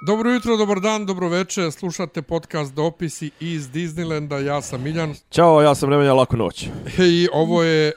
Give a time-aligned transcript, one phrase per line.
[0.00, 1.72] Dobro jutro, dobar dan, dobro večer.
[1.72, 4.36] Slušate podcast Dopisi iz Disneylanda.
[4.36, 5.14] Ja sam Miljan.
[5.30, 6.66] Ćao, ja sam Nemanja Lako noć.
[6.98, 7.92] I ovo je e,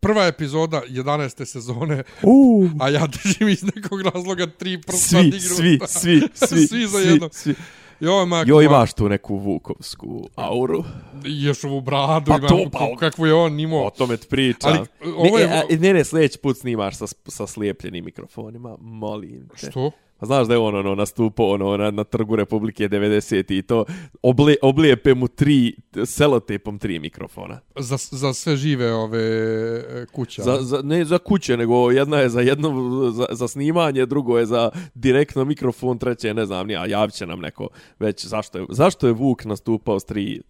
[0.00, 1.44] prva epizoda 11.
[1.44, 2.02] sezone.
[2.22, 5.46] Uh, A ja držim iz nekog razloga tri prsta svi, dignuta.
[5.46, 7.28] svi, svi, svi, Svi za jedno.
[7.32, 7.54] Svi.
[8.00, 10.84] Jo, mak, Jo, imaš tu neku vukovsku auru.
[11.24, 13.86] Još ovu bradu Pa imam, to, pa- kakvu je on imao.
[13.86, 14.72] O tome ti pričam.
[14.72, 19.48] Ali, ovo je- Ne, e, ne, ne, sljedeći put snimaš sa, sa slijepljenim mikrofonima, molim
[19.60, 19.70] te.
[19.70, 19.90] Što?
[20.20, 23.84] Pa znaš da je on ono, nastupao ono, na, na trgu Republike 90 i to
[24.22, 27.60] oble, oblijepe mu tri, selotepom tri mikrofona.
[27.78, 30.42] Za, za sve žive ove e, kuće.
[30.42, 34.46] Za, za, ne za kuće, nego jedna je za jedno za, za snimanje, drugo je
[34.46, 38.66] za direktno mikrofon, treće je, ne znam, nija, javit će nam neko već zašto je,
[38.68, 40.42] zašto je Vuk nastupao s tri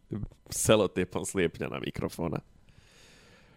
[0.50, 2.38] selotepom slijepljena mikrofona.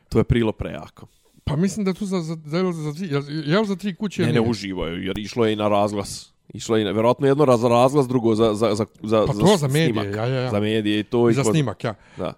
[0.10, 1.08] To je prilo prejako.
[1.44, 3.10] Pa mislim da tu za, za, za, za, tri,
[3.46, 4.22] jel za tri kuće?
[4.22, 4.50] Ne, ne nije?
[4.50, 6.34] uživo je, jer išlo je i na razglas.
[6.50, 9.58] Išlo je i na, vjerojatno jedno za razglas, drugo za, za, za, za, Pa to
[9.58, 10.16] za medije, snimak.
[10.16, 10.52] ja, ja, ja.
[10.52, 11.30] Za medije i to.
[11.30, 11.96] I i za kod- snimak, ja.
[12.18, 12.34] Da.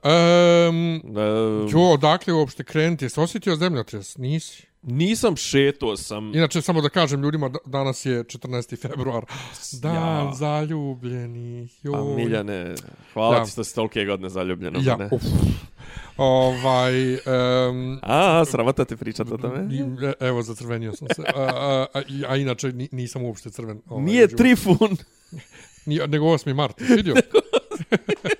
[0.69, 3.05] Um, E, jo, odakle uopšte krenuti?
[3.05, 4.17] Jesi osjetio zemljotres?
[4.17, 4.63] Nisi.
[4.85, 6.35] Nisam šeto sam...
[6.35, 8.77] Inače, samo da kažem ljudima, da- danas je 14.
[8.79, 9.25] februar.
[9.81, 10.33] Dan Ja.
[10.33, 11.71] zaljubljenih.
[11.83, 12.15] Pa Joj.
[12.15, 12.75] Miljane,
[13.13, 13.45] hvala Da.
[13.45, 14.79] ti što si tolike godine zaljubljeno.
[14.83, 15.09] Ja, mene.
[15.13, 15.21] uf.
[16.17, 19.67] Ovaj, um, A, sramota te pričat o tome?
[20.03, 21.23] e, Evo, zacrvenio sam se.
[21.25, 23.81] A, a, a, a inače, ni- nisam uopšte crven.
[23.87, 24.35] Ovaj, Nije u životu.
[24.37, 24.97] Trifun.
[25.85, 26.53] Nije, nego 8.
[26.53, 26.75] mart.
[26.81, 27.15] Vidio?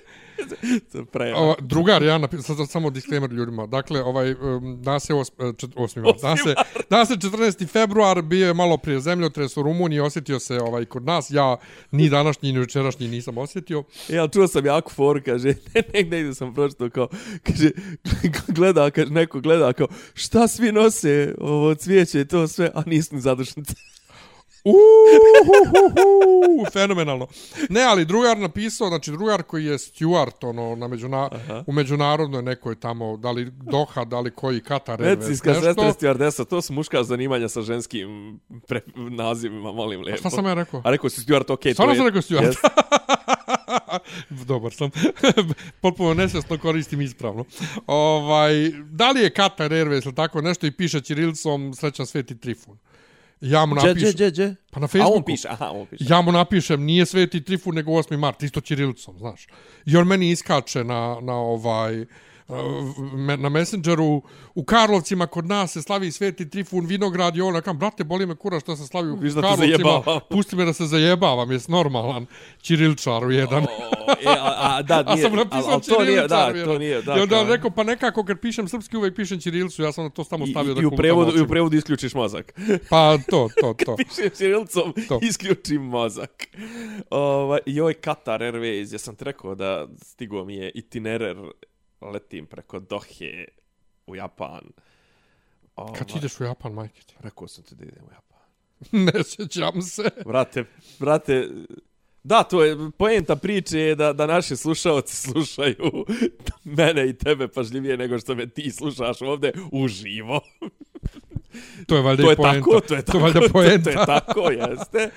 [1.36, 3.66] Ova, drugar, ja napisao, sad samo disclaimer ljudima.
[3.66, 6.02] Dakle, ovaj, um, danas je 8.
[6.02, 6.20] mart.
[6.22, 6.54] Danas je,
[6.90, 7.68] danas je 14.
[7.68, 11.30] februar, bio je malo prije zemljotres u Rumuniji, osjetio se ovaj kod nas.
[11.30, 11.56] Ja
[11.90, 13.84] ni današnji, ni jučerašnji nisam osjetio.
[14.08, 17.08] Ja, čuo sam jako foru, kaže, ne, negdje ide sam pročito, kao,
[17.42, 17.70] kaže,
[18.56, 23.14] gleda, kaže, neko gleda, kao, šta svi nose, ovo cvijeće i to sve, a nisu
[23.14, 23.74] ni zadušnice.
[24.66, 27.26] Uhuhuhu, fenomenalno.
[27.70, 31.30] Ne, ali drugar napisao, znači drugar koji je steward ono, na međuna,
[31.66, 36.44] u međunarodnoj nekoj tamo, da li Doha, da li koji Katar, Airways, Medicinska sestra stewardesa,
[36.44, 40.20] to su muška zanimanja sa ženskim pre, nazivima, molim lijepo.
[40.20, 40.82] Šta sam ja rekao?
[40.84, 41.98] A rekao si steward, okej, Stvarno to je...
[41.98, 42.46] sam rekao steward.
[42.46, 42.60] Jest.
[44.48, 44.90] Dobar sam.
[45.82, 47.44] Potpuno nesvjesno koristim ispravno.
[47.86, 52.78] Ovaj, da li je Katar Airways ili tako nešto i piše Ćirilicom srećan Sveti Trifun?
[53.40, 53.98] Ja mu napišem...
[53.98, 54.54] dže, dže, dže.
[54.70, 55.16] Pa na A Facebooku.
[55.16, 56.04] on piše, aha, on piše.
[56.08, 58.16] Ja mu napišem, nije Sveti Trifun, nego 8.
[58.16, 59.46] mart, isto Ćirilicom, znaš.
[59.86, 62.08] I on meni iskače na, na ovaj uh,
[63.38, 64.22] na Messengeru
[64.54, 68.34] u Karlovcima kod nas se slavi Sveti Trifun Vinograd i ono kam brate boli me
[68.34, 71.68] kura što se slavi u Viš da te Karlovcima pusti me da se zajebavam jes
[71.68, 72.26] normalan
[72.62, 76.28] Ćirilčar u jedan O, e, a, a, da, A nije, sam napisao ali to nije,
[76.28, 77.16] da, to nije, da.
[77.16, 80.10] I onda on kao- rekao, pa nekako kad pišem srpski uvek pišem Ćirilcu, ja sam
[80.10, 82.52] to tamo I, stavio da i, u prevodu, i u prevodu isključiš mozak.
[82.90, 83.96] Pa to, to, to.
[83.96, 85.18] Pišem ćirilicom, To.
[85.22, 86.46] isključim mozak.
[87.10, 91.36] Ovaj, joj, Qatar Airways, ja sam ti rekao da stigo mi je itinerer,
[92.00, 93.44] letim preko Dohe
[94.06, 94.62] u Japan.
[95.76, 97.14] Ovaj, Kad ideš u Japan, majke ti?
[97.24, 98.26] Rekao sam ti da idem u Japan.
[98.92, 100.10] Ne sjećam se.
[100.26, 100.64] Vrate,
[100.98, 101.48] vrate,
[102.26, 106.04] da, to je, poenta priče je da, da naši slušalci slušaju
[106.64, 110.40] mene i tebe pažljivije nego što me ti slušaš ovde uživo.
[111.86, 112.54] To je valjda to je poenta.
[112.58, 113.90] tako, to je tako, To valjda to, to poenta.
[113.90, 115.10] je tako, jeste.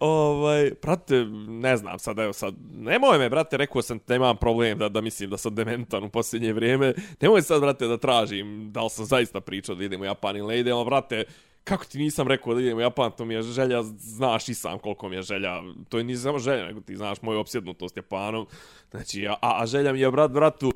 [0.00, 4.78] Ovaj, brate, ne znam, sad, evo sad, nemoj me, brate, rekao sam da imam problem
[4.78, 6.94] da, da mislim da sam dementan u posljednje vrijeme.
[7.20, 10.48] Nemoj sad, brate, da tražim da li sam zaista pričao da idem u Japan ili
[10.48, 11.24] ne idem, brate,
[11.64, 14.78] kako ti nisam rekao da idem u Japan, to mi je želja, znaš i sam
[14.78, 18.46] koliko mi je želja, to je nije samo želja, nego ti znaš moju opsjednutost Japanom.
[18.90, 20.72] Znači, a, a želja mi je, brat, bratu,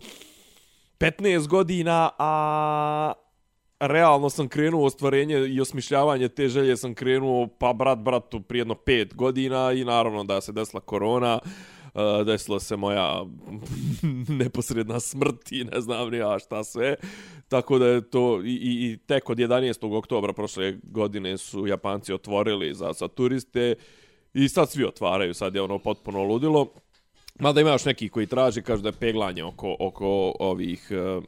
[0.99, 3.13] 15 godina, a
[3.81, 8.75] realno sam krenuo u ostvarenje i osmišljavanje te želje sam krenuo pa brat bratu prijedno
[8.75, 11.39] pet godina i naravno da se desila korona
[11.95, 13.25] uh, desila se moja
[14.41, 16.97] neposredna smrt i ne znam ni ja šta sve
[17.49, 19.99] tako da je to i, i, i tek od 11.
[19.99, 23.75] oktobra prošle godine su Japanci otvorili za, za turiste
[24.35, 26.73] i sad svi otvaraju sad je ono potpuno ludilo
[27.41, 31.25] Mada ima još neki koji traži, kažu da je peglanje oko, oko ovih uh,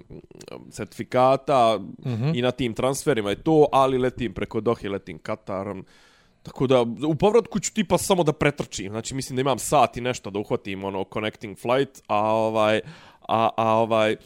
[0.70, 2.38] certifikata mm -hmm.
[2.38, 5.84] i na tim transferima je to, ali letim preko Dohe, letim Katarom.
[6.42, 8.90] Tako da, u povratku ću tipa samo da pretrčim.
[8.90, 12.80] Znači, mislim da imam sat i nešto da uhvatim, ono, connecting flight, a ovaj,
[13.28, 14.16] a, a ovaj,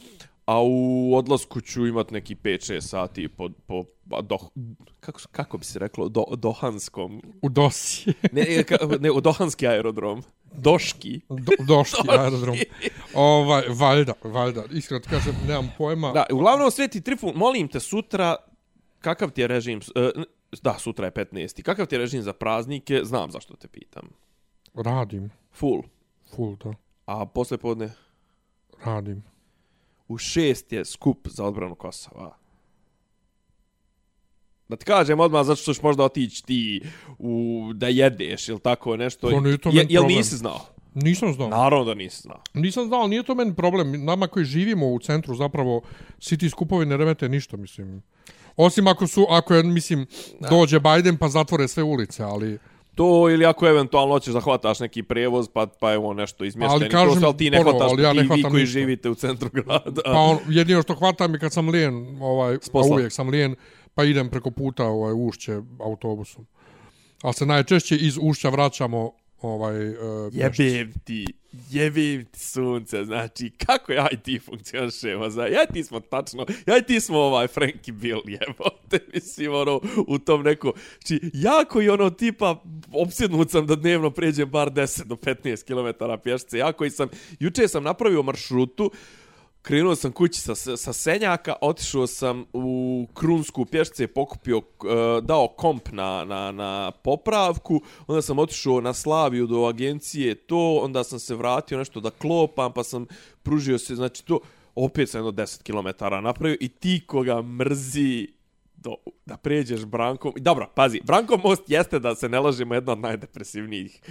[0.45, 4.37] a u odlasku ću imat neki 5-6 sati po, po pa do,
[4.99, 7.21] kako, kako bi se reklo, do, dohanskom.
[7.41, 8.13] U Dosi.
[8.31, 10.23] Ne, ka, ne, u dohanski aerodrom.
[10.57, 11.21] Doški.
[11.29, 12.57] Do, doški aerodrom.
[13.13, 14.63] Ovaj, valjda, valjda.
[14.71, 16.11] Iskreno ti kažem, nemam pojma.
[16.11, 18.35] Da, uglavnom, Sveti Trifun, molim te sutra,
[19.01, 20.23] kakav ti je režim, uh,
[20.61, 21.61] da, sutra je 15.
[21.61, 23.01] Kakav ti je režim za praznike?
[23.03, 24.09] Znam zašto te pitam.
[24.73, 25.29] Radim.
[25.53, 25.83] Full.
[26.35, 26.73] Full, da.
[27.05, 27.91] A posle podne?
[28.85, 29.23] Radim.
[30.07, 32.37] U šest je skup za odbranu Kosova.
[34.69, 36.81] Da ti kažem odmah zato što ćeš možda otići ti
[37.19, 39.29] u, da jedeš ili tako nešto.
[39.29, 40.17] To nije to je, jel problem.
[40.17, 40.59] nisi znao?
[40.93, 41.49] Nisam znao.
[41.49, 42.41] Naravno da nisi znao.
[42.53, 44.05] Nisam znao, nije to meni problem.
[44.05, 45.81] Nama koji živimo u centru, zapravo,
[46.19, 48.01] svi ti skupovi ne remete ništa, mislim.
[48.55, 50.05] Osim ako su, ako je, mislim,
[50.39, 50.49] da.
[50.49, 52.57] dođe Biden pa zatvore sve ulice, ali...
[52.95, 56.83] To ili ako eventualno hoćeš da hvataš neki prevoz, pa, pa evo nešto izmješteni.
[56.83, 58.61] Ali kažem, to, ali ti ne ono, hvataš, ali ja ne ti vi hvatam koji
[58.61, 58.79] ništa.
[58.79, 60.01] živite u centru grada.
[60.05, 63.55] Pa on, jedino što hvatam je kad sam lijen, ovaj, a uvijek sam lijen,
[63.97, 66.45] pa idem preko puta ovaj, ušće autobusom.
[67.21, 69.11] Ali se najčešće iz ušća vraćamo
[69.41, 69.95] ovaj, uh,
[70.31, 71.25] Jebem ti,
[71.69, 76.45] jebem ti sunce, znači, kako ja i ti funkcionišemo, znači, ja i ti smo tačno,
[76.67, 81.81] ja i ti smo ovaj Frankie Bill, jebote, mislim, ono, u tom neko, znači, jako
[81.81, 86.85] i ono tipa, obsjednut sam da dnevno pređem bar 10 do 15 km pješce, jako
[86.85, 87.09] i sam,
[87.39, 88.91] juče sam napravio maršrutu,
[89.67, 94.61] krenuo sam kući sa, sa Senjaka, otišao sam u Krunsku pješce, pokupio, e,
[95.21, 101.03] dao komp na, na, na popravku, onda sam otišao na Slaviju do agencije to, onda
[101.03, 103.05] sam se vratio nešto da klopam, pa sam
[103.43, 104.39] pružio se, znači to,
[104.75, 108.27] opet sam jedno 10 km napravio i ti koga mrzi
[108.75, 110.33] do, da pređeš Brankom.
[110.37, 114.01] Dobro, pazi, Brankom most jeste da se ne lažemo jedna od najdepresivnijih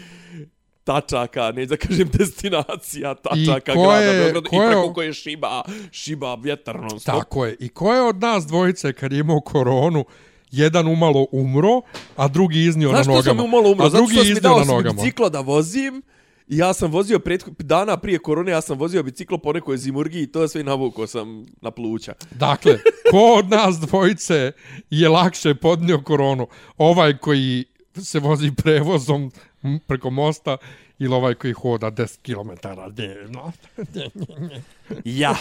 [0.87, 5.63] tačaka, ne da kažem destinacija, tačaka grada je- Beograda i je- preko koje šiba,
[5.93, 7.15] šiba vjetar non stop.
[7.15, 7.57] Tako je.
[7.61, 10.05] I ko je od nas dvojice kad je imao koronu,
[10.53, 11.81] jedan umalo umro,
[12.17, 13.37] a drugi iznio Znaš na što nogama.
[13.37, 13.87] sam umalo umro?
[13.87, 14.95] A Zato drugi što si mi iznio dao na mi nogama.
[14.95, 16.03] biciklo da vozim
[16.49, 20.23] i ja sam vozio pred, dana prije korone, ja sam vozio biciklo po nekoj zimurgiji
[20.23, 22.15] i to sve i navukao sam na pluća.
[22.31, 22.79] Dakle,
[23.11, 24.53] ko od nas dvojice
[24.91, 26.47] je lakše podnio koronu?
[26.79, 29.31] Ovaj koji se vozi prevozom
[29.89, 30.57] preko mosta
[30.99, 33.53] ili ovaj koji hoda 10 km dnevno?
[35.05, 35.37] Ja.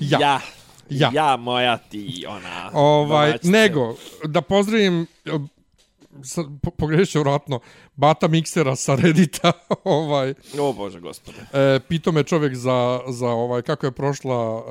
[0.00, 0.18] Ja.
[0.20, 0.40] ja.
[0.90, 1.10] Ja.
[1.14, 2.70] Ja, moja ti, ona...
[2.72, 3.50] Ovaj, domaćica.
[3.50, 5.06] nego, da pozdravim,
[6.62, 7.60] po, pogrešio vratno,
[7.96, 9.52] Bata Miksera sa Reddita,
[9.84, 11.38] ovaj, O Bože, gospode.
[11.52, 14.70] E, pitao me čovjek za, za ovaj kako je prošla e,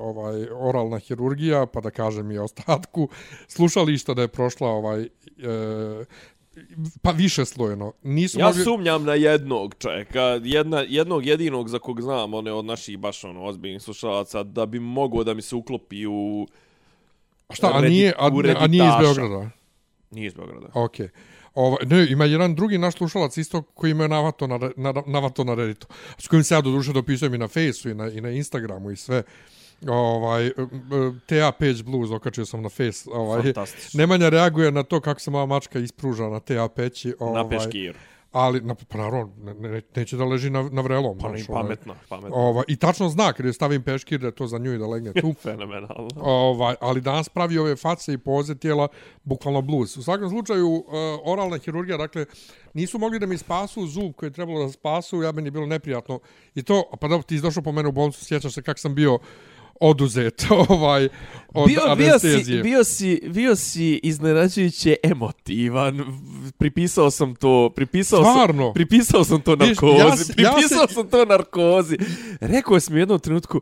[0.00, 3.08] ovaj oralna hirurgija, pa da kažem i ostatku.
[3.48, 5.08] Slušali isto da je prošla ovaj e,
[7.02, 7.92] pa više slojeno.
[8.02, 8.64] Nisu Ja mogli...
[8.64, 13.44] sumnjam na jednog čovjeka, jedna, jednog jedinog za kog znam, one od naših baš ono
[13.44, 16.46] ozbiljnih slušalaca, da bi mogao da mi se uklopi u...
[17.48, 18.94] A šta, a nije, a, a nije iz.
[19.00, 19.50] Beograda?
[20.10, 20.66] Nije iz Beograda.
[20.74, 21.08] Okej.
[21.54, 25.54] Ovaj, ne, ima jedan drugi naš slušalac isto koji ima navato na, na, navato na
[25.54, 25.86] Redditu.
[26.18, 28.90] S kojim se ja do duše dopisujem i na Faceu i na, i na Instagramu
[28.90, 29.22] i sve.
[29.86, 30.54] Ovaj, e, e,
[31.26, 33.10] TA Page Blues okačio sam na Face.
[33.12, 33.52] Ovaj.
[33.94, 37.14] Nemanja reaguje na to kako se moja mačka ispruža na TA peći.
[37.18, 37.98] Ovaj, Na peškiru.
[38.32, 41.18] Ali, na, pa naravno, ne, ne, neće da leži na, na vrelom.
[41.18, 41.62] Pa znaš, ne, ovaj.
[41.62, 42.36] pametno, pametno.
[42.36, 45.12] Ovaj, I tačno zna kad je stavim peškir da to za nju i da legne
[45.12, 45.32] tu.
[45.42, 46.08] Fenomenalno.
[46.16, 48.88] ovaj, ali danas pravi ove face i poze tijela
[49.24, 49.96] bukvalno blues.
[49.96, 50.84] U svakom slučaju, uh,
[51.24, 52.26] oralna hirurgija, dakle,
[52.74, 55.66] nisu mogli da mi spasu zub koji je trebalo da spasu, ja meni je bilo
[55.66, 56.20] neprijatno.
[56.54, 59.18] I to, pa da ti došao po mene u bolnicu, sjećaš se kako sam bio
[59.80, 61.08] oduzet ovaj,
[61.48, 66.20] od Bio, bio, si, bio, si, bio si iznenađujuće emotivan.
[66.58, 68.64] Pripisao sam to, pripisao Stvarno?
[68.64, 69.98] sam, pripisao sam to narkozi.
[69.98, 71.98] ja se- ja pripisao se- sam to narkozi.
[72.40, 73.60] Rekao si mi u jednom trenutku,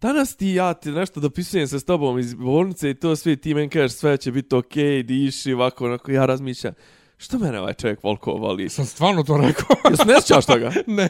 [0.00, 3.54] danas ti ja ti nešto dopisujem se s tobom iz bolnice i to sve ti
[3.54, 6.74] meni kažeš sve će biti okej, okay, diši, ovako, onako, ja razmišljam.
[7.20, 8.68] Što mene ovaj čovjek volko voli?
[8.68, 9.76] Sam stvarno to rekao.
[9.90, 10.72] Jesi ne sjećaš toga?
[10.98, 11.08] ne.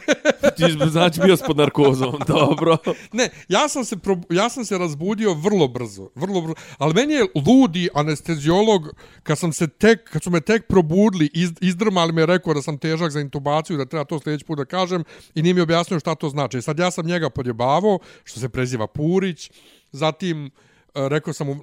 [0.56, 2.76] Ti znači bio pod narkozom, dobro.
[3.12, 4.22] Ne, ja sam se prob...
[4.30, 6.54] ja sam se razbudio vrlo brzo, vrlo brzo.
[6.78, 8.88] Ali meni je ludi anesteziolog
[9.22, 12.78] kad sam se tek kad su me tek probudili, iz, izdrmali me rekao da sam
[12.78, 16.14] težak za intubaciju, da treba to sljedeći put da kažem i nije mi objasnio šta
[16.14, 16.62] to znači.
[16.62, 19.50] Sad ja sam njega podjebavao, što se preziva Purić.
[19.92, 20.50] Zatim
[20.94, 21.56] rekao sam mu,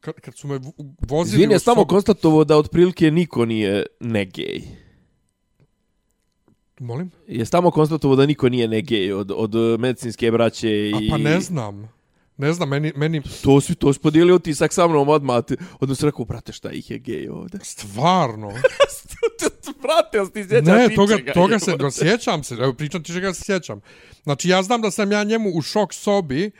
[0.00, 0.60] kad, kad su me
[1.00, 4.62] vozili Izvini, je samo sobu- konstatovao da otprilike niko nije negej.
[6.80, 7.10] Molim?
[7.28, 10.92] Je tamo konstatovao da niko nije negej od, od eh, medicinske braće i...
[10.94, 11.94] A pa ne znam.
[12.36, 15.44] Ne znam, meni, meni To si, to si podijelio utisak sa mnom odmah.
[15.44, 15.56] ti-
[15.94, 17.58] si rekao, brate, šta ih je gej ovde?
[17.64, 18.52] stvarno.
[19.82, 23.34] brate, jel ti sjećaš Ne, toga, ničega, toga se, sjećam se, evo pričam ti čega
[23.34, 23.80] se sjećam.
[24.22, 26.50] Znači, ja znam da sam ja njemu u šok sobi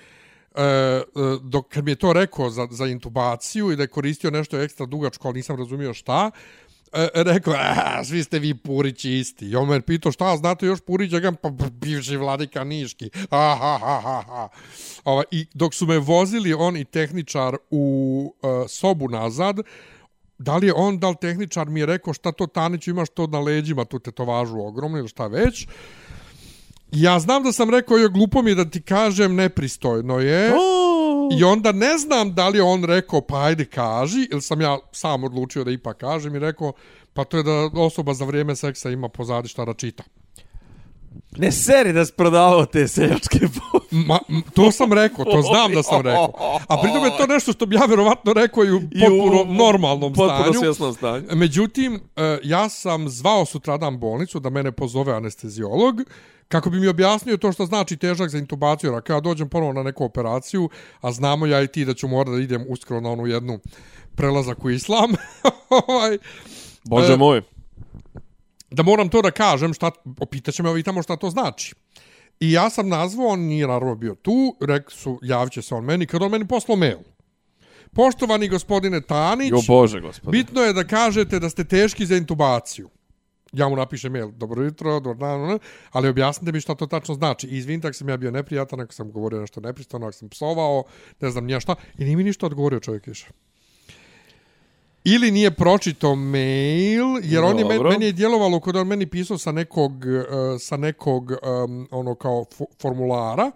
[0.54, 1.02] E, e,
[1.42, 4.86] dok kad mi je to rekao za, za intubaciju i da je koristio nešto ekstra
[4.86, 6.30] dugačko, ali nisam razumio šta,
[6.92, 9.46] e, rekao, a, svi ste vi Purići isti.
[9.46, 11.18] I on me pitao, šta, znate još Purića?
[11.18, 13.10] Ja pa bivši vladika Niški.
[13.30, 14.48] Ha, ha, ha, ha, ha.
[15.04, 19.56] Ova, I dok su me vozili on i tehničar u e, sobu nazad,
[20.38, 23.26] da li je on, da li tehničar mi je rekao šta to Taniću imaš to
[23.26, 25.66] na leđima, tu tetovažu ogromnu ili šta već.
[26.92, 30.52] Ja znam da sam rekao, joj glupo mi je da ti kažem, nepristojno je.
[31.38, 34.78] I onda ne znam da li je on rekao, pa ajde kaži, ili sam ja
[34.92, 36.72] sam odlučio da ipak kažem i rekao,
[37.12, 40.02] pa to je da osoba za vrijeme seksa ima pozadi šta da čita.
[41.36, 43.38] Ne seri da si prodavao te seljačke
[44.08, 44.18] Ma,
[44.54, 46.58] to sam rekao, to znam da sam rekao.
[46.68, 49.54] A pritom je to nešto što bi ja verovatno rekao i u potpuno I u,
[49.54, 50.70] normalnom potpuno stanju.
[50.70, 51.24] Potpuno stanju.
[51.34, 56.02] Međutim, e, ja sam zvao sutradan bolnicu da mene pozove anestezijolog
[56.48, 58.92] kako bi mi objasnio to što znači težak za intubaciju.
[58.92, 60.68] Jer kada dođem ponovo na neku operaciju,
[61.00, 63.58] a znamo ja i ti da ću morati da idem uskoro na onu jednu
[64.14, 65.10] prelazak u islam.
[65.88, 66.18] Ovaj,
[66.84, 67.42] Bože e, moj
[68.74, 71.74] da moram to da kažem, šta, opitaće me ovi tamo šta to znači.
[72.40, 76.06] I ja sam nazvao, on nije naravno bio tu, rekli su, javit se on meni,
[76.06, 76.98] kad on meni poslao mail.
[77.92, 80.42] Poštovani gospodine Tanić, jo Bože, gospodine.
[80.42, 82.90] bitno je da kažete da ste teški za intubaciju.
[83.54, 85.58] Ja mu napišem mail, dobro jutro, dobro dan,
[85.90, 87.46] ali objasnite mi šta to tačno znači.
[87.46, 90.84] Izvinite ako sam ja bio neprijatan, ako sam govorio nešto nepristojno, ako sam psovao,
[91.20, 91.74] ne znam nija šta.
[91.98, 93.26] I nije mi ništa odgovorio čovjek više
[95.04, 97.48] ili nije pročito mail, jer Dobro.
[97.48, 101.30] on je meni, meni je djelovalo kod on meni pisao sa nekog, uh, sa nekog
[101.30, 102.44] um, ono kao
[102.80, 103.50] formulara,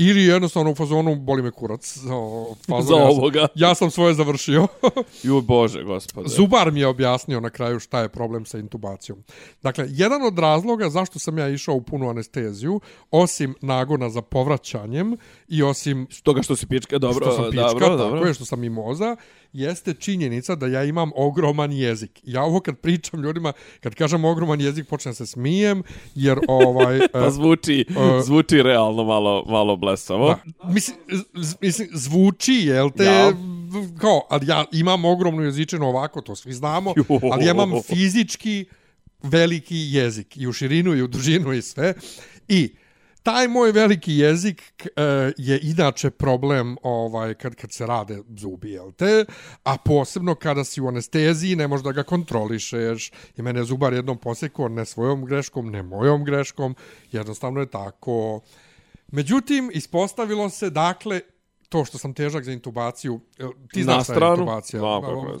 [0.00, 1.98] Ili jednostavno u fazonu boli me kurac.
[2.12, 3.40] O, fazon, Za ja ovoga.
[3.40, 4.66] Sam, ja sam svoje završio.
[5.22, 6.28] Ju bože, gospode.
[6.28, 9.24] Zubar mi je objasnio na kraju šta je problem sa intubacijom.
[9.62, 15.16] Dakle, jedan od razloga zašto sam ja išao u punu anesteziju, osim nagona za povraćanjem
[15.48, 16.06] i osim...
[16.22, 17.26] Toga što si pička, dobro.
[17.26, 18.26] Što sam pička, dobro, tako dobro.
[18.26, 19.16] je što sam mimoza,
[19.52, 22.20] jeste činjenica da ja imam ogroman jezik.
[22.24, 25.82] Ja ovo kad pričam ljudima, kad kažem ogroman jezik, počnem se smijem,
[26.14, 27.00] jer ovaj...
[27.12, 30.28] pa zvuči, uh, zvuči realno malo, malo blesavo.
[30.28, 30.96] Da, mislim,
[31.60, 33.04] mislim, zvuči, jel te...
[33.04, 33.32] Ja.
[33.98, 36.94] Kao, ali ja imam ogromnu jezičinu ovako, to svi znamo,
[37.32, 38.64] ali ja imam fizički
[39.22, 41.94] veliki jezik i u širinu i u dužinu i sve.
[42.48, 42.74] I
[43.22, 48.92] taj moj veliki jezik uh, je inače problem ovaj kad kad se rade zubi, jel
[48.92, 49.24] te?
[49.64, 53.10] A posebno kada si u anesteziji, ne možeš da ga kontrolišeš.
[53.36, 56.76] I mene zubar jednom posekao ne svojom greškom, ne mojom greškom.
[57.12, 58.40] Jednostavno je tako.
[59.12, 61.20] Međutim, ispostavilo se, dakle,
[61.68, 63.20] to što sam težak za intubaciju,
[63.72, 64.82] ti znaš šta je intubacija,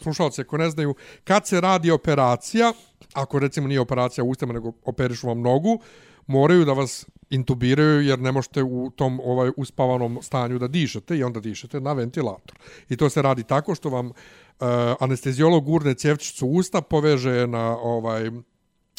[0.02, 0.94] slušalci ako ne znaju,
[1.24, 2.72] kad se radi operacija,
[3.12, 5.80] ako recimo nije operacija u ustama, nego operišu vam nogu,
[6.26, 11.22] moraju da vas intubiraju jer ne možete u tom ovaj uspavanom stanju da dišete i
[11.22, 12.58] onda dišete na ventilator.
[12.88, 14.14] I to se radi tako što vam uh,
[15.00, 18.30] anesteziolog gurne cjevčicu usta, poveže na ovaj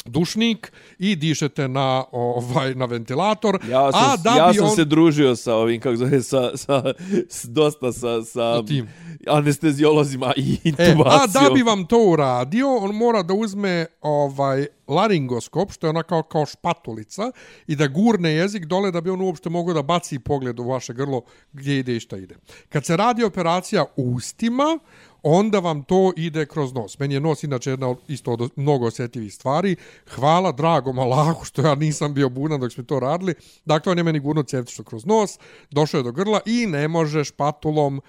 [0.04, 4.76] dušnik i dišete na ovaj na ventilator ja sam, a da ja sam on...
[4.76, 6.82] se družio sa ovim kako zove sa, sa,
[7.28, 8.88] s, dosta sa sa tim.
[9.26, 14.66] anesteziolozima i intubacijom e, a da bi vam to uradio on mora da uzme ovaj
[14.88, 17.32] laringoskop što je ona kao kao špatulica
[17.66, 20.92] i da gurne jezik dole da bi on uopšte mogao da baci pogled u vaše
[20.92, 22.36] grlo gdje ide i šta ide.
[22.68, 24.78] Kad se radi operacija ustima
[25.22, 26.98] onda vam to ide kroz nos.
[26.98, 29.76] Meni je nos inače jedna isto od mnogo osjetljivih stvari.
[30.14, 33.34] Hvala dragom Allahu što ja nisam bio budan dok smo to radili.
[33.64, 35.38] Dakle, on je meni gurno cjevtično kroz nos,
[35.70, 38.00] došao je do grla i ne može špatulom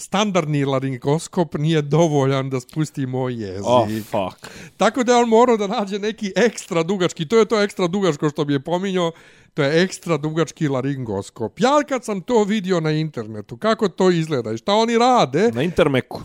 [0.00, 3.66] standardni laringoskop nije dovoljan da spusti moj jezik.
[3.66, 4.52] Oh, fuck.
[4.76, 8.44] Tako da on morao da nađe neki ekstra dugački, to je to ekstra dugačko što
[8.44, 9.12] bi je pominjao,
[9.54, 11.60] to je ekstra dugački laringoskop.
[11.60, 15.50] Ja kad sam to vidio na internetu, kako to izgleda i šta oni rade...
[15.54, 16.22] Na intermeku.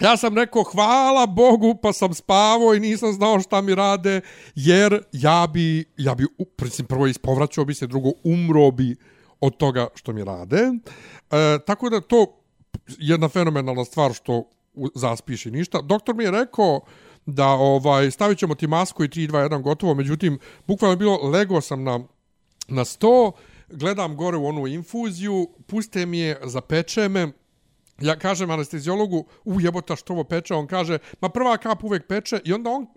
[0.00, 4.20] Ja sam rekao hvala Bogu pa sam spavao i nisam znao šta mi rade
[4.54, 8.96] jer ja bi, ja bi princip, prvo ispovraćao bi se, drugo umro bi
[9.40, 10.56] od toga što mi rade.
[10.56, 12.40] E, tako da to
[12.88, 14.44] jedna fenomenalna stvar što
[14.94, 15.80] zaspiši ništa.
[15.80, 16.80] Doktor mi je rekao
[17.26, 21.16] da ovaj stavit ćemo ti masku i 3, 2, 1 gotovo, međutim, bukvalno je bilo,
[21.22, 22.00] lego sam na
[22.68, 23.32] na sto,
[23.68, 27.32] gledam gore u onu infuziju, puste mi je, zapeče me,
[28.00, 32.40] ja kažem anestezijologu, u jebota što ovo peče, on kaže, ma prva kap uvek peče,
[32.44, 32.86] i onda on...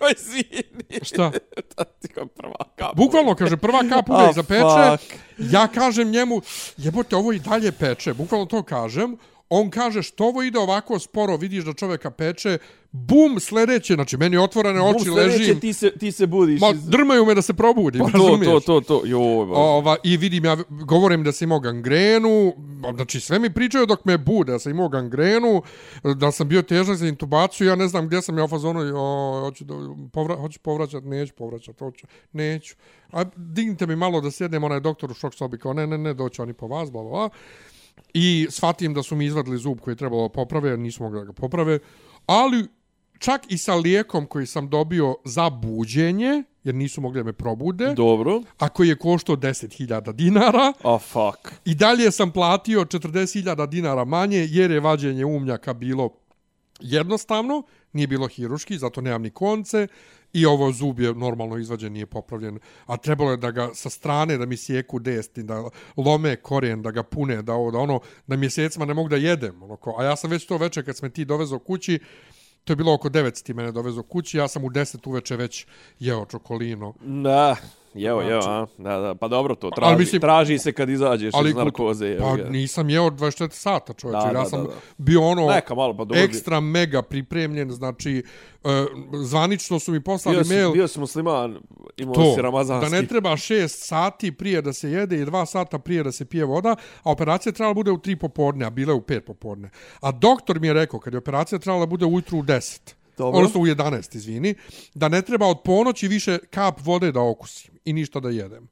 [0.00, 1.00] Joj, zvini.
[1.02, 1.32] Šta?
[2.38, 2.96] prva kap.
[2.96, 5.14] Bukvalno, kaže, prva kap uvek oh, zapeče.
[5.38, 6.40] Ja kažem njemu,
[6.76, 8.14] jebote, ovo i dalje peče.
[8.14, 9.16] Bukvalno to kažem.
[9.48, 12.58] On kaže što ovo ide ovako sporo, vidiš da čovjeka peče,
[12.92, 16.60] bum, sljedeće, znači meni otvorene Bum, oči sljedeće, ležim, Ti se, ti se budiš.
[16.60, 18.52] ma, drmaju me da se probudim, Pa to, razumiješ?
[18.52, 19.02] to, to, to.
[19.06, 19.60] Joj, bože.
[19.60, 22.52] Ova, I vidim, ja govorim da sam imao gangrenu,
[22.94, 25.62] znači sve mi pričaju dok me bude, da sam imao gangrenu,
[26.02, 29.40] da sam bio težak za intubaciju, ja ne znam gdje sam ja u fazonu, o,
[29.40, 29.74] hoću, da,
[30.12, 32.74] povra, hoću povraćat, neću povraćat, hoću, neću.
[33.12, 36.14] A dignite mi malo da sjednem, onaj doktor u šok sobi, kao ne, ne, ne,
[36.14, 37.28] doći oni po vas, bla, bla, bla.
[38.14, 41.32] I shvatim da su mi izvadili zub koji je trebalo poprave, nisu mogli da ga
[41.32, 41.78] poprave,
[42.26, 42.66] ali
[43.18, 47.94] čak i sa lijekom koji sam dobio za buđenje, jer nisu mogli da me probude,
[47.94, 48.42] Dobro.
[48.58, 50.72] a koji je koštao 10.000 dinara.
[50.82, 51.54] A fuck.
[51.64, 56.10] I dalje sam platio 40.000 dinara manje jer je vađenje umnjaka bilo
[56.80, 57.62] jednostavno,
[57.92, 59.88] nije bilo hiruški, zato nemam ni konce
[60.32, 64.38] i ovo zub je normalno izvađen, nije popravljen, a trebalo je da ga sa strane
[64.38, 68.36] da mi sjeku desti, da lome korijen, da ga pune, da ovo, da ono, da
[68.36, 71.06] mjesecima ne mogu da jedem, ono ko, a ja sam već to veče kad sam
[71.06, 71.98] me ti dovezao kući,
[72.64, 75.66] to je bilo oko 9 ti mene dovezao kući, ja sam u 10 uveče već
[75.98, 76.94] jeo čokolino.
[77.00, 77.56] Da,
[77.96, 78.66] Jeo, jeo, a?
[78.78, 82.06] Da, da, pa dobro to, traži, Ali mislim- traži se kad izađeš Ali iz narkoze.
[82.06, 82.48] jebi Pa ga.
[82.48, 84.20] nisam jeo 24 sata, čovječe.
[84.20, 84.74] Da, ja da, sam da, da.
[84.98, 86.18] bio ono Neka malo, pa dobro.
[86.18, 88.22] ekstra mega pripremljen, znači
[88.64, 88.70] uh,
[89.14, 91.58] zvanično su mi poslali bio, si, mail bio si musliman,
[91.96, 92.90] imao to, si ramazanski.
[92.90, 96.24] da ne treba 6 sati prije da se jede i 2 sata prije da se
[96.24, 96.70] pije voda,
[97.02, 99.70] a operacija trebala bude u 3 popodne, a bila je u 5 popodne.
[100.00, 102.80] A doktor mi je rekao, kad je operacija trebala bude ujutru u 10,
[103.16, 103.38] Dobro.
[103.38, 104.54] odnosno u 11, izvini,
[104.94, 108.68] da ne treba od ponoći više kap vode da okusim i ništa da jedem.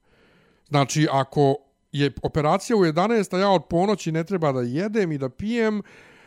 [0.68, 1.56] Znači, ako
[1.92, 5.82] je operacija u 11, a ja od ponoći ne treba da jedem i da pijem,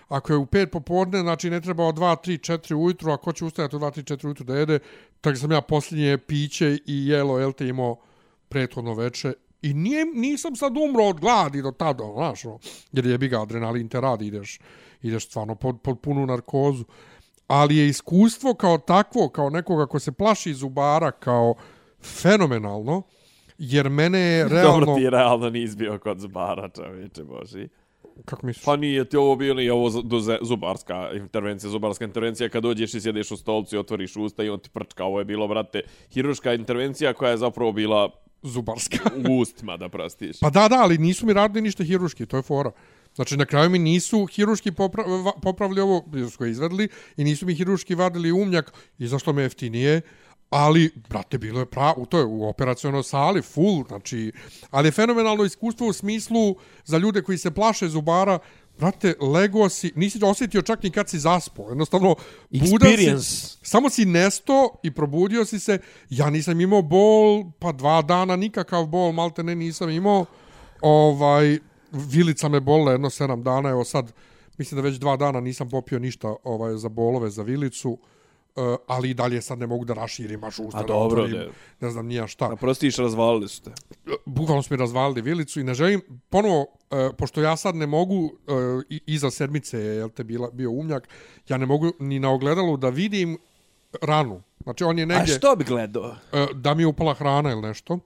[0.08, 3.46] ako je u 5 popodne, znači ne treba od 2, 3, 4 ujutru, ako će
[3.46, 4.80] ustajati u 2, 3, 4 ujutru da jede,
[5.22, 7.98] tako sam ja posljednje piće i jelo, jel te imao
[8.50, 9.34] prethodno veče.
[9.62, 12.60] I nije, nisam sad umro od gladi do tada, znaš, no,
[12.92, 14.60] jer je biga adrenalin te radi, ideš,
[15.02, 16.84] ideš stvarno pod, pod punu narkozu.
[17.48, 21.56] Ali je iskustvo kao takvo, kao nekoga ko se plaši zubara, kao
[22.02, 23.02] fenomenalno,
[23.58, 24.80] jer mene je realno...
[24.80, 27.68] Dobro ti je realno nis bio kod zubara, čovječe, boži.
[28.26, 28.66] Kako misliš?
[28.66, 29.90] Pa nije ti ovo bio ni ovo
[30.42, 34.60] zubarska intervencija, zubarska intervencija kad dođeš i sjedeš u stolcu i otvoriš usta i on
[34.60, 35.04] ti prčka.
[35.04, 35.82] Ovo je bilo, brate,
[36.14, 38.10] hiruška intervencija koja je zapravo bila
[38.42, 38.98] Zubarska.
[39.30, 40.40] u ustima, da prostiš.
[40.40, 42.72] Pa da, da, ali nisu mi radili ništa hiruški, to je fora.
[43.18, 45.04] Znači, na kraju mi nisu hiruški popra
[45.42, 50.02] popravili ovo, su ga izvedli, i nisu mi hiruški vadili umnjak, i zašto me jeftinije,
[50.50, 54.32] ali, brate, bilo je pravo, to je u operacionoj sali, full, znači,
[54.70, 58.40] ali je fenomenalno iskustvo u smislu za ljude koji se plaše zubara,
[58.80, 62.16] brate, lego si, nisi osjetio čak ni kad si zaspo, jednostavno,
[62.52, 63.58] budao si, Experience.
[63.62, 68.86] samo si nesto i probudio si se, ja nisam imao bol, pa dva dana nikakav
[68.86, 70.26] bol, malte ne nisam imao,
[70.82, 71.60] ovaj,
[71.92, 74.14] vilica me bola jedno sedam dana, evo sad,
[74.58, 78.00] mislim da već dva dana nisam popio ništa ovaj, za bolove, za vilicu, uh,
[78.88, 81.48] ali i dalje sad ne mogu da raširim, baš usta, A da dobro, otvorim, ne.
[81.82, 82.50] ne znam nija šta.
[82.50, 83.72] Na prostiš, razvalili su te.
[84.26, 86.68] Bukvalno su mi razvalili vilicu i ne želim, ponovo, uh,
[87.18, 88.32] pošto ja sad ne mogu, uh,
[88.90, 91.08] i- iza sedmice je jel te bila, bio umnjak,
[91.48, 93.38] ja ne mogu ni na ogledalu da vidim
[94.02, 94.42] ranu.
[94.64, 96.04] Znači on je A negdje, što bi gledao?
[96.34, 97.94] uh, da mi je upala hrana ili nešto.
[97.94, 98.00] Uh,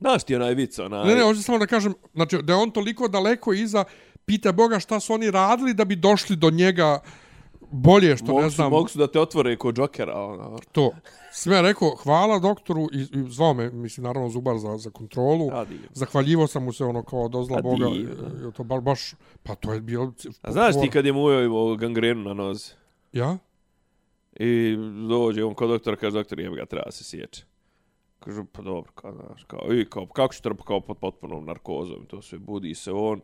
[0.00, 1.06] Znaš ti onaj vic, onaj...
[1.06, 3.84] Ne, ne, hoću samo da kažem, znači, da je on toliko daleko iza,
[4.24, 7.00] pita Boga šta su oni radili da bi došli do njega
[7.62, 10.58] bolje, što mogu ne znam, mogu su da te otvore kod Jokera, ono.
[10.72, 10.90] to.
[11.32, 15.50] Sve rekao, hvala doktoru, i, i zvao me, mislim, naravno, Zubar za, za kontrolu.
[15.92, 17.86] Zahvaljivo sam mu se ono kao dozla Boga.
[17.86, 18.06] i-
[18.52, 20.12] To ba, baš, pa to je bilo...
[20.42, 22.70] A znaš ti kad je mu ujeo imao gangrenu na nozi?
[23.12, 23.38] Ja?
[24.34, 24.76] I
[25.08, 27.44] dođe on kod doktora, kaže doktor, jebe ga, treba se sjeće.
[28.20, 32.06] Kaže, pa dobro, kao, znaš, kao, i kao, kako će trpa kao pod potpunom narkozom,
[32.06, 33.20] to sve, budi se on,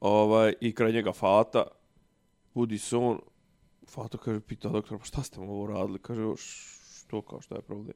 [0.00, 1.64] ovaj, i kraj njega Fata,
[2.54, 3.18] budi se on,
[3.88, 5.98] Fata kaže, pita doktor, pa šta ste mu ovo radili?
[5.98, 7.92] Kaže, "Š- što, kao, šta je problem?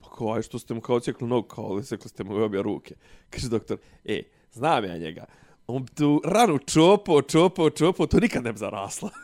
[0.00, 2.42] Pa kao, aj, što ste mu kao ocijekli nogu, kao, ali sekli ste mu i
[2.42, 2.94] obje ruke.
[3.30, 5.24] Kaže doktor, e, znam ja njega,
[5.66, 9.10] on bi tu ranu čopo, čopo, čopo, to nikad ne bi zarasla.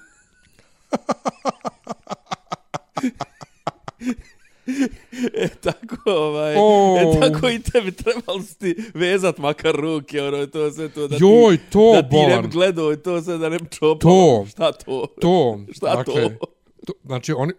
[5.45, 6.97] e, tako, ovaj, O.
[6.99, 11.17] e, tako i tebi trebali su ti vezat makar ruke, ono, to sve to, da
[11.21, 12.43] Joj, ti, to, da ti ne bolan.
[12.43, 13.97] bi gledao i to sve da ne bi čopao.
[13.97, 14.47] To.
[14.51, 15.07] Šta to?
[15.21, 16.47] To, Šta dakle, to?
[16.87, 16.93] to?
[17.05, 17.53] Znači, oni,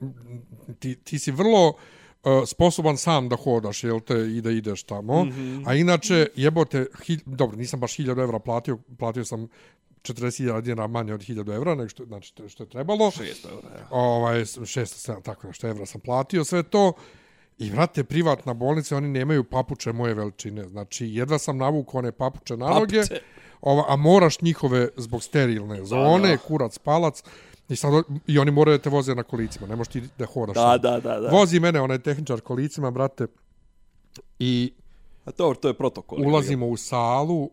[0.80, 1.74] ti, ti si vrlo uh,
[2.46, 5.24] sposoban sam da hodaš, jel te, i da ideš tamo.
[5.24, 5.30] Mm.
[5.30, 5.64] -hmm.
[5.66, 9.48] A inače, jebote, hilj, dobro, nisam baš 1000 evra platio, platio sam
[10.08, 13.12] 40.000 dinara manje od 1000 evra, nego što, znači, to- što je trebalo.
[13.12, 13.88] 600 eura, ja.
[13.92, 16.94] Ovaj, 600, tako nešto evra sam platio sve to.
[17.58, 20.68] I, vrate, privatna bolnica, oni nemaju papuče moje veličine.
[20.68, 23.02] Znači, jedva sam navukao one papuče na noge.
[23.62, 26.38] Ova, a moraš njihove zbog sterilne zone, da.
[26.38, 27.24] kurac, palac,
[27.70, 30.56] i, sad, i oni moraju da te voze na kolicima, ne možeš ti da hodaš.
[30.56, 31.30] Da, da, da, da.
[31.30, 33.28] Vozi mene onaj tehničar kolicima, brate,
[34.40, 34.74] i
[35.26, 36.28] A to, to je protokol.
[36.28, 37.50] ulazimo u salu,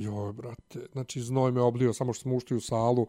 [0.00, 3.06] joj, brate, znači znoj me oblio, samo što smo ušli u salu,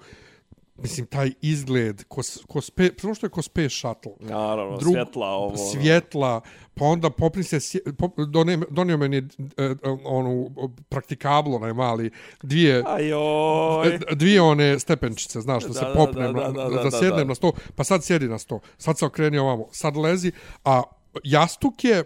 [0.75, 5.27] mislim, taj izgled, ko, ko spe, prvo što je ko space shuttle, Naravno, Drug- svjetla
[5.27, 5.57] ovo.
[5.57, 6.41] svjetla,
[6.73, 7.59] pa onda popri se,
[7.97, 9.21] pop, donio, donio meni e,
[9.57, 9.75] e,
[10.05, 10.51] onu
[10.89, 12.11] praktikablo, onaj mali,
[12.43, 13.87] dvije, Ajoj.
[13.87, 16.75] e, dvije one stepenčice, znaš, da, Da, se da, popnem, da, da, da, da, da,
[16.75, 17.23] da, da, sjednem da.
[17.25, 20.31] na sto, pa sad sjedi na sto, sad se okreni ovamo, sad lezi,
[20.65, 20.81] a
[21.23, 22.03] jastuk je,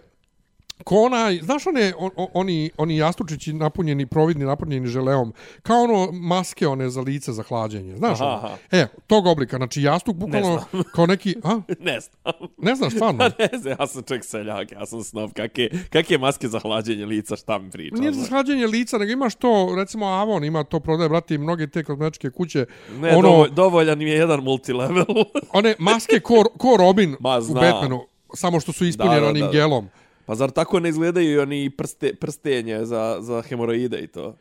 [0.84, 6.12] ko onaj, znaš one, on, on- oni, oni jastučići napunjeni, providni, napunjeni želeom, kao ono
[6.12, 8.36] maske one za lice za hlađenje, znaš Aha, ono?
[8.38, 8.56] aha.
[8.72, 10.64] E, tog oblika, znači jastuk bukvalno
[10.96, 11.60] kao neki, a?
[11.80, 12.34] Ne znam.
[12.58, 13.24] Ne znaš, stvarno?
[13.42, 15.34] ne znam, ja sam čovjek seljak, ja sam snov.
[15.34, 17.96] Kakve, kakve maske za hlađenje lica, šta mi priča?
[17.96, 21.84] Nije za hlađenje lica, nego imaš to, recimo Avon ima to prodaje, brati, mnoge te
[21.84, 22.66] kozmetičke kuće.
[22.92, 25.06] Ne, ono, dovolj, dovoljan mi je jedan multilevel.
[25.54, 27.54] one maske ko, ko Robin Ma, u.
[27.54, 29.52] Batmanu, samo što su ispunjene Da, da, onim da.
[29.52, 29.90] gelom.
[30.26, 34.36] Pa zar tako ne izgledaju i oni prste, prstenje za, za hemoroide i to?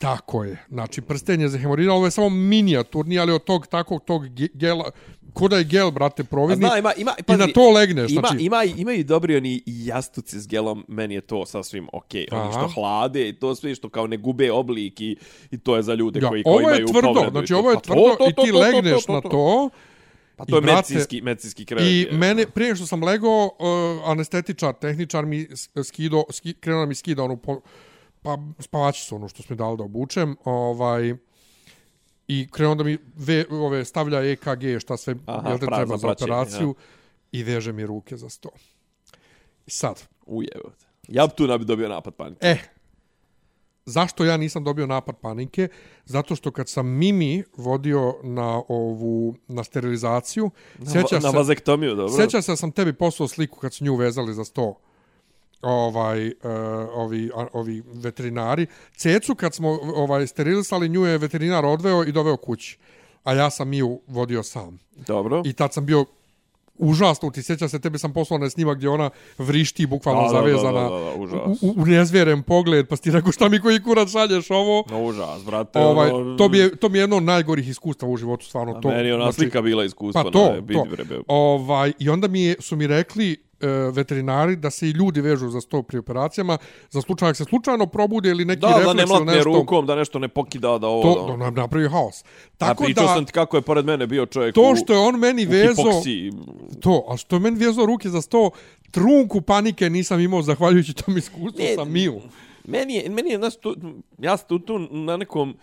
[0.00, 0.64] Tako je.
[0.68, 4.90] Znači, prstenje za hemorida, ovo je samo minijaturni, ali od tog takvog tog ge- gela,
[5.32, 8.12] ko da je gel, brate, A providni, zna, ima, ima, i na to legneš.
[8.12, 12.26] Ima, Znači, ima, imaju dobri oni jastuci s gelom, meni je to sasvim okej.
[12.30, 12.42] Okay.
[12.42, 15.16] Oni što hlade i to sve što kao ne gube oblik i,
[15.50, 17.52] i to je za ljude ja, koji, koji ovo je imaju tvrdo, povredu i znači
[17.52, 17.58] to.
[17.58, 19.70] ovo je Pa to, tvrdo to, i to, ti to, to, legneš to, na to.
[20.40, 21.92] Pa to je I, brate, medicinski, medicinski krevet.
[21.92, 22.18] I je.
[22.18, 25.48] mene, prije što sam legao, uh, anestetičar, tehničar mi
[25.84, 27.60] skido, ski, krenuo mi skida onu, po,
[28.22, 31.14] pa spavačicu onu što smo dali da obučem, ovaj,
[32.28, 35.96] i krenuo da mi ve, ove, stavlja EKG, šta sve Aha, jel te pra- treba
[35.96, 36.74] za za praćenje, operaciju,
[37.32, 38.50] i veže mi ruke za sto.
[39.66, 40.72] I sad, Ujeo.
[41.08, 42.46] Ja bi tu ne bi dobio napad panike.
[42.46, 42.58] E,
[43.90, 45.68] zašto ja nisam dobio napad panike?
[46.04, 50.50] Zato što kad sam Mimi vodio na ovu na sterilizaciju,
[50.92, 52.16] sjeća na se, vazektomiju, dobro?
[52.16, 54.74] sjeća se da sam tebi poslao sliku kad su nju vezali za sto
[55.62, 56.32] ovaj uh,
[56.94, 62.36] ovi a, ovi veterinari cecu kad smo ovaj sterilisali nju je veterinar odveo i doveo
[62.36, 62.78] kući
[63.24, 65.42] a ja sam Miju vodio sam Dobro.
[65.44, 66.04] i tad sam bio
[66.80, 70.32] užasno ti sjeća se tebi sam poslao na snimak gdje ona vrišti bukvalno Da, da,
[70.32, 71.62] da, zavezana da, da, da, užas.
[71.62, 75.44] u, u, nezvjeren pogled pa ti rekao šta mi koji kurac šalješ ovo No, užas,
[75.46, 75.78] brate.
[75.78, 78.72] ovaj ono, to mi je to mi je jedno od najgorih iskustava u životu stvarno
[78.72, 80.62] a to Meni ona znači- slika bila iskustvo pa to, na to.
[80.86, 81.04] bre.
[81.28, 85.48] Ovaj, I onda mi je, su mi rekli e, veterinari da se i ljudi vežu
[85.48, 86.58] za sto pri operacijama,
[86.90, 89.50] za slučaj ako se slučajno probude ili neki Da, da refleks ne ili mlatne nešto,
[89.50, 91.02] rukom, da nešto ne pokida, da ovo...
[91.02, 92.24] to da, da nam napravi haos.
[92.58, 94.98] Tako a pričao da, sam ti kako je pored mene bio čovjek to što je
[94.98, 95.82] on meni vezo,
[96.80, 98.50] to, a što je meni vezo ruke za sto,
[98.90, 102.20] trunku panike nisam imao zahvaljujući tom iskustvu Ne, sa Miju.
[102.64, 103.76] Meni je, meni je, znaš, tu,
[104.18, 105.54] ja sam tu, tu na nekom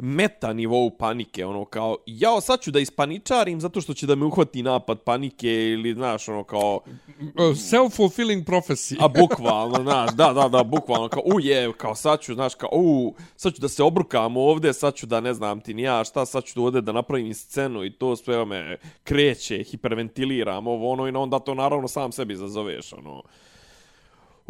[0.00, 4.24] meta nivou panike, ono kao, ja sad ću da ispaničarim zato što će da me
[4.24, 6.80] uhvati napad panike ili, znaš, ono kao,
[7.20, 8.96] E, Self-fulfilling prophecy.
[9.00, 12.68] a bukvalno, znaš, da, da, da, bukvalno, kao, u je, kao sad ću, znaš, kao,
[12.72, 16.04] u, sad ću da se obrukam ovde, sad ću da, ne znam ti ni ja,
[16.04, 21.08] šta, sad ću ovde da napravim scenu i to sve me kreće, hiperventiliram, ovo, ono,
[21.08, 23.22] i onda to naravno sam sebi zazoveš, ono,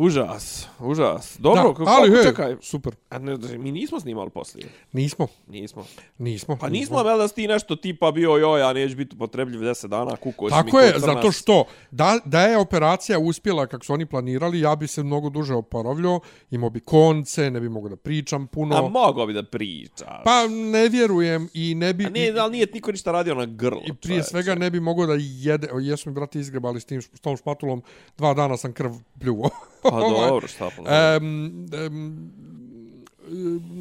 [0.00, 1.36] Užas, užas.
[1.38, 2.94] Dobro, da, kako, ali hej, čekaj, super.
[3.10, 4.68] A ne, mi nismo snimali poslije.
[4.92, 5.84] Nismo, Nismo.
[6.18, 6.56] nismo.
[6.60, 9.86] Pa nismo, ali da si ti nešto tipa bio, joj, ja neću biti upotrebljiv 10
[9.86, 13.84] dana, kuko si mi Tako ko je, zato što da, da je operacija uspjela kako
[13.84, 17.88] su oni planirali, ja bi se mnogo duže oporavljao, imao bi konce, ne bi mogao
[17.88, 18.76] da pričam puno.
[18.76, 20.24] A mogao bi da pričaš.
[20.24, 22.06] Pa ne vjerujem i ne bi...
[22.06, 23.82] A ne, ali nije niko ništa radio na grlo.
[23.86, 24.30] I prije čoveče.
[24.30, 27.36] svega ne bi mogao da jede, o, jesmo mi brate izgrebali s tim s tom
[27.36, 27.82] špatulom,
[28.18, 29.50] dva dana sam krv pljuo.
[29.90, 31.16] Pa dobro, šta pa.
[31.16, 32.30] Um, um,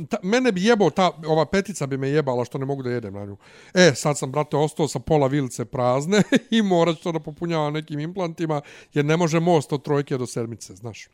[0.09, 3.13] ta, mene bi jebao, ta, ova petica bi me jebala što ne mogu da jedem
[3.13, 3.37] na nju.
[3.73, 6.23] E, sad sam, brate, ostao sa pola vilice prazne
[6.57, 8.61] i morat ću to da popunjavam nekim implantima,
[8.93, 11.07] jer ne može most od trojke do sedmice, znaš.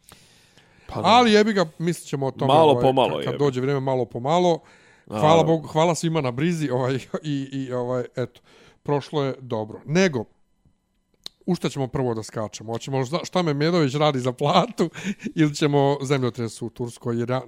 [0.88, 2.54] Pa, Ali jebi ga, mislit ćemo o tome.
[2.54, 3.38] Malo ovaj, po malo, Kad jebi.
[3.38, 4.60] dođe vrijeme, malo po malo.
[5.08, 5.44] Hvala.
[5.44, 8.42] Bogu, hvala svima na brizi ovaj, i, i ovaj, eto,
[8.84, 9.82] prošlo je dobro.
[9.86, 10.26] Nego,
[11.46, 12.74] u šta ćemo prvo da skačemo?
[12.74, 14.90] Hoćemo šta- šta me Medović radi za platu
[15.36, 17.20] ili ćemo zemljotres u Turskoj?
[17.20, 17.42] Jer ja,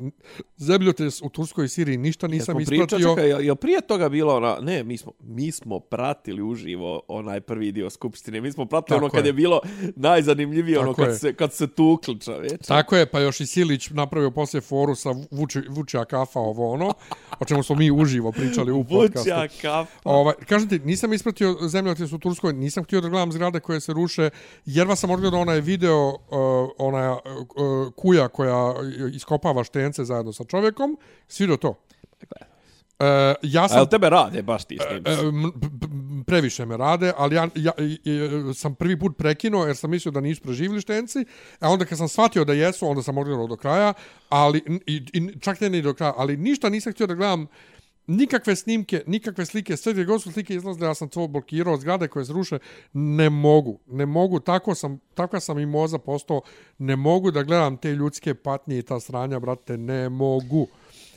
[0.58, 3.00] zemljotres u Turskoj i Siriji ništa nisam ispratio.
[3.00, 7.42] čekaj, jel, jel prije toga bila ona, ne, mi smo, mi smo pratili uživo onaj
[7.42, 9.30] prvi dio skupštine, mi smo pratili Tako ono kad je.
[9.30, 9.60] je bilo
[9.98, 11.16] najzanimljivije, ono Tako kad je.
[11.16, 12.58] se, kad se tukli čoveče.
[12.58, 16.94] Tako je, pa još i Silić napravio poslije foru sa Vuči, Vučija kafa ovo ono,
[17.40, 19.20] o čemu smo mi uživo pričali u podcastu.
[19.20, 19.92] Vučja kafa.
[20.04, 23.94] Ovaj, kažem ti, nisam ispratio zemljotres u Turskoj, nisam htio da gledam zgrade koje se
[23.94, 24.30] ruše,
[24.66, 26.18] jer vas sam odgledao onaj video, uh,
[26.78, 28.74] ona uh, kuja koja
[29.14, 30.98] iskopava štence zajedno sa čovjekom.
[31.28, 31.74] Svidio to?
[33.00, 35.12] E, ja A sam jel tebe rade baš ti snimci?
[35.12, 35.16] E,
[35.80, 35.88] p-
[36.26, 40.22] previše me rade, ali ja, ja i- sam prvi put prekinuo jer sam mislio da
[40.22, 41.26] nisu preživjeli štenci,
[41.60, 43.94] a onda kad sam shvatio da jesu, onda sam odgledao do kraja,
[44.30, 47.48] ali i, i, čak ne ni do kraja, ali ništa nisam htio da gledam
[48.08, 52.08] nikakve snimke, nikakve slike, sve gdje god su slike izlazile, ja sam to blokirao, zgrade
[52.08, 52.60] koje se ruše,
[52.94, 56.42] ne mogu, ne mogu, tako sam, takva sam i moza postao,
[56.78, 60.68] ne mogu da gledam te ljudske patnje i ta sranja, brate, ne mogu.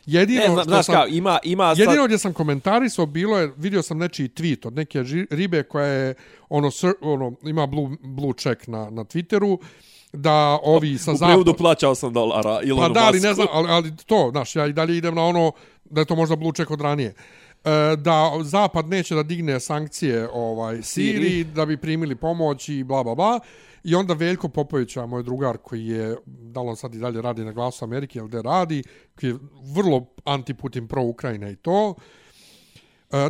[0.06, 0.94] Jedino Ne, zna, što znaš sam...
[0.94, 1.78] kao, ima, ima sad...
[1.78, 6.14] Jedino gdje sam komentarisao bilo je, vidio sam nečiji tweet od neke ribe koja je,
[6.48, 9.58] ono, sr, ono ima blue, blue check na, na Twitteru,
[10.12, 13.68] da ovi sa U prevodu plaćao sam dolara Ilonu Pa da, ali ne znam, ali,
[13.70, 15.52] ali to, znaš, ja i dalje idem na ono,
[15.84, 17.14] da je to možda blue check od ranije.
[17.64, 23.04] E, da Zapad neće da digne sankcije ovaj Siriji da bi primili pomoć i bla
[23.04, 23.40] bla bla.
[23.84, 27.44] I onda Veljko Popović, a moj drugar koji je, da on sad i dalje radi
[27.44, 28.82] na glasu Amerike, ili gde radi,
[29.20, 29.36] koji je
[29.74, 31.94] vrlo anti-Putin pro-Ukrajina i to, E,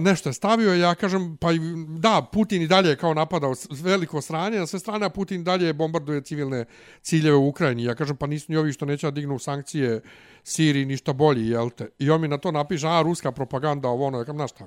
[0.00, 4.20] nešto je stavio, ja kažem, pa i- da, Putin i dalje je kao napadao veliko
[4.20, 6.64] sranje, na sve strane, a Putin dalje bombarduje civilne
[7.02, 7.84] ciljeve u Ukrajini.
[7.84, 10.00] Ja kažem, pa nisu ni ovi što neće da dignu sankcije
[10.44, 11.88] Siriji ništa bolji, jel te?
[11.98, 14.66] I on mi na to napiše, a, ruska propaganda, ovo ono, ja kažem, znaš šta,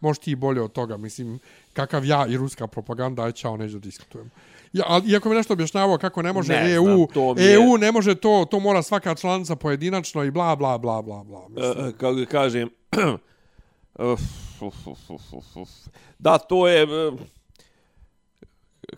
[0.00, 1.38] možeš ti bolje od toga, mislim,
[1.72, 4.30] kakav ja i ruska propaganda, aj čao, neću da diskutujem.
[4.72, 6.98] Ja, ali iako mi nešto objašnjavao kako ne može Ne EU, znam,
[7.38, 11.24] je- EU ne može to, to mora svaka članica pojedinačno i bla, bla, bla, bla,
[11.24, 11.48] bla.
[11.48, 11.86] Mislim.
[11.86, 12.68] E, e, kako kažem,
[14.62, 15.68] uf, uf, uf, uf, uf.
[16.18, 17.12] da, to je, eh,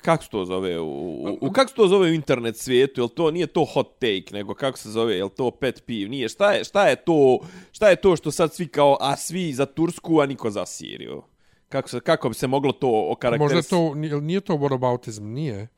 [0.02, 3.08] kako se to zove, u, u, u kako se to zove u internet svijetu, jel
[3.08, 6.52] to nije to hot take, nego kako se zove, jel to pet piv, nije, šta
[6.52, 7.38] je, šta je to,
[7.72, 11.22] šta je to što sad svi kao, a svi za Tursku, a niko za Siriju?
[11.68, 12.88] Kako, se, kako bi se moglo to
[13.38, 15.68] Možda to, nije, nije to whataboutism, nije.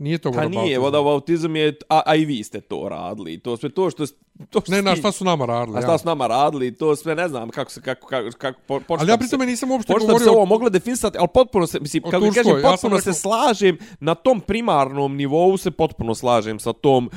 [0.00, 3.38] Nije to Pa nije, vodabautizam je, a, a i vi ste to radili.
[3.38, 4.06] To sve to što,
[4.50, 5.78] to što Ne, na šta su nama radili.
[5.78, 8.80] A šta su nama radili, to sve ne znam kako se, kako, kako, kako po,
[8.88, 10.32] Ali ja bi pri tome nisam uopšte Počeo bi se govorio...
[10.32, 13.78] ovo moglo definisati, ali potpuno se, mislim, kako Turskoj, kažem, ja potpuno se rekao- slažem,
[14.00, 17.10] na tom primarnom nivou se potpuno slažem sa tom,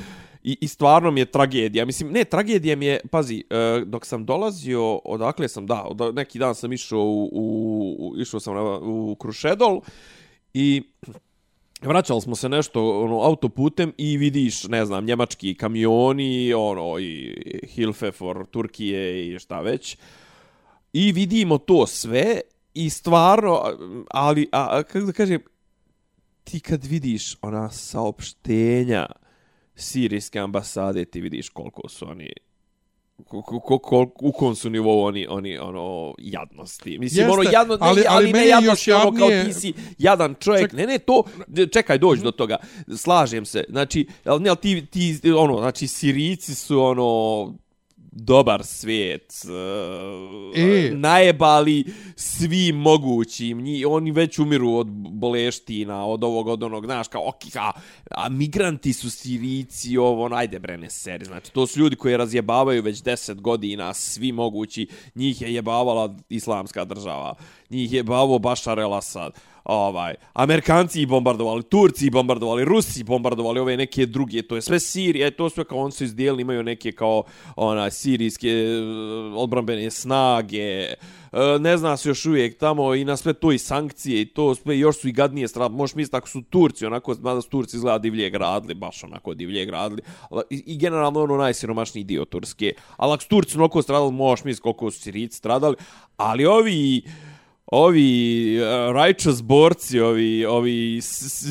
[0.44, 1.86] i, i stvarno mi je tragedija.
[1.86, 6.40] Mislim, ne, tragedija mi je, pazi, e, dok sam dolazio, odakle sam, da, od, neki
[6.40, 9.82] dan sam išao u, u, u išao sam na, u Krušedol
[10.54, 10.84] i
[11.88, 17.36] vraćali smo se nešto ono autoputem i vidiš ne znam njemački kamioni ono i
[17.68, 19.98] Hilfe for Turkije i šta već.
[20.94, 22.42] I vidimo to sve
[22.74, 23.62] i stvarno
[24.10, 25.42] ali a, a kako da kažem
[26.44, 29.06] ti kad vidiš ona saopštenja
[29.76, 32.34] sirijske ambasade ti vidiš koliko su oni
[33.24, 36.98] ko, ko, ko, u kom su nivou oni, oni ono, jadnosti.
[37.00, 40.36] Mislim, Jeste, ono, jadno, ne, ali- ali, ne jadnosti, još ono, kao ti si jadan
[40.36, 40.64] čovjek.
[40.64, 41.24] Ček- Ne, ne, to,
[41.68, 42.58] čekaj, dođi do toga.
[42.98, 43.64] Slažem se.
[43.70, 47.54] Znači, ali, ne, ali ti, ti, ono, znači, Sirici su, ono,
[48.16, 50.92] dobar svijet, uh, E.
[50.94, 57.28] najebali svim mogućim, Nji, oni već umiru od boleština, od ovog, od onog, znaš, kao,
[57.28, 57.72] ok, a,
[58.12, 62.18] a migranti su sirici, ovo, ono, ajde bre, ne seri, znači, to su ljudi koji
[62.18, 67.36] razjebavaju već deset godina, svi mogući, njih je jebavala islamska država,
[67.70, 73.60] njih je bavao Bašar el Asad, ovaj, Amerikanci i bombardovali, Turci i bombardovali, Rusi bombardovali,
[73.60, 76.64] ove neke druge, to je sve Sirija, e, to sve kao on su izdijelili, imaju
[76.64, 77.24] neke kao
[77.56, 78.82] ona sirijske eh,
[79.36, 80.96] odbrambene snage, eh,
[81.60, 84.80] ne zna se još uvijek tamo i na sve to i sankcije i to sve
[84.80, 85.76] još su i gadnije strane.
[85.76, 89.66] Možeš misliti ako su Turci, onako, mada su Turci izgleda divlje gradili, baš onako divlje
[89.66, 90.02] gradili,
[90.50, 92.74] i, i generalno ono najsiromašniji dio Turske.
[92.98, 95.76] Ali ako su Turci onako stradali, možeš misliti koliko su Sirici stradali,
[96.18, 97.04] ali ovi
[97.74, 101.02] ovi uh, righteous borci, ovi, ovi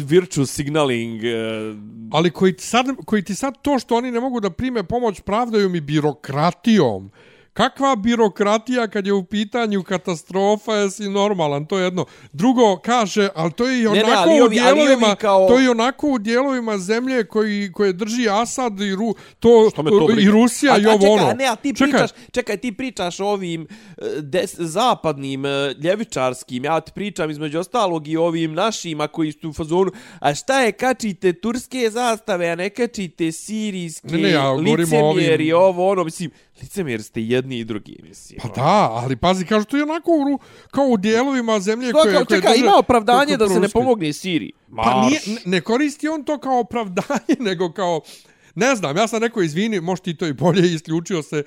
[0.04, 1.76] virtue signaling, uh,
[2.12, 5.68] Ali koji sad, koji ti sad to što oni ne mogu da prime pomoć pravdaju
[5.68, 7.10] mi birokratijom.
[7.54, 12.04] Kakva birokratija kad je u pitanju katastrofa, jesi normalan, to je jedno.
[12.32, 15.48] Drugo, kaže, ali to je i ne, onako ali u ovi- ali ovi dijelovima, kao-
[15.48, 19.82] to je i onako u dijelovima zemlje koji, koje drži Asad i, Ru, to, to
[20.18, 21.32] i Rusija a, i a ovo ono.
[21.32, 23.66] Ne, a ti Čekaj, pričaš, čekaj, ti pričaš o ovim e,
[24.18, 29.52] des, zapadnim, e, ljevičarskim, ja ti pričam između ostalog i ovim našima koji su u
[29.52, 34.52] fazonu, a šta je, kačite turske zastave, a ne kačite sirijske, Ne, ne, ja o
[34.52, 34.64] ovim-
[35.54, 36.30] ovo, ono, mislim,
[36.62, 38.40] licemjeri ste jedni i drugi, mislim.
[38.42, 40.38] Pa da, ali pazi, kažu, to je onako u,
[40.70, 43.60] kao u dijelovima zemlje Što, koje, kao, koje čekaj, drže- ima opravdanje koje da se
[43.60, 44.52] ne pomogne Siriji.
[44.76, 48.00] Pa nije, ne koristi on to kao opravdanje, nego kao,
[48.54, 51.42] ne znam, ja sam rekao, izvini, možda ti to i bolje isključio se,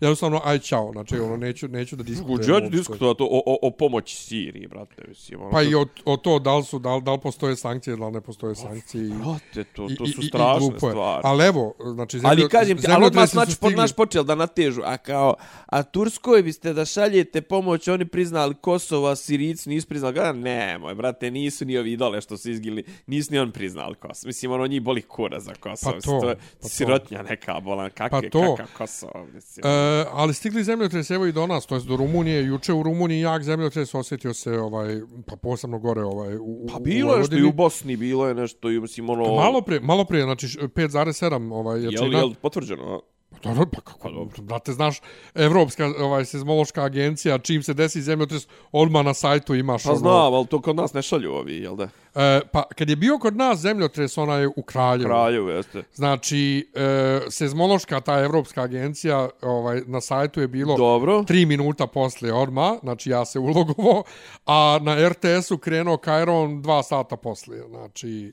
[0.00, 2.40] jednostavno, aj čao, znači, ono, neću, neću da diskutujem.
[2.40, 5.40] Uđe, ja ću diskutovati o, o, o pomoći Siriji, brate, mislim.
[5.40, 7.96] Ono, Pa i o, o to da li, su, da, li, da li postoje sankcije,
[7.96, 9.04] da li ne postoje sankcije.
[9.04, 10.92] i- Brate, to, to i- su i- i strašne glupo je.
[10.92, 11.20] stvari.
[11.24, 14.80] Ali evo, znači, zemljo, Ali kažem ti, ali odmah smo su naš, počeli da natežu,
[14.84, 15.34] a kao,
[15.66, 20.78] a Turskoj biste da šaljete pomoć, oni priznali Kosovo, a Sirici nisu priznali, ga, ne,
[20.78, 24.28] moj brate, nisu ni ovi dole što su izgili, nisu ni on priznali Kosovo.
[24.28, 25.92] Mislim, ono njih boli kura za Kosovo.
[25.94, 26.68] Pa to, je pa to.
[26.68, 28.56] sirotnja neka bolan, kakve, Pa to.
[28.56, 29.66] kakav Kosovo, mislim.
[29.66, 32.44] E, ali stigli zemljotres evo i do nas, to jest do Rumunije.
[32.44, 37.12] Juče u Rumuniji jak zemljotres osjetio se ovaj pa posebno gore ovaj u, Pa bilo
[37.12, 39.34] je nešto i u Bosni, bilo je nešto i, mislim, ono...
[39.34, 42.18] Malo prije, malo prije, znači š- 5,7 ovaj Jel, jačina.
[42.18, 43.00] jel potvrđeno?
[43.42, 45.00] Pa dobro, pa kako, brate, znaš,
[45.34, 50.34] Evropska ovaj, seizmološka agencija, čim se desi zemljotres, odmah na sajtu imaš Pa ono- znam,
[50.34, 51.88] ali to kod nas ne šalju ovi, jel da?
[52.14, 55.08] E, pa kad je bio kod nas zemljotres, ona je u Kraljevu.
[55.08, 55.82] Kraljevu, jeste.
[55.94, 61.24] Znači, e, seizmološka ta Evropska agencija, ovaj, na sajtu je bilo Dobro.
[61.24, 64.02] tri minuta poslije odma, znači ja se ulogovo,
[64.46, 68.32] a na RTS-u krenuo Kairon dva sata poslije, znači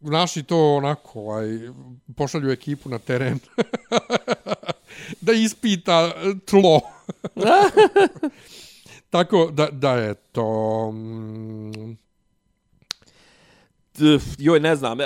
[0.00, 1.46] naši to onako, ovaj,
[2.16, 3.38] pošalju ekipu na teren
[5.20, 6.12] da ispita
[6.44, 6.80] tlo.
[9.10, 10.90] Tako da, da je to...
[10.92, 11.96] mm,
[14.38, 14.98] Joj, ne znam.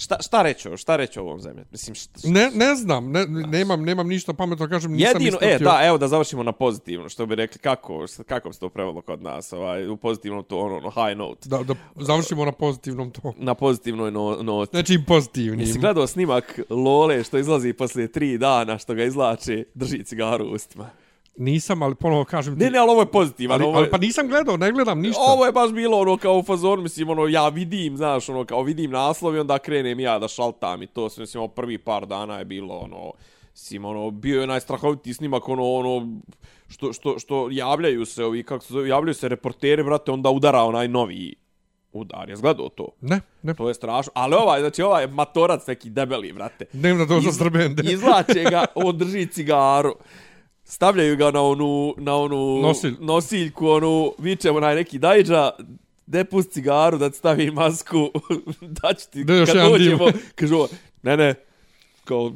[0.00, 1.64] E, Šta, šta reći, o- šta reći o ovom zemlji?
[1.70, 5.46] Mislim, šta, šta, Ne, ne znam, ne, nemam, nemam ništa pametno, kažem, nisam Jedino, e,
[5.46, 5.64] ispratio.
[5.64, 9.00] da, evo da završimo na pozitivno, što bi rekli, kako, kako bi se to prevelo
[9.00, 11.48] kod nas, ovaj, u pozitivnom to, ono, ono, high note.
[11.48, 13.32] Da, da završimo na pozitivnom to.
[13.38, 14.70] Na pozitivnoj no, noti.
[14.70, 15.60] Znači pozitivnim.
[15.60, 20.52] Jesi gledao snimak Lole što izlazi poslije tri dana, što ga izlači, drži cigaru u
[20.52, 20.90] ustima?
[21.36, 22.64] Nisam, ali ponovo kažem ti.
[22.64, 23.54] Ne, ne, ali ovo je pozitivan.
[23.60, 25.20] ali, ovo ali je, pa nisam gledao, ne gledam ništa.
[25.22, 28.62] Ovo je baš bilo ono kao u fazonu, mislim, ono, ja vidim, znaš, ono, kao
[28.62, 32.38] vidim naslov i onda krenem ja da šaltam i to mislim, ovo prvi par dana
[32.38, 33.12] je bilo, ono,
[33.52, 36.18] mislim, ono, bio je najstrahovitiji snimak, ono, ono,
[36.68, 40.62] što, što, što javljaju se ovi, kako se zove, javljaju se reporteri, brate, onda udara
[40.62, 41.34] onaj novi
[41.92, 42.28] udar.
[42.28, 42.88] Jesi gledao to?
[43.00, 43.54] Ne, ne.
[43.54, 44.12] To je strašno.
[44.14, 46.66] Ali ovaj, znači, ovaj matorac neki debeli, brate.
[46.72, 47.82] Dnevna doza Iz- Srbende.
[47.92, 49.94] Izlače ga, on drži cigaru.
[50.70, 52.94] Stavljaju ga na onu, na onu Nosilj.
[53.00, 55.50] nosiljku, onu, vičemo na neki dajđa,
[56.06, 58.10] de pust cigaru, da ti stavi masku,
[58.82, 60.66] da ću ti, Da kad dođemo, kažu
[61.02, 61.34] ne, ne,
[62.04, 62.32] kao,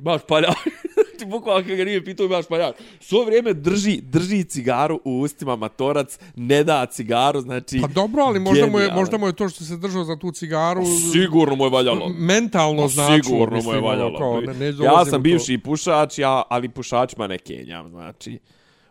[0.00, 0.56] imaš paljač.
[1.18, 2.74] Znači, bukvalno kad ga nije pitao, imaš paljač.
[3.00, 7.80] Svo vrijeme drži, drži cigaru u ustima, matorac, ne da cigaru, znači...
[7.80, 10.32] Pa dobro, ali možda mu, je, možda mu je to što se držao za tu
[10.32, 12.08] cigaru Sigurno mu je valjalo.
[12.18, 13.22] mentalno znači.
[13.22, 14.18] Sigurno mu je ono, valjalo.
[14.18, 15.18] Kao, ne, ne ja sam u to.
[15.18, 18.38] bivši pušač, ja, ali pušačima ne kenjam, znači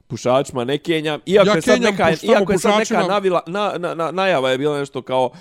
[0.07, 1.19] pušačima ne kenjam.
[1.25, 4.57] Iako Ja je sad neka, iako je sad neka navila, na, na, na, najava je
[4.57, 5.31] bila nešto kao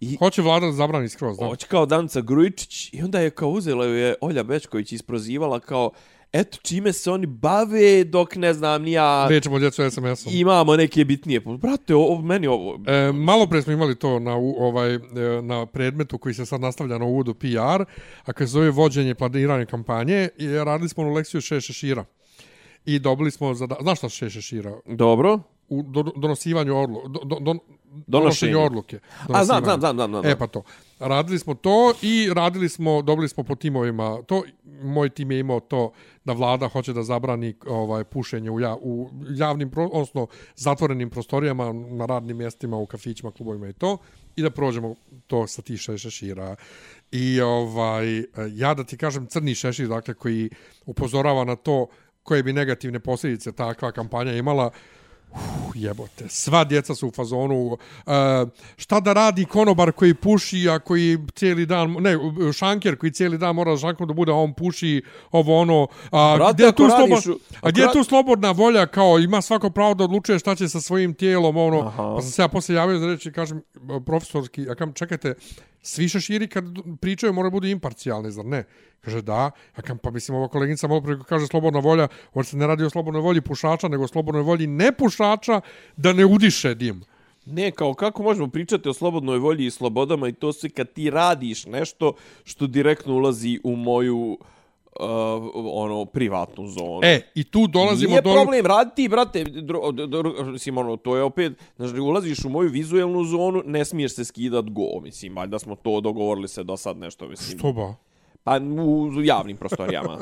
[0.00, 1.46] i Hoće vlada da zabrani skroz, da.
[1.46, 5.90] hoće kao Danica Grujičić i onda je kao uzela ju je Olja Bečković isprozivala kao
[6.34, 10.32] eto čime se oni bave dok ne znam ni ja Rećemo djecu SMS-om.
[10.32, 11.40] imamo neke bitnije.
[11.40, 12.80] Brate, ovo, meni ovo...
[12.86, 15.00] E, malo pre smo imali to na, u- ovaj, e,
[15.42, 17.84] na predmetu koji se sad nastavlja na uvodu PR,
[18.24, 22.04] a koji se zove vođenje planiranje kampanje, i radili smo onu lekciju še šešira.
[22.84, 23.76] I dobili smo, zada...
[23.82, 24.72] znaš šta su še šešira?
[24.86, 25.38] Dobro.
[25.68, 27.08] U do, donosivanju odluke.
[27.08, 27.54] Do, do, do,
[28.06, 28.98] Donošenju odluke.
[29.28, 30.26] A, znam, znam, znam, znam, znam.
[30.26, 30.62] E pa to.
[30.98, 34.42] Radili smo to i radili smo, dobili smo po timovima to.
[34.82, 35.92] Moj tim je imao to
[36.24, 40.26] da vlada hoće da zabrani ovaj pušenje u, ja, u javnim, odnosno
[40.56, 43.98] zatvorenim prostorijama, na radnim mjestima, u kafićima, klubovima i to.
[44.36, 44.94] I da prođemo
[45.26, 46.56] to sa še- šešira.
[47.10, 50.50] I ovaj, ja da ti kažem crni šešir, dakle, koji
[50.86, 51.86] upozorava na to
[52.22, 54.70] koje bi negativne posljedice takva kampanja imala,
[55.34, 55.40] Uf,
[55.74, 57.78] jebote, sva djeca su u fazonu uh,
[58.76, 62.18] šta da radi konobar koji puši, a koji cijeli dan, ne,
[62.52, 66.52] šanker koji cijeli dan mora šankom da bude, a on puši ovo ono, a Brate,
[66.52, 69.70] gdje je tu radiš slobo, u- a gdje je tu slobodna volja, kao ima svako
[69.70, 72.12] pravo da odlučuje šta će sa svojim tijelom, ono, Aha.
[72.16, 73.62] pa sam se ja poslije javio za reći, kažem,
[74.06, 75.34] profesorski, ja kam, čekajte,
[75.86, 76.64] svi šeširi kad
[77.00, 78.64] pričaju moraju budu imparcijalni, zar ne?
[79.00, 82.56] Kaže da, a kam, pa mislim, ova koleginica malo prije kaže slobodna volja, on se
[82.56, 85.60] ne radi o slobodnoj volji pušača, nego o slobodnoj volji nepušača
[85.96, 87.04] da ne udiše dim.
[87.46, 91.10] Ne, kao kako možemo pričati o slobodnoj volji i slobodama i to sve kad ti
[91.10, 92.12] radiš nešto
[92.44, 94.46] što direktno ulazi u moju uh,
[95.00, 97.00] ono privatnu zonu.
[97.02, 98.32] E, i tu dolazimo Nije do...
[98.32, 102.70] problem raditi, brate, dro, dro, dro, mislim, ono, to je opet, znači, ulaziš u moju
[102.70, 106.96] vizuelnu zonu, ne smiješ se skidat go, mislim, valjda smo to dogovorili se do sad
[106.96, 107.58] nešto, mislim.
[107.58, 107.94] Što ba?
[108.44, 110.18] Pa u javnim prostorijama.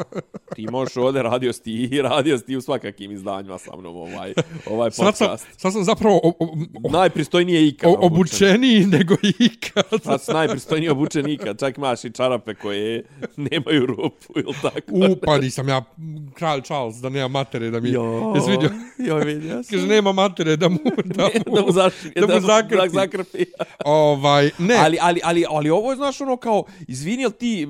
[0.54, 3.96] Ti možeš ovdje radio si ti i radio si ti u svakakim izdanjima sa mnom
[3.96, 4.34] ovaj,
[4.66, 5.46] ovaj Sad sam, podcast.
[5.56, 7.90] sad sam zapravo o, o, o, Najpristojnije ikad.
[7.90, 10.02] o, obučeniji nego ikad.
[10.02, 11.58] Sad si najpristojnije obučen ikad.
[11.58, 13.04] Čak imaš i čarape koje
[13.36, 14.80] nemaju rupu ili tako.
[14.88, 15.82] U, pa nisam ja
[16.34, 17.90] kralj Charles, da nema matere da mi...
[17.90, 18.70] Jo, Jesi vidio?
[18.98, 19.70] Jo, vidio sam.
[19.70, 20.78] Kaže, nema matere da mu...
[21.04, 22.76] Da mu, da mu, zaši, da mu zakrpi.
[22.76, 23.44] Da zakrpi.
[23.84, 27.66] ovaj, ne, Ali, ali, ali, ali ovo je, znaš, ono kao, izvini, ti,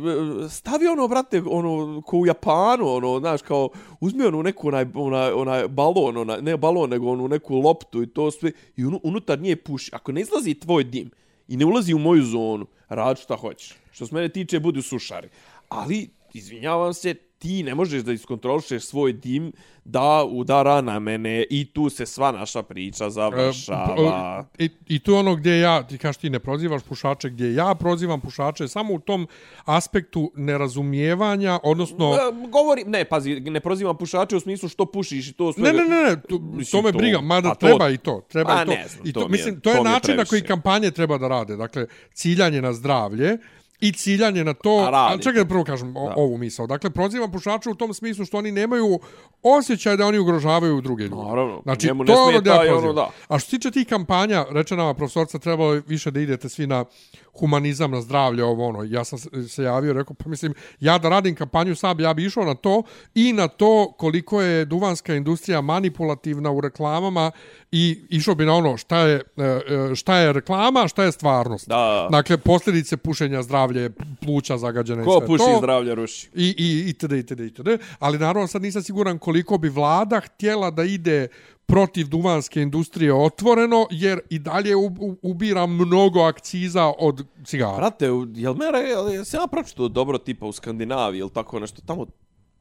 [0.49, 3.68] stavi ono, brate, ono, ko u Japanu, ono, znaš, kao,
[4.01, 8.07] uzmi onu neku, onaj, onaj, onaj balon, onaj, ne balon, nego onu neku loptu i
[8.07, 9.90] to sve, i un, unutar nje puši.
[9.95, 11.11] Ako ne izlazi tvoj dim
[11.49, 13.74] i ne ulazi u moju zonu, rad šta hoćeš.
[13.93, 15.28] Što se mene tiče, budu sušari.
[15.68, 19.53] Ali, izvinjavam se, ti ne možeš da iskontrolišeš svoj dim
[19.84, 24.45] da udara na mene i tu se sva naša priča završava.
[24.59, 28.20] I, I tu ono gdje ja, ti kažeš ti ne prozivaš pušače, gdje ja prozivam
[28.20, 29.26] pušače samo u tom
[29.64, 32.14] aspektu nerazumijevanja, odnosno...
[32.14, 32.18] E,
[32.49, 35.62] Govori, ne, pazi, ne prozivam pušače u smislu što pušiš i to sve.
[35.62, 36.38] Ne, ne, ne, ne, to,
[36.72, 38.20] to me to- briga, mada to- treba i to.
[38.28, 38.72] Treba i to.
[38.72, 40.90] ne znam, I to to, je- mislim, to je to je način na koji kampanje
[40.90, 41.57] treba da rade.
[41.57, 43.38] Dakle, ciljanje na zdravlje
[43.83, 44.89] i ciljanje na to...
[44.93, 46.66] Ali čekaj da prvo kažem o, ovu misao.
[46.66, 49.01] Dakle, prozivam pušače u tom smislu što oni nemaju
[49.43, 51.22] osjećaj da oni ugrožavaju druge ljude.
[51.22, 53.11] Naravno, Znači, njemu ne to je ono smeta gdje ja i ono, da.
[53.28, 56.85] A što se tiče tih kampanja, reče nama profesorca, trebalo više da idete svi na
[57.33, 58.83] humanizam, na zdravlje, ovo ono.
[58.83, 59.18] Ja sam
[59.49, 62.83] se- javio, rekao, pa mislim, ja da radim kampanju sam, ja bi išao na to
[63.14, 67.30] i na to koliko je duvanska industrija manipulativna u reklamama
[67.72, 69.61] i išao bi na ono šta je, e, e,
[69.95, 71.68] šta je reklama, šta je stvarnost.
[71.68, 72.09] Da.
[72.11, 75.59] Dakle, posljedice pušenja zdravlje, pluća zagađene i Ko sve puši to.
[75.59, 76.28] zdravlje ruši.
[76.35, 77.68] I, i, itd., itd., itd.
[77.99, 81.28] Ali naravno sad nisam siguran koliko bi vlada htjela da ide
[81.73, 87.77] protiv duvanske industrije otvoreno, jer i dalje u, u, ubira mnogo akciza od cigara.
[87.77, 91.31] Brate, u- jel me, re- jel, jel se ja pročito dobro tipa u Skandinaviji ili
[91.31, 92.07] tako nešto, tamo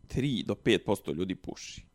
[0.07, 1.85] 3 do 5% ljudi puši.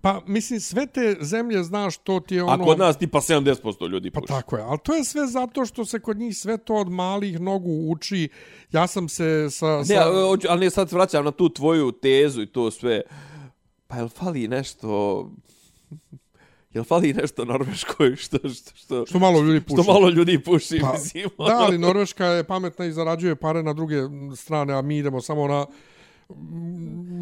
[0.00, 2.62] Pa, mislim, sve te zemlje, znaš, to ti je ono...
[2.62, 4.32] A kod nas tipa 70% ljudi Pa puši.
[4.32, 7.40] tako je, ali to je sve zato što se kod njih sve to od malih
[7.40, 8.28] nogu uči.
[8.72, 9.84] Ja sam se sa...
[9.84, 9.94] sa...
[9.94, 10.00] Ne,
[10.48, 13.02] ali ne, sad se vraćam na tu tvoju tezu i to sve.
[13.86, 15.30] Pa jel fali nešto...
[16.72, 19.82] Jel fali nešto Norveškoj što, što, što, Što malo ljudi puši.
[19.82, 21.24] što malo ljudi puši, Pa, mislim.
[21.38, 23.96] da, ali Norveška je pametna i zarađuje pare na druge
[24.36, 25.66] strane, a mi idemo samo na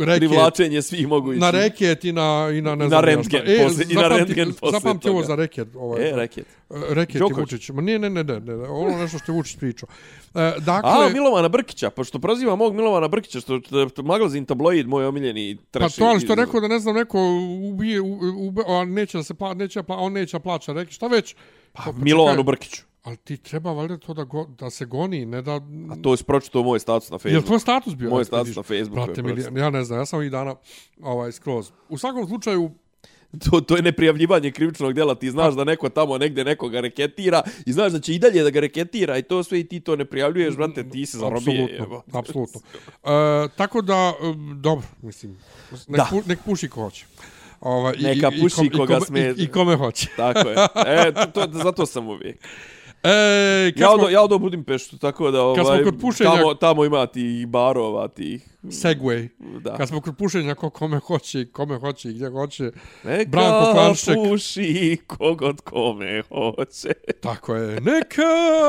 [0.00, 1.40] reket, Privlačenje svih mogućih.
[1.40, 2.22] na reket i na,
[2.52, 3.40] i na ne I znam na rentgen.
[3.42, 5.68] E, poslije- i na rentgen poslije Zapamti ovo za reket.
[5.76, 6.46] Ovaj, E, reket.
[6.88, 7.52] Reket i Đoković.
[7.52, 7.68] Vučić.
[7.68, 9.88] Ma nije, ne, ne, ne, ne, ono nešto što je Vučić pričao.
[10.34, 14.88] E, dakle, A, Milovana Brkića, pošto proziva mog Milovana Brkića, što, što, što magazin tabloid,
[14.88, 15.98] moj omiljeni Pa treši.
[15.98, 17.18] to, ali što je rekao da ne znam, neko
[17.64, 20.92] ubije, u, ube, a neće da se pla, neće, pla, on neće da plaća, reki,
[20.92, 21.34] šta već?
[21.72, 22.82] Pa, pa Milovanu Brkiću.
[23.02, 25.52] Ali ti treba valjda to da, go, da se goni, ne da...
[25.90, 27.46] A to je pročito moj status na Je Facebooku.
[27.46, 28.10] tvoj status bio?
[28.10, 28.56] Moj status vidiš.
[28.56, 30.54] na Facebooku Brate, je mili, ja ne znam, ja sam ovih dana
[31.02, 31.70] ovaj, skroz.
[31.88, 32.70] U svakom slučaju,
[33.40, 35.14] To, to je neprijavljivanje krivičnog dela.
[35.14, 38.50] Ti znaš da neko tamo negde nekoga reketira i znaš da će i dalje da
[38.50, 41.64] ga reketira i to sve i ti to ne prijavljuješ, brate, ti se zarobije.
[41.64, 42.60] apsolutno, apsolutno.
[43.04, 45.38] E, tako da, e, dobro, mislim,
[45.88, 46.06] nek, Da.
[46.10, 47.06] pu, nek puši ko hoće.
[47.60, 50.08] Ova, i- Neka i- i puši kom- i koga kome- sme- I, I kome hoće.
[50.16, 50.56] Tako je.
[50.86, 52.38] E, to, to, zato sam uvijek.
[53.02, 55.84] E, Ja smo, odo, ja odo Budimpeštu, tako da ovaj,
[56.18, 58.51] tamo, tamo ima tih barova, tih...
[58.62, 59.28] Segway.
[59.60, 59.76] Da.
[59.76, 62.70] Kad smo kod pušenja ko kome hoće, kome hoće i gdje hoće.
[63.04, 63.94] Neka Branko
[64.28, 66.92] puši kogod kome hoće.
[67.20, 67.80] Tako je.
[67.80, 68.22] Neka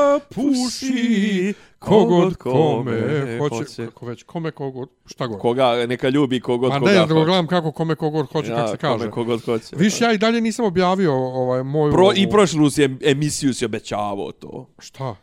[0.34, 3.86] puši kogod kome hoće.
[3.86, 5.40] Kako već, kome kogod, šta god.
[5.40, 7.14] Koga, neka ljubi kogod koga ne, da hoće.
[7.14, 8.98] ga gledam kako kome kogod hoće, kako se kaže.
[8.98, 9.76] Kome kogod hoće.
[9.76, 11.92] Viš, ja i dalje nisam objavio ovaj, moju...
[11.92, 14.70] Pro, I prošlu si em- emisiju si obećavao to.
[14.78, 15.16] Šta?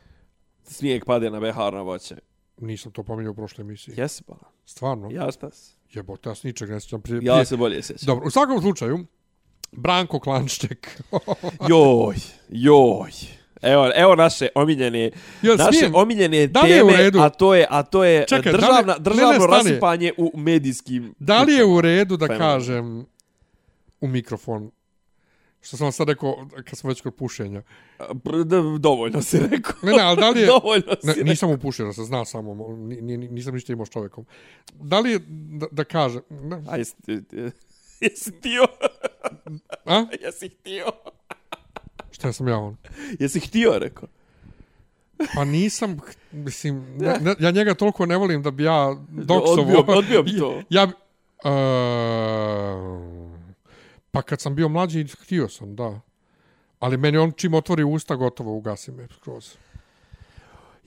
[0.63, 2.15] Snijeg pade na behar na voće.
[2.61, 3.93] Nisam to pominjao u prošloj emisiji.
[3.97, 4.33] Jesi pa?
[4.65, 5.09] Stvarno?
[5.11, 5.77] Ja stas.
[5.89, 7.19] Jebote, ja ničeg ne sjećam prije.
[7.23, 8.05] Ja se bolje sjećam.
[8.05, 9.05] Dobro, u svakom slučaju,
[9.71, 11.01] Branko Klanšček.
[11.69, 12.15] Joj,
[12.49, 13.11] joj.
[13.61, 15.95] Evo, evo naše omiljene, Jel naše smijem?
[15.95, 17.19] omiljene Da li je u teme, redu?
[17.19, 20.31] a to je, a to je Čekaj, da li- državna, ne, ne, državno rasipanje u
[20.35, 21.13] medijskim...
[21.19, 23.05] da li je u redu da kažem
[24.01, 24.71] u mikrofon
[25.61, 27.61] što sam vam sad rekao kad smo već kod pušenja.
[28.45, 29.73] Da, Dovoljno si rekao.
[29.81, 30.45] Ne, ne, ali da li je...
[30.59, 31.23] Dovoljno si Ne, rekao.
[31.23, 34.25] nisam upušio da se zna samo, ni, ni, nisam ništa imao s čovjekom.
[34.73, 36.95] Da li je, da, da kažem, ne, A jesi,
[38.01, 38.65] jesi htio?
[39.85, 40.05] a?
[40.23, 40.85] Jesi htio?
[42.11, 42.77] Šta sam ja on?
[43.19, 44.09] Jesi htio, rekao?
[45.35, 45.99] Pa nisam,
[46.31, 49.61] mislim, ne, ne, ja njega toliko ne volim da bi ja doksovo...
[49.73, 50.61] Odbio- odbio bi to.
[50.69, 50.83] Ja,
[51.43, 51.49] e,
[54.11, 55.99] pa kad sam bio mlađi, htio sam, da.
[56.79, 59.55] Ali meni on čim otvori usta, gotovo ugasi me skroz.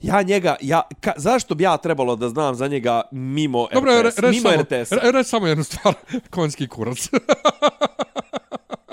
[0.01, 4.09] Ja njega, ja, ka, zašto bi ja trebalo da znam za njega mimo Dobro, re,
[4.09, 4.17] RTS?
[4.19, 4.95] reći mimo samo, RTS-a.
[4.95, 5.93] re, reći samo jednu stvar,
[6.35, 7.09] konjski kurac.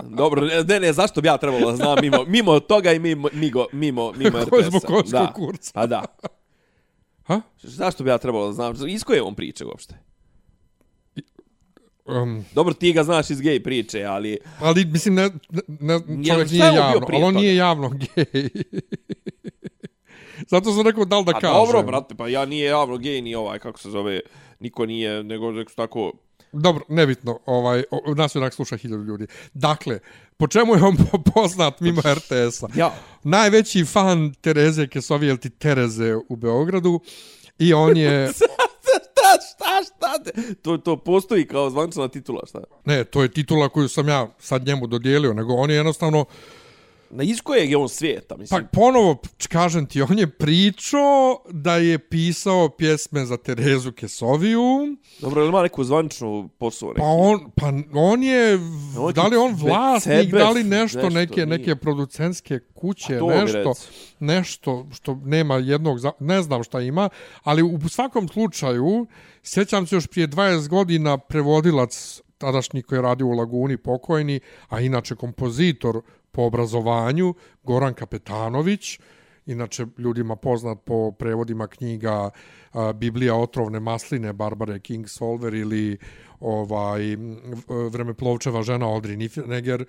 [0.02, 3.66] Dobro, ne, ne, zašto bi ja trebalo da znam mimo, mimo toga i mimo, mimo,
[3.72, 4.70] mimo, mimo Ko je RTS-a.
[4.70, 5.32] zbog konjskog da.
[5.32, 5.70] kurca.
[5.74, 6.04] Pa da.
[7.26, 7.40] Ha?
[7.62, 8.74] Zašto bi ja trebalo da znam?
[8.88, 9.94] Iz koje on priče uopšte?
[12.12, 14.38] Um, Dobro, ti ga znaš iz gej priče, ali...
[14.60, 15.30] ali, mislim, ne,
[15.68, 17.38] ne, ne čovjek nije javno, ali on toga?
[17.38, 18.48] nije javno gej.
[20.48, 21.56] Zato sam rekao da li da A kažem.
[21.56, 24.20] dobro, brate, pa ja nije javno gej ni ovaj, kako se zove,
[24.60, 26.12] niko nije, nego rekao tako...
[26.52, 29.26] Dobro, nebitno, ovaj, o- nas onak sluša hiljadu ljudi.
[29.54, 29.98] Dakle,
[30.36, 32.66] po čemu je on po- poznat mimo RTS-a?
[32.74, 32.94] Ja.
[33.24, 37.00] Najveći fan Tereze Kesovijel ti Tereze u Beogradu
[37.58, 38.30] i on je,
[39.50, 40.30] šta, šta,
[40.62, 42.60] To, to postoji kao zvančana titula, šta?
[42.84, 46.24] ne, to je titula koju sam ja sad njemu dodijelio, nego on je jednostavno,
[47.14, 48.66] Na iz kojeg je on svijeta, pa mislim?
[48.72, 55.40] ponovo č- kažem ti, on je pričao da je pisao pjesme za Terezu Kesoviju, Dobro,
[55.40, 56.94] ili ima neku zvančnu posao?
[56.96, 58.58] pa on, pa on je,
[58.98, 61.46] On da li on vlasnik, sebe da li nešto, nešto neke, nije.
[61.46, 63.72] neke producentske kuće, nešto,
[64.20, 67.08] nešto što nema jednog, ne znam šta ima,
[67.42, 69.06] ali u svakom slučaju,
[69.42, 74.80] sjećam se još prije 20 godina prevodilac tadašnji koji je radio u Laguni pokojni, a
[74.80, 76.00] inače kompozitor
[76.32, 78.98] po obrazovanju, Goran Kapetanović,
[79.46, 82.30] inače ljudima poznat po prevodima knjiga
[82.72, 85.98] a, Biblija otrovne masline Barbare Kingsolver ili
[86.40, 87.36] ovaj m,
[87.68, 89.84] vremeplovčeva žena Audrey Niffenegger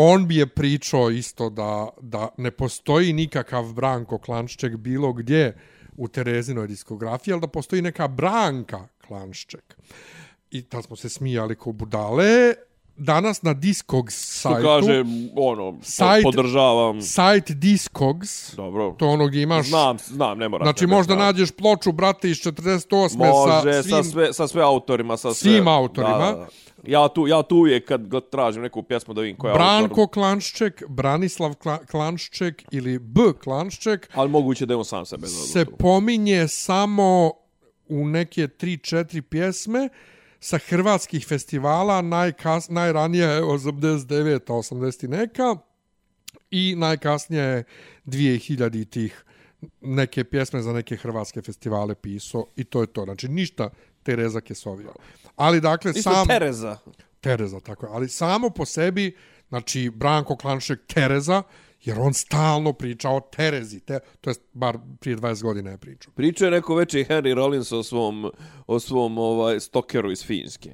[0.00, 5.56] on bi je pričao isto da, da ne postoji nikakav Branko Klanšček bilo gdje
[5.96, 9.76] u Terezinoj diskografiji, ali da postoji neka Branka Klanšček.
[10.50, 12.54] I tad smo se smijali ko budale.
[12.98, 15.04] Danas na Discogs Što sajtu, kaže,
[15.36, 17.02] ono, Sajt- po, podržavam.
[17.02, 18.94] sajt Discogs, Dobro.
[18.98, 19.66] to ono gdje imaš...
[19.66, 20.66] Znam, znam, ne moraš.
[20.66, 21.26] Znači možda znam.
[21.26, 23.16] nađeš ploču, brate, iz 48.
[23.16, 23.92] Može, sa svim...
[23.92, 25.50] sa, sve, sa sve autorima, sa sve...
[25.50, 26.18] svim autorima.
[26.18, 26.48] Da, da.
[26.86, 30.14] Ja tu, ja tu uvijek kad tražim neku pjesmu da vidim ko je Branko autor,
[30.14, 33.20] Klanšček, Branislav Kla- Klanšček ili B.
[33.44, 37.32] Klanšček ali moguće da je on sam sebe se pominje samo
[37.88, 39.88] u neke 3-4 pjesme
[40.40, 45.56] sa hrvatskih festivala, najkas, najranije je 89 80 i neka
[46.50, 47.64] i najkasnije
[48.06, 49.24] 2000 tih
[49.80, 53.04] neke pjesme za neke hrvatske festivale pisao i to je to.
[53.04, 53.70] Znači ništa
[54.02, 54.90] Tereza Kesovija.
[55.36, 56.26] Ali dakle Isto sam...
[56.26, 56.78] Tereza.
[57.20, 57.92] Tereza, tako je.
[57.92, 59.16] Ali samo po sebi,
[59.48, 61.42] znači Branko Klanšek Tereza,
[61.84, 63.80] jer on stalno priča o Terezi.
[63.80, 66.12] Te, to jest, bar prije 20 godina je pričao.
[66.16, 68.30] Pričao je neko veći Henry Rollins o svom,
[68.66, 70.70] o svom ovaj, stokeru iz Finjske.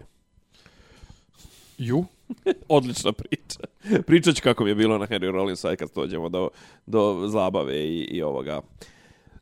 [1.78, 2.04] Ju?
[2.68, 3.60] Odlična priča.
[4.06, 6.48] Pričat ću kako mi je bilo na Henry Rollinsa aj kad dođemo do,
[6.86, 8.60] do zabave i, i ovoga.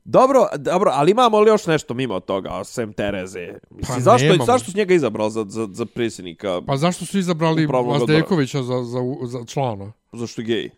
[0.04, 3.48] Dobro, dobro, ali imamo li još nešto mimo toga, sem Tereze?
[3.70, 4.44] Mislim, Pa zašto, nemamo.
[4.44, 6.60] zašto su njega izabrali za, za, za predsjednika?
[6.66, 7.66] Pa zašto su izabrali.
[7.66, 9.92] Vazdekovića za, za, za člana?
[10.12, 10.70] Zašto je gej?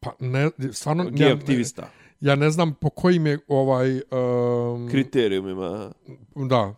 [0.00, 1.04] Pa ne, stvarno...
[1.10, 1.90] Gej aktivista.
[2.20, 3.90] Ja ne znam po kojim je ovaj...
[3.94, 5.90] Um, Kriterijumima.
[6.34, 6.74] da.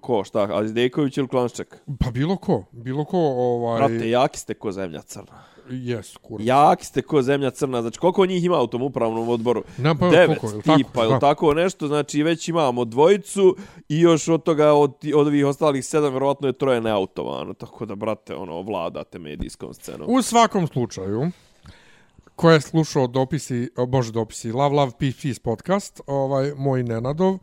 [0.00, 1.76] Ko, šta, Azdejković ili Klanšček?
[2.00, 2.64] Pa bilo ko.
[2.72, 3.78] Bilo ko ovaj...
[3.78, 5.44] Brate, jaki ste ko zemlja crna.
[5.70, 6.46] Jes, kurac.
[6.46, 7.82] Jaki ste ko zemlja crna.
[7.82, 9.62] Znači, koliko njih ima u tom upravnom odboru?
[9.78, 10.78] Nemam pojma Devet koliko, tako?
[10.78, 11.18] tipa ili Da.
[11.18, 11.86] tako nešto.
[11.86, 13.56] Znači, već imamo dvojicu
[13.88, 17.54] i još od toga, od, od ovih ostalih sedam, vjerovatno je troje neautovano.
[17.54, 20.06] Tako da, brate, ono, vladate medijskom scenom.
[20.10, 21.30] U svakom slučaju,
[22.36, 27.38] ko je slušao dopisi, bože dopisi, Love Love Peace podcast, ovaj, moj Nenadov,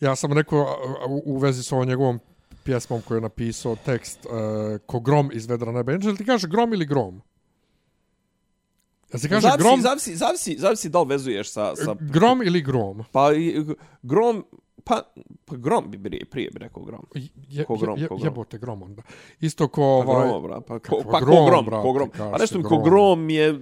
[0.00, 0.76] ja sam rekao
[1.08, 2.20] u, u vezi s ovom njegovom
[2.64, 4.32] pjesmom koju je napisao tekst uh,
[4.86, 5.92] ko grom iz vedra neba.
[5.92, 7.22] Jel ti kaže grom ili grom?
[9.12, 11.76] Ja se kaže zavisi, grom, zavisi, zavisi, zavisi da li vezuješ sa...
[11.76, 13.04] sa grom ili grom?
[13.12, 13.64] pa, i-
[14.02, 14.44] grom...
[14.84, 15.02] Pa,
[15.44, 17.06] pa grom bi prije, prije bi rekao grom.
[17.48, 18.26] Je, Ko grom, je, ko grom.
[18.26, 19.02] jebote grom onda.
[19.40, 20.28] Isto ko Pa ovaj...
[20.28, 22.10] grom, bra, pa, ko, pa ko grom, grom, brate, ko grom.
[22.34, 22.82] A nešto mi ko grom.
[22.84, 23.52] grom je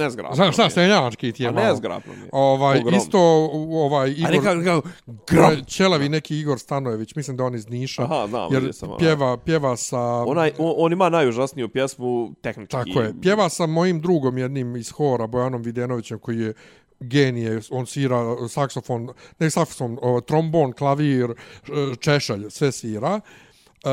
[0.00, 0.34] nezgrapno.
[0.36, 1.66] Znaš šta, stenjački ti je A malo.
[1.66, 2.28] nezgrapno mi je.
[2.32, 3.18] Ovaj, isto
[3.70, 4.30] ovaj A Igor...
[4.30, 4.88] nekako, nekako,
[5.30, 5.64] Grom.
[5.64, 8.02] Ćelavi neki Igor Stanojević, mislim da on iz Niša.
[8.02, 10.00] Aha, znam, jer sam, pjeva, pjeva sa...
[10.00, 12.72] Onaj, on, on ima najužasniju pjesmu tehnički.
[12.72, 13.14] Tako je.
[13.22, 16.52] Pjeva sa mojim drugom jednim iz hora, Bojanom Videnovićem, koji je
[17.00, 21.30] genije, on svira saksofon, ne saksofon, trombon, klavir,
[21.64, 23.20] š- češalj, sve svira.
[23.84, 23.90] E,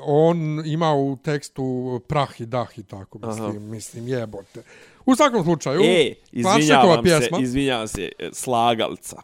[0.00, 3.58] on ima u tekstu prah i dah i tako, mislim, Aha.
[3.58, 4.62] mislim, jebote.
[5.06, 7.38] U svakom slučaju, E, izvinjavam se, pjesma.
[7.40, 9.22] izvinjavam se, e, slagalca.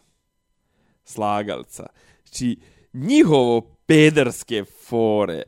[1.05, 1.87] Slagalca.
[2.25, 2.59] Znači,
[2.93, 5.43] njihovo pederske fore,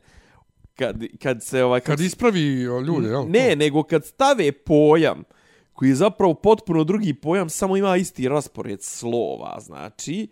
[0.75, 1.79] kad, kad se ovaj...
[1.79, 3.25] kad ispravi o, ljude, jel?
[3.29, 5.23] Ne, nego kad stave pojam
[5.73, 10.27] koji je zapravo potpuno drugi pojam, samo ima isti raspored slova, znači...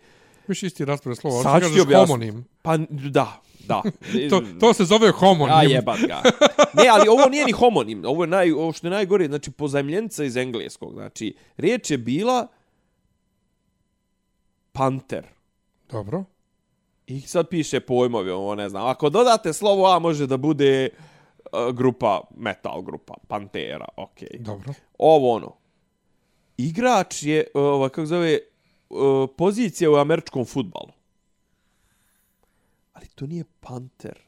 [0.48, 2.44] Viš isti raspored slova, ću ti kažeš homonim.
[2.62, 3.82] Pa, da, da.
[4.30, 5.56] To, to se zove homonim.
[5.56, 6.22] A jebat ga.
[6.74, 8.04] Ne, ali ovo nije ni homonim.
[8.04, 10.92] Ovo je naj, ovo što je najgore, znači pozajemljenica iz engleskog.
[10.92, 12.46] Znači, riječ je bila
[14.72, 15.26] panter.
[15.90, 16.24] Dobro.
[17.06, 18.86] I sad piše pojmovi, ovo ne znam.
[18.86, 24.28] Ako dodate slovo A, može da bude uh, grupa, metal grupa, pantera, okej.
[24.28, 24.42] Okay.
[24.42, 24.74] Dobro.
[24.98, 25.56] Ovo ono.
[26.56, 28.38] Igrač je, uh, kako zove,
[28.90, 30.92] uh, pozicija u američkom futbalu.
[32.92, 34.18] Ali to nije panter.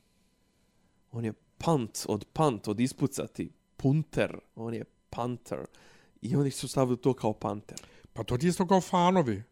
[1.12, 3.52] On je punt, od punt, od ispucati.
[3.76, 5.58] Punter, on je panter.
[6.22, 7.78] I oni su stavili to kao panter.
[8.12, 9.42] Pa to ti isto kao fanovi.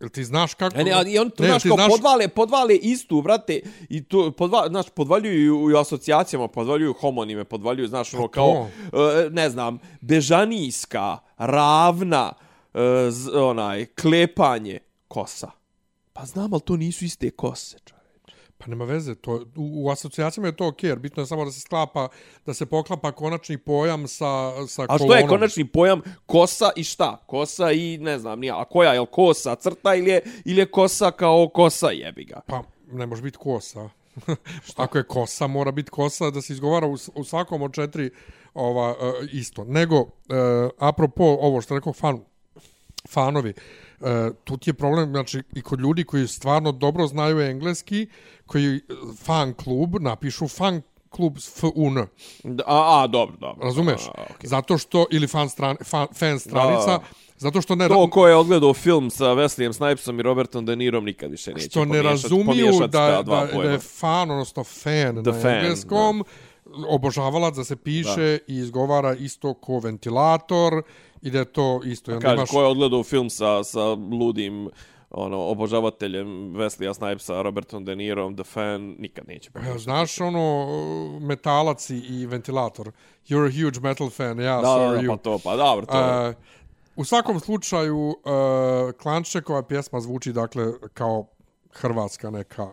[0.00, 0.80] Jel ti znaš kako...
[0.80, 4.04] E ne, ali i on to, Ne, znaš, kao znaš- podvale, podvale istu, brate, i
[4.04, 9.50] to, podva, znaš, podvaljuju i u asocijacijama, podvaljuju homonime, podvaljuju, znaš, ono, kao, e, ne
[9.50, 12.32] znam, bežanijska, ravna,
[12.74, 14.78] e, z, onaj, klepanje,
[15.08, 15.50] kosa.
[16.18, 18.34] Pa znam, ali to nisu iste kose, čovječ.
[18.58, 21.50] Pa nema veze, to, u, u asocijacijama je to okej, jer bitno je samo da
[21.50, 22.08] se sklapa,
[22.46, 25.06] da se poklapa konačni pojam sa, sa A kolonom.
[25.06, 27.24] što je konačni pojam kosa i šta?
[27.26, 31.10] Kosa i, ne znam, nije, a koja, je kosa crta ili je, ili je kosa
[31.10, 32.40] kao kosa jebi ga?
[32.46, 32.62] Pa
[32.92, 33.88] ne može biti kosa.
[34.76, 38.10] Ako je kosa, mora biti kosa da se izgovara u, u svakom od četiri
[38.54, 39.64] ova, uh, isto.
[39.64, 40.08] Nego, uh,
[40.78, 42.20] apropo ovo što rekao fan,
[43.08, 43.87] fanovi, uh,
[44.44, 48.06] tu ti je problem, znači, i kod ljudi koji stvarno dobro znaju engleski,
[48.46, 48.80] koji
[49.22, 52.06] fan klub napišu fan klub s FUN.
[52.44, 53.64] Da, A, a, dobro, dobro.
[53.64, 54.00] Razumeš?
[54.06, 54.48] A, okej.
[54.48, 57.00] Zato što, ili fan, stran, fan, fan stranica, Da.
[57.36, 57.88] zato što ne...
[57.88, 61.70] To ko je odgledao film sa Wesleyem Snipesom i Robertom De Nirom nikad više neće
[61.70, 66.24] što ne razumiju da, da, da je fan, odnosno fan The na fan, engleskom,
[66.88, 70.82] obožavalac da se piše i izgovara isto ko ventilator
[71.22, 72.10] i da je to isto.
[72.10, 73.80] I onda Kaže, imaš, ko je odgledao film sa, sa
[74.12, 74.68] ludim
[75.10, 79.82] ono, obožavateljem Wesleya Snipesa, Robertom De Nirom, The Fan, nikad neće pomiješati.
[79.82, 80.66] Znaš ono,
[81.20, 82.90] metalac i- i ventilator.
[83.26, 85.08] You're a huge metal fan, ja, Da, so da, da, you.
[85.08, 86.28] pa to, pa dobro, to je.
[86.28, 86.34] Uh,
[86.96, 88.14] u svakom slučaju, uh,
[88.92, 90.64] Klančekova pjesma zvuči, dakle,
[90.94, 91.26] kao
[91.72, 92.68] hrvatska neka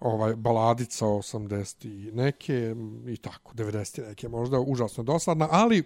[0.00, 2.74] ovaj baladica 80 i neke
[3.06, 5.82] i tako 90 neke možda užasno dosadna ali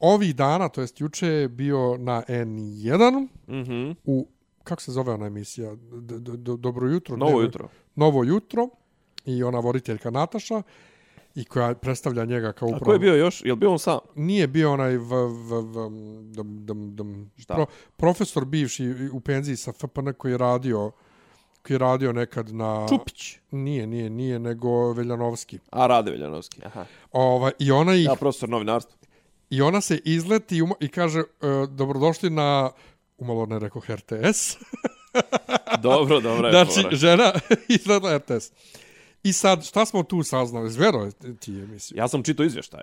[0.00, 3.90] ovih dana to jest juče je bio na N1 Mhm.
[4.04, 4.26] u
[4.64, 5.80] kako se zove ona emisija D
[6.14, 7.68] -d -d Dobro jutro Novo dnevno- jutro.
[7.96, 8.68] Novo jutro
[9.24, 10.62] i ona voditeljka Nataša
[11.34, 13.42] i koja predstavlja njega kao A upravo ko je bio još?
[13.44, 13.98] Je li bio on sam?
[14.14, 15.90] nije bio onaj v, v, v,
[16.24, 17.54] dam, dam, dam, Šta?
[17.54, 20.90] pro, profesor bivši u penziji sa FPN koji je radio
[21.62, 23.36] koji je radio nekad na Čupić.
[23.50, 26.60] nije nije nije nego Veljanovski A, Rade Veljanovski.
[26.64, 26.84] Aha.
[27.12, 28.97] ovaj i ona ih Ja, profesor novinarstva.
[29.50, 32.70] I ona se izleti i, i kaže uh, dobrodošli na
[33.18, 34.56] umalo ne rekao RTS
[35.82, 36.96] dobro, dobro je znači fora.
[36.96, 37.32] žena
[37.78, 38.52] izgleda RTS
[39.22, 42.80] i sad šta smo tu saznali zvero ti je emisiju Ja sam čitao izvještaj.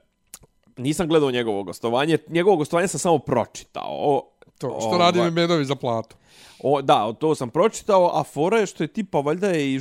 [0.78, 2.18] Nisam gledao njegovo gostovanje.
[2.28, 3.88] Njegovo gostovanje sam samo pročitao.
[3.88, 6.16] O, to što ovaj, radi Medovi za platu
[6.59, 9.80] O, da, to sam pročitao, a fora je što je tipa, valjda je i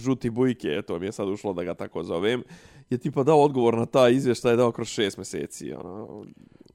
[0.00, 2.42] žuti bujke, to mi je sad ušlo da ga tako zovem,
[2.90, 5.72] je tipa dao odgovor na ta izvještaj dao kroz šest mjeseci.
[5.72, 6.24] Ono.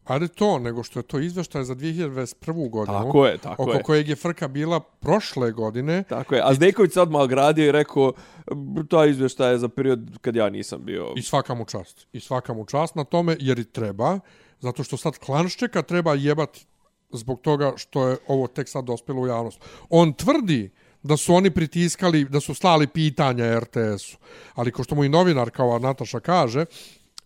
[0.03, 2.69] Ali to, nego što je to izveštaj za 2021.
[2.69, 2.97] godinu.
[2.97, 3.83] Tako je, tako oko je.
[3.83, 6.03] kojeg je frka bila prošle godine.
[6.09, 6.41] Tako je.
[6.45, 8.13] A Zdeković se odmah ogradio i rekao,
[8.55, 11.13] "B- ta izvještaj je za period kad ja nisam bio.
[11.15, 12.07] I svaka mu čast.
[12.13, 14.19] I svaka mu čast na tome, jer i treba.
[14.59, 16.65] Zato što sad Klanščeka treba jebati
[17.13, 19.59] zbog toga što je ovo tek sad dospjelo u javnost.
[19.89, 20.71] On tvrdi
[21.03, 24.17] da su oni pritiskali, da su slali pitanja RTS-u.
[24.53, 26.65] Ali ko što mu i novinar kao Nataša kaže,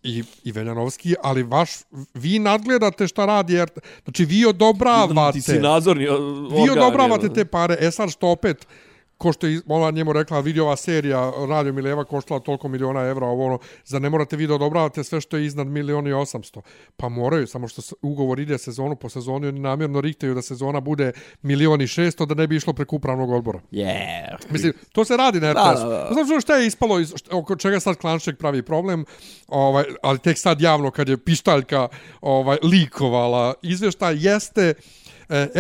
[0.04, 1.70] i, i Veljanovski, ali vaš,
[2.14, 3.72] vi nadgledate šta radi RT.
[4.04, 5.34] Znači, vi odobravate.
[5.34, 7.78] Ti si nadzorni o- Vi organ, odobravate te pare.
[7.80, 8.68] E sad što opet,
[9.18, 13.28] ko što je ona njemu rekla, vidi ova serija Radio Mileva koštala toliko miliona evra,
[13.28, 16.62] ovo ono, za ne morate vi da odobravate sve što je iznad milioni i osamsto.
[16.98, 21.12] Pa moraju, samo što ugovor ide sezonu po sezoni, oni namjerno rihtaju da sezona bude
[21.42, 23.60] milioni i šesto, da ne bi išlo preko upravnog odbora.
[23.72, 24.36] Yeah.
[24.50, 25.82] Mislim, to se radi na RTS.
[26.14, 29.06] Znači, šta je ispalo, iz, šta, oko čega sad Klanšek pravi problem,
[29.48, 31.88] ovaj, ali tek sad javno kad je pištaljka
[32.22, 35.05] ovaj, likovala izvještaj, jeste E,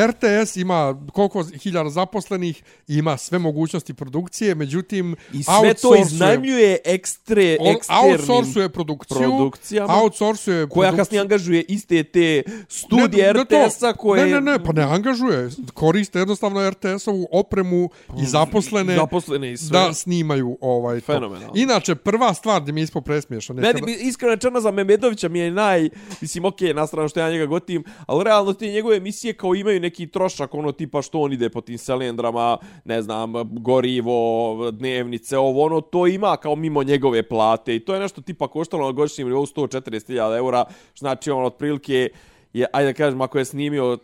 [0.09, 7.57] RTS ima koliko hiljada zaposlenih, ima sve mogućnosti produkcije, međutim, I sve to iznajmljuje ekstre,
[7.59, 13.33] on outsourcuje produkciju, produkcijama, outsourcuje koja produkciju- kasnije angažuje iste te studije.
[13.33, 14.25] RTS-a koje...
[14.25, 15.49] Ne, ne, ne, pa ne angažuje.
[15.73, 17.89] Koriste jednostavno RTS-ovu opremu
[18.21, 19.69] i zaposlene, Zaposlene i sve.
[19.69, 21.05] da snimaju ovaj to.
[21.05, 21.53] Fenomenalno.
[21.55, 23.55] Inače, prva stvar gdje mi je ispo presmiješno.
[23.55, 25.89] Meni bi iskreno rečeno za Memedovića mi je naj,
[26.21, 29.79] mislim, okej, na stranu što ja njega gotim, ali realno te njegove emisije kao imaju
[29.79, 35.65] neki trošak, ono tipa što on ide po tim selendrama, ne znam, gorivo, dnevnice, ovo,
[35.65, 39.27] ono, to ima kao mimo njegove plate i to je nešto tipa koštalo na godišnjem
[39.27, 42.09] nivou 140.000 eura, znači on otprilike,
[42.53, 43.97] je, ajde da kažem, ako je snimio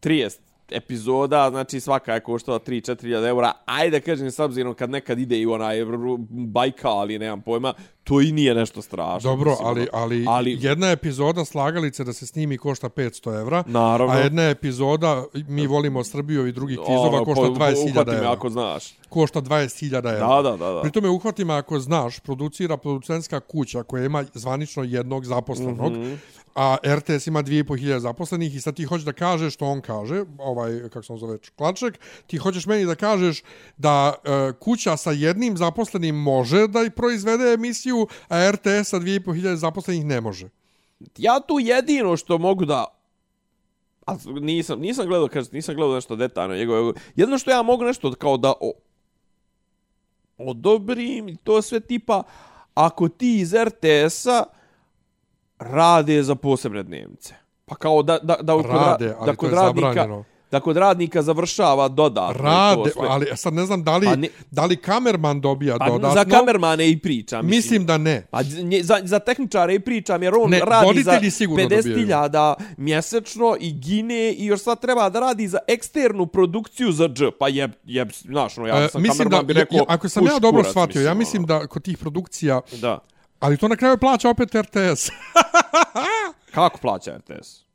[0.00, 5.38] 30 epizoda, znači svaka je koštala 3-4 eura, ajde kažem s obzirom kad nekad ide
[5.38, 5.84] i onaj
[6.28, 9.30] Bajkal ali nemam pojma, to i nije nešto strašno.
[9.30, 10.02] Dobro, mislim, ali, ono.
[10.02, 14.14] ali, ali jedna epizoda slagalice da se snimi košta 500 evra, Naravno.
[14.14, 18.26] a jedna epizoda Mi volimo Srbiju i drugih kvizova ono, košta po- 20.000 uhvati me
[18.26, 18.84] ako znaš.
[19.08, 20.42] Košta 20.000 evra.
[20.42, 20.72] Da, da, da.
[20.72, 20.80] da.
[20.82, 25.96] Pri tome uhvati me ako znaš, producira producentska kuća koja ima zvanično jednog zaposlenog, mm.
[25.96, 26.16] -hmm
[26.54, 30.80] a RTS ima 2500 zaposlenih i sad ti hoćeš da kažeš što on kaže, ovaj,
[30.88, 33.42] kako se on zove, Klaček, ti hoćeš meni da kažeš
[33.76, 39.54] da e, kuća sa jednim zaposlenim može da i proizvede emisiju, a RTS sa 2500
[39.54, 40.48] zaposlenih ne može.
[41.18, 42.84] Ja tu jedino što mogu da
[44.06, 48.12] a nisam nisam gledao kaže nisam gledao nešto detaljno njegove jedno što ja mogu nešto
[48.12, 48.72] kao da o,
[50.38, 52.22] odobrim to sve tipa
[52.74, 54.44] ako ti iz RTS-a
[55.64, 57.34] rade za posebne dnevnice
[57.64, 60.24] pa kao da da da, kod ra- Rade, da kod je radnika zabranjeno.
[60.50, 64.64] da kod radnika završava dodatno Rade, ali sad ne znam da li, Pa ne- da
[64.64, 66.14] li kamerman dobija pa dodatno.
[66.14, 68.26] za kamermane i pričam mislim, Mislim da ne.
[68.30, 72.54] Pa nje- za, za tehničare i pričam jer on Ne, radi za voditelji sigurno 50.000
[72.76, 77.22] mjesečno i gine i još sad treba da radi za eksternu produkciju za dž.
[77.30, 80.08] Pa jeb, jeb, znaš, no, ja E, sam mislim da, kamerman bi rekao, ja, ako
[80.08, 81.18] sam ja dobro kurac, shvatio, ja ono.
[81.18, 82.98] mislim da kod tih produkcija, Da
[83.42, 85.10] ali to na kraju plaća opet RTS.
[86.54, 87.71] Kako plaća RTS?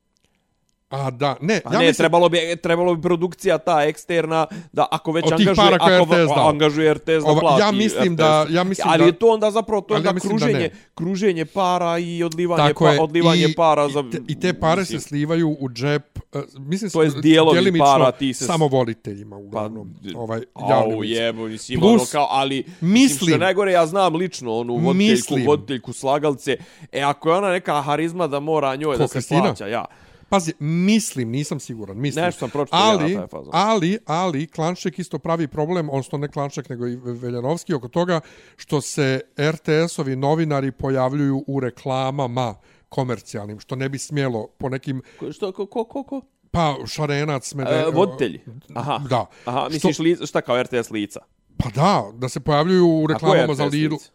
[0.90, 4.88] A da, ne, Pa ja ne, mislim, trebalo bi, trebalo bi produkcija ta eksterna, da
[4.92, 6.50] ako već angažuje, ako RTS dao.
[6.50, 8.18] angažuje RTS da Ova, plati ja mislim RTS.
[8.18, 10.70] da- ja mislim Ali da- je to onda zapravo to je ja mislim da kruženje,
[10.94, 14.00] kruženje para i odlivanje, tako pa, je, odlivanje i, para za...
[14.02, 17.80] i, te, i te pare mislim, se slivaju u džep, uh, mislim, To jest dijelovi
[17.80, 21.18] para ti se- samo voditeljima, Pa, uglavnom, ovaj, Au, javnim licima.
[21.18, 25.36] jebo, mislim, Plus, ono kao, ali, mislim, mislim- što najgore, ja znam lično onu voditeljku,
[25.46, 26.58] voditeljku slagalce,
[26.92, 29.42] e, ako je ona neka harizma da mora njoj Ko, da se Kristina?
[29.42, 29.86] plaća, ja.
[30.30, 32.26] Pazi, mislim, nisam siguran, mislim.
[32.26, 33.50] Nešto sam pročitao ja ali, na taj fazon.
[33.54, 38.20] ali, ali, Klanšek isto pravi problem, odnosno ne Klanšek, nego i Veljanovski, oko toga
[38.56, 42.56] što se RTS-ovi novinari pojavljuju u reklamama
[42.90, 46.22] komercijalnim, što ne bi smjelo po nekim, Ko, što, ko, ko, ko, ko?
[46.52, 48.42] pa šarenac, mede, E, voditelji.
[48.74, 48.98] Aha.
[49.00, 49.26] Da.
[49.46, 51.20] Aha, misliš, Što- li, šta kao RTS lica?
[51.58, 53.94] Pa da, da se pojavljuju u A ko je reklamama RTS za Lidl.
[53.94, 54.10] lice?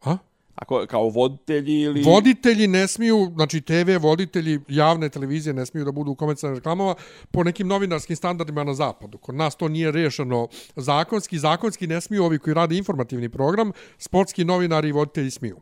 [0.00, 0.18] Ha?
[0.56, 2.02] Ako, kao voditelji ili...
[2.02, 6.94] Voditelji ne smiju, znači TV voditelji javne televizije ne smiju da budu u komercijalnim reklamama
[7.30, 9.18] po nekim novinarskim standardima na zapadu.
[9.18, 11.38] Kod nas to nije rešeno zakonski.
[11.38, 15.60] Zakonski ne smiju ovi koji rade informativni program, sportski novinari i voditelji smiju.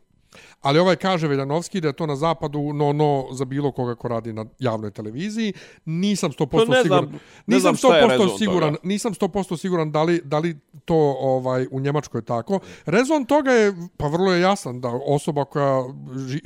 [0.61, 4.09] Ali ovaj kaže Veljanovski da je to na zapadu no no za bilo koga ko
[4.09, 5.53] radi na javnoj televiziji.
[5.85, 7.21] Nisam 100% Pa ne znam- siguran.
[7.47, 8.89] ne znam nisam je rezon 100% siguran, toga.
[8.89, 12.61] nisam 100% siguran da li, da li to ovaj u Njemačkoj je tako.
[12.87, 15.85] Rezon toga je pa vrlo je jasan da osoba koja
[16.19, 16.41] ži,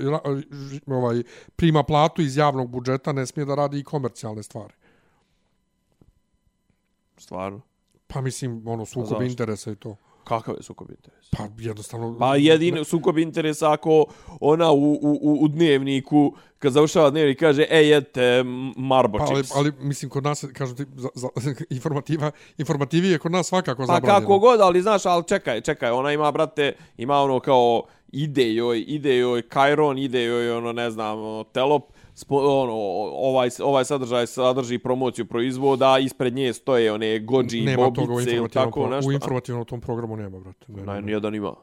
[0.00, 0.20] ra,
[0.52, 1.22] ži, ovaj
[1.56, 4.74] prima platu iz javnog budžeta ne smije da radi i komercijalne stvari.
[7.16, 7.60] Stvarno.
[8.06, 9.24] Pa mislim ono sukob zašto?
[9.24, 9.96] interesa i to.
[10.30, 11.28] Kakav je sukob interesa?
[11.30, 14.04] Pa jednostavno Pa jedini sukob interesa ako
[14.40, 18.44] ona u, u, u- dnevniku, kad završava dnevnik, kaže, e, jedte
[18.76, 21.28] Marbo Pa, ali, ali mislim kod nas kažem ti za, za,
[21.70, 24.20] informativa informativi je kod nas svakako Pa zabranjeno.
[24.20, 28.84] kako god, ali znaš, ali čekaj, čekaj, ona ima, brate, ima ono kao ide joj,
[28.86, 31.82] ide joj Kairon, ide joj ono, ne znam, ono, Telop,
[32.20, 32.72] spo, ono,
[33.12, 37.20] ovaj, ovaj sadržaj sadrži promociju proizvoda, ispred nje stoje one
[37.52, 39.08] nema toga u bobice ili tako pro- nešto.
[39.08, 40.66] u informativnom tom programu nema, brate.
[40.68, 41.54] Ne, Ne, ne, nijedan ima.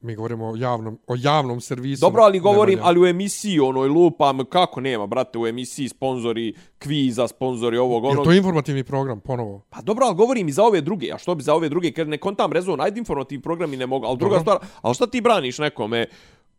[0.00, 2.00] Mi govorimo o javnom, o javnom servisu.
[2.00, 7.28] Dobro, ali govorim, ali u emisiji onoj lupam, kako nema, brate, u emisiji sponzori kviza,
[7.28, 8.24] sponzori ovog, onog.
[8.24, 9.62] to je informativni program, ponovo.
[9.70, 12.08] Pa dobro, ali govorim i za ove druge, a što bi za ove druge, kad
[12.08, 14.54] ne kontam rezon, ajde informativni programi ne mogu, ali druga Dobro.
[14.54, 16.06] stvar, ali šta ti braniš nekome,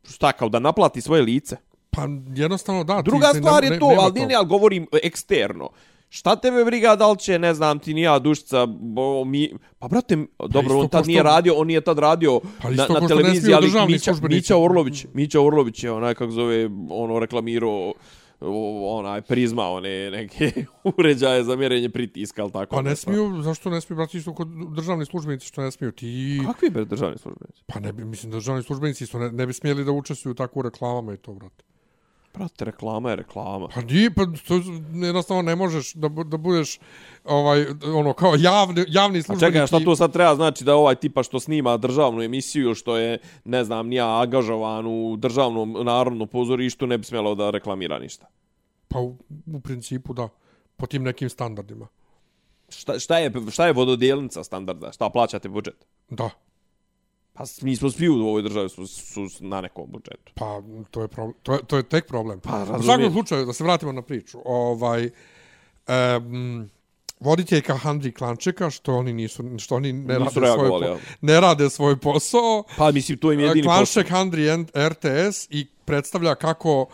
[0.03, 1.57] šta, kao da naplati svoje lice?
[1.89, 3.01] Pa jednostavno da.
[3.01, 5.69] Druga ti, stvar ne, je to, ali ne, ne, ali govorim eksterno.
[6.09, 9.87] Šta tebe briga da li će, ne znam, ti ni ja dušca, bo, mi, pa
[9.87, 10.17] brate,
[10.49, 13.07] dobro, on tad ko nije što- radio, on nije tad radio Pa na, na što
[13.07, 14.13] televiziji, ali Mića.
[14.29, 17.93] Mića Orlović, Mića Orlović je onaj, kako zove, ono, reklamirao
[18.41, 20.51] onaj prizma, one neke
[20.97, 22.75] uređaje za mjerenje pritiska, ali tako.
[22.75, 26.41] Pa ne smiju, zašto ne smiju, brati, isto kod državni službenici što ne smiju, ti...
[26.45, 27.63] Kakvi bre državni službenici?
[27.67, 31.13] Pa ne bi, mislim, državni službenici isto ne, ne bi smjeli da učestvuju u reklamama
[31.13, 31.63] i to, brate.
[32.33, 33.67] Brate, reklama je reklama.
[33.67, 34.61] Pa nije, pa to
[34.93, 36.79] jednostavno ne možeš da, bu- da budeš
[37.25, 37.65] ovaj,
[37.95, 39.53] ono, kao javni, javni A službenik.
[39.53, 43.17] čekaj, šta to sad treba znači da ovaj tipa što snima državnu emisiju, što je,
[43.43, 48.25] ne znam, nija angažovan u državnom narodnom pozorištu, ne bi smjelo da reklamira ništa.
[48.87, 49.15] Pa u,
[49.53, 50.29] u principu da,
[50.77, 51.87] po tim nekim standardima.
[52.69, 54.91] Šta, šta, je, šta je vododijelnica standarda?
[54.91, 55.85] Šta plaćate budžet?
[56.09, 56.29] Da,
[57.39, 60.31] Pa mi smo svi u ovoj državi su, su na nekom budžetu.
[60.35, 60.61] pa
[60.91, 62.39] to je, problem, to je, to je tek problem.
[62.39, 62.83] Pa, u razumijem.
[62.83, 65.09] svakom slučaju, da se vratimo na priču, ovaj,
[65.87, 66.69] um,
[67.19, 70.97] voditeljka Handri Klančeka, što oni nisu, što oni ne, Nisu rade, svoj, reagovali, po- ja.
[71.21, 73.75] ne rade svoj posao, Pa mislim, to im je jedini posao.
[73.75, 76.85] Klanšek Handri RTS i predstavlja kako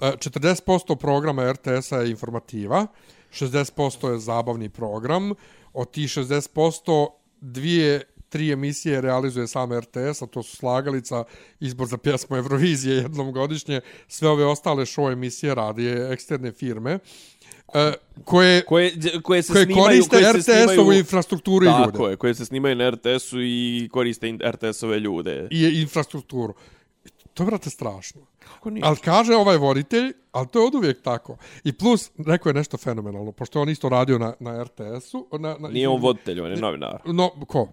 [0.00, 2.86] e, 40% programa RTS-a je informativa,
[3.32, 5.32] 60% je zabavni program,
[5.72, 7.06] od tih 60%
[7.40, 8.02] dvije,
[8.34, 11.24] tri emisije realizuje sam RTS, a to su Slagalica,
[11.60, 16.98] izbor za pjesmu Eurovizije jednom godišnje, sve ove ostale show emisije radi eksterne firme,
[17.74, 17.92] e,
[18.24, 21.92] koje, Koje, koje se koje snimaju, koriste koje RTS-ovu infrastrukturu i ljude.
[21.92, 25.48] Tako je, koje se snimaju na RTS-u i koriste RTS-ove ljude.
[25.50, 26.54] I infrastrukturu.
[27.34, 28.20] To je, brate, strašno.
[28.38, 28.82] Kako nije?
[28.86, 31.36] Ali kaže ovaj voditelj, ali to je od uvijek tako.
[31.64, 35.38] I plus, rekao je nešto fenomenalno, pošto on isto radio na, na RTS-u.
[35.38, 37.00] Na, na, Nije on voditelj, on je novinar.
[37.04, 37.68] No, ko?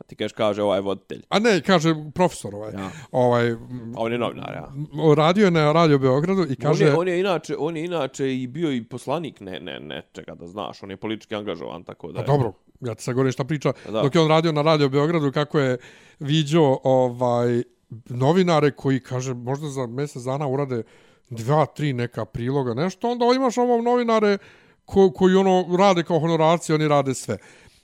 [0.00, 1.22] Pa ti kažeš kaže ovaj voditelj.
[1.28, 2.72] A ne, kaže profesor ovaj.
[2.72, 2.90] Ja.
[3.12, 3.56] ovaj A
[3.96, 4.72] on je novinar, ja.
[5.14, 6.84] radio je na Radio Beogradu i kaže...
[6.84, 10.02] On je, on je inače, on je inače i bio i poslanik, ne, ne, ne,
[10.12, 12.14] čeka da znaš, on je politički angažovan, tako da.
[12.14, 13.72] Pa je- dobro, ja ti sad govorim šta priča.
[13.84, 14.02] Da.
[14.02, 15.78] Dok je on radio na Radio Beogradu, kako je
[16.20, 17.62] viđao ovaj,
[18.08, 20.82] novinare koji, kaže, možda za mjesec dana urade
[21.30, 24.38] dva, tri neka priloga, nešto, onda imaš ovo novinare
[24.84, 27.38] ko, koji ono rade kao honorarci, oni rade sve.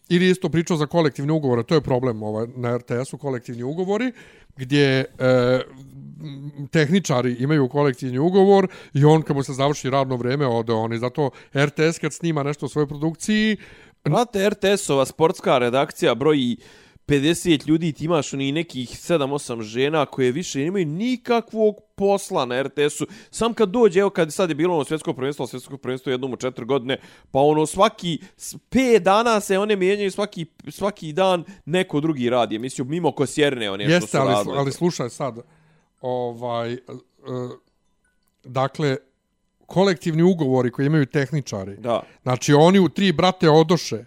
[0.09, 4.13] Ili isto pričao za kolektivne ugovore, to je problem ovaj, na RTS-u, kolektivni ugovori,
[4.57, 5.05] gdje e,
[6.71, 10.99] tehničari imaju kolektivni ugovor i on kad mu se završi radno vrijeme ode on i
[10.99, 13.57] zato RTS kad snima nešto u svojoj produkciji
[14.07, 16.57] Znate, RTS-ova sportska redakcija broji
[17.07, 17.29] 50
[17.69, 23.07] ljudi, ti imaš oni nekih 7-8 žena koje više nemaju nikakvog posla na RTS-u.
[23.31, 26.37] Sam kad dođe, evo kad sad je bilo ono svjetsko prvenstvo, svjetsko prvenstvo jednom u
[26.37, 26.99] četiri godine,
[27.31, 32.57] pa ono svaki s- pet dana se one mijenjaju svaki, svaki dan neko drugi radi
[32.57, 34.57] emisiju, mimo Kosjerne one što Jeste, su ali, radili.
[34.59, 35.39] ali slušaj sad,
[36.01, 36.79] ovaj, e,
[38.45, 38.97] dakle,
[39.67, 42.03] kolektivni ugovori koji imaju tehničari, Da.
[42.23, 44.05] znači oni u tri brate odoše,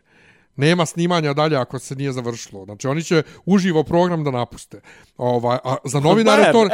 [0.60, 2.66] nema snimanja dalje ako se nije završilo.
[2.66, 4.82] Znači oni će uživo program da napuste.
[5.18, 6.68] Ovaj, a za novinare to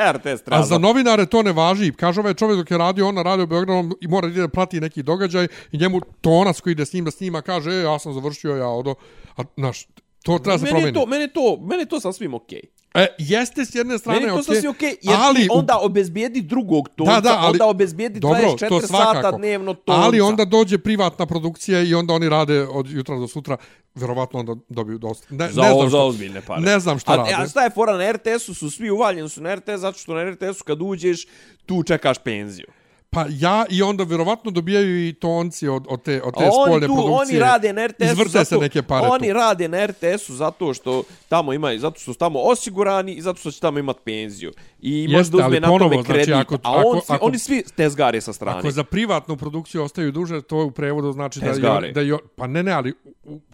[0.46, 1.92] a za novinare to ne važi.
[1.92, 5.04] Kaže ovaj čovjek dok je radio on na radio Beogradu i mora da prati neki
[5.04, 8.56] događaj i njemu tonac koji ide s njim da snima kaže e, ja sam završio
[8.56, 8.96] ja odo.
[9.38, 9.88] A, znaš,
[10.26, 11.00] to treba se promijeniti.
[11.00, 12.62] to, meni je to, meni to sasvim okej.
[12.94, 16.42] E, jeste s jedne strane Meni je to okej, sasvim okej, jer ali onda obezbijedi
[16.42, 20.02] drugog tonca, Da, da, ali- onda obezbijedi Dobro, 24 to sata dnevno tonca.
[20.02, 23.58] Ali onda dođe privatna produkcija i onda oni rade od jutra do sutra,
[23.96, 25.28] verovatno onda dobiju dosta.
[25.30, 26.62] Ne, Za, ne znam za ozbiljne pare.
[26.62, 27.34] ne znam šta a, rade.
[27.38, 30.24] A šta je fora na RTS-u su svi uvaljeni su na RTS zato što na
[30.32, 31.26] RTS-u kad uđeš
[31.66, 32.68] tu čekaš penziju.
[33.16, 36.66] Pa ja i onda verovatno dobijaju i tonci od, od te, od te A oni
[36.66, 37.18] spoljne tu, produkcije.
[37.22, 39.34] oni rade na RTS-u zato, se neke pare Oni tu.
[39.34, 43.52] rade na RTS-u zato što tamo imaju, zato što su tamo osigurani i zato što
[43.52, 44.52] će tamo imati penziju.
[44.80, 46.34] I Jeste, možda uzme na ponovo, tome znači, kredit.
[46.36, 48.60] ako- a on, ako- svi, ako- oni svi tezgare sa strane.
[48.60, 51.88] Ako za privatnu produkciju ostaju duže, to u prevodu znači da, Tezgare.
[51.88, 52.94] on, da on, pa ne ne, ali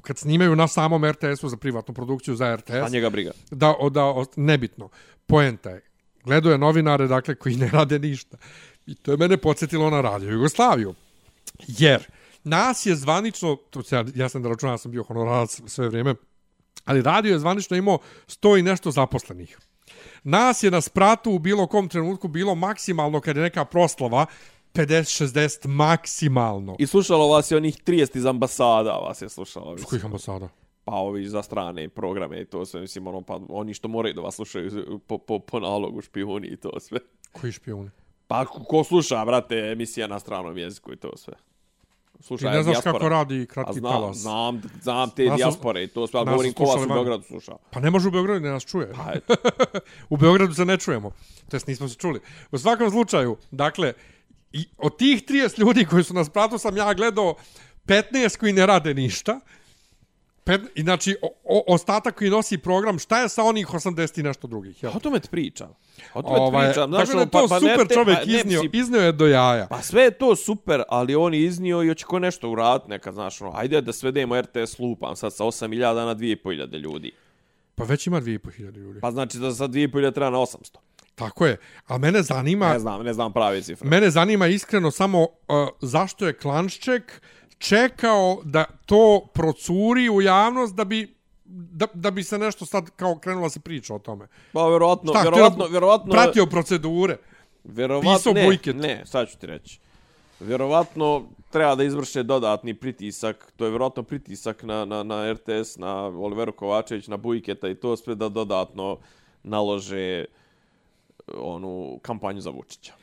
[0.01, 3.31] kad snimaju na samom RTS-u za privatnu produkciju za A RTS, njega briga.
[3.51, 4.89] da, o- da o- nebitno.
[5.25, 5.81] Poenta je,
[6.23, 8.37] gledao je novinare, dakle, koji ne rade ništa.
[8.85, 10.93] I to je mene podsjetilo na radio Jugoslaviju.
[11.67, 12.03] Jer
[12.43, 15.87] nas je zvanično, to se ja, ja sam da računam, ja sam bio honorarac sve
[15.87, 16.15] vrijeme,
[16.85, 19.57] ali radio je zvanično imao sto i nešto zaposlenih.
[20.23, 24.25] Nas je na spratu u bilo kom trenutku bilo maksimalno, kad je neka proslava,
[24.73, 26.75] 50-60 maksimalno.
[26.79, 29.71] I slušalo vas je onih 30 iz ambasada, vas je slušalo.
[29.71, 29.89] Mislim.
[29.89, 30.49] kojih ambasada?
[30.83, 34.21] pa ovi za strane programe i to sve, mislim, ono, pa oni što moraju da
[34.21, 36.99] vas slušaju po, po, po nalogu špijuni i to sve.
[37.31, 37.89] Koji špijuni?
[38.31, 41.33] Pa ko sluša, brate, emisija na stranom jeziku i to sve.
[42.17, 44.17] Ti Sluša ne znaš kako radi kratki znam, talas.
[44.17, 46.93] znam, znam te Nas dijaspore i to sve, ali nas govorim ko vas u.
[46.93, 47.51] Beogradu sluša.
[47.71, 48.93] Pa ne može u Beogradu da nas čuje.
[48.95, 49.35] Pa,
[50.15, 51.11] u Beogradu se ne čujemo.
[51.49, 52.19] To jest nismo se čuli.
[52.51, 53.93] U svakom slučaju, dakle,
[54.51, 57.35] i od tih 30 ljudi koji su na spratu sam ja gledao
[57.85, 59.39] 15 koji ne rade ništa,
[60.43, 64.23] Pet, i znači, o, o, ostatak koji nosi program, šta je sa onih 80 i
[64.23, 64.83] nešto drugih?
[64.83, 64.91] Jel?
[64.95, 65.69] O tome ti pričam.
[66.13, 66.91] O tome Ovaj, pričam.
[66.91, 69.67] tako da je to super ne te- čovjek pa iznio, mislim, iznio je do jaja.
[69.67, 73.13] Pa sve je to super, ali on je iznio i hoće ko nešto uraditi nekad,
[73.13, 77.11] znaš, ono, ajde da svedemo RTS lupam sad sa 8000 na 2500 ljudi.
[77.75, 78.99] Pa već ima 2500 ljudi.
[78.99, 80.77] Pa znači da sa 2500 treba na 800.
[81.15, 81.57] Tako je.
[81.87, 83.89] A mene zanima, Ne znam, ne znam prave cifre.
[83.89, 85.27] mene zanima iskreno samo uh,
[85.81, 87.21] zašto je Klanšček
[87.61, 93.15] čekao da to procuri u javnost da bi da, da bi se nešto sad kao
[93.15, 94.27] krenula se priča o tome.
[94.53, 97.17] Pa verovatno, Šta, verovatno, htio- verovatno, Pratio procedure.
[97.63, 98.75] verovatno, pisao ne, bujket.
[98.75, 99.79] ne, sad ću ti reći.
[100.39, 105.95] Vjerovatno treba da izvrše dodatni pritisak, to je vjerovatno pritisak na, na, na RTS, na
[106.05, 108.97] Oliveru Kovačević, na Bujketa i to sve da dodatno
[109.43, 110.25] nalože
[111.29, 112.93] onu kampanju za Vučića.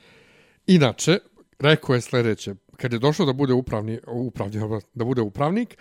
[0.67, 1.19] Inače,
[1.59, 4.61] rekao je sljedeće, kad je došao da bude upravni, upravni
[4.95, 5.77] da bude upravnik,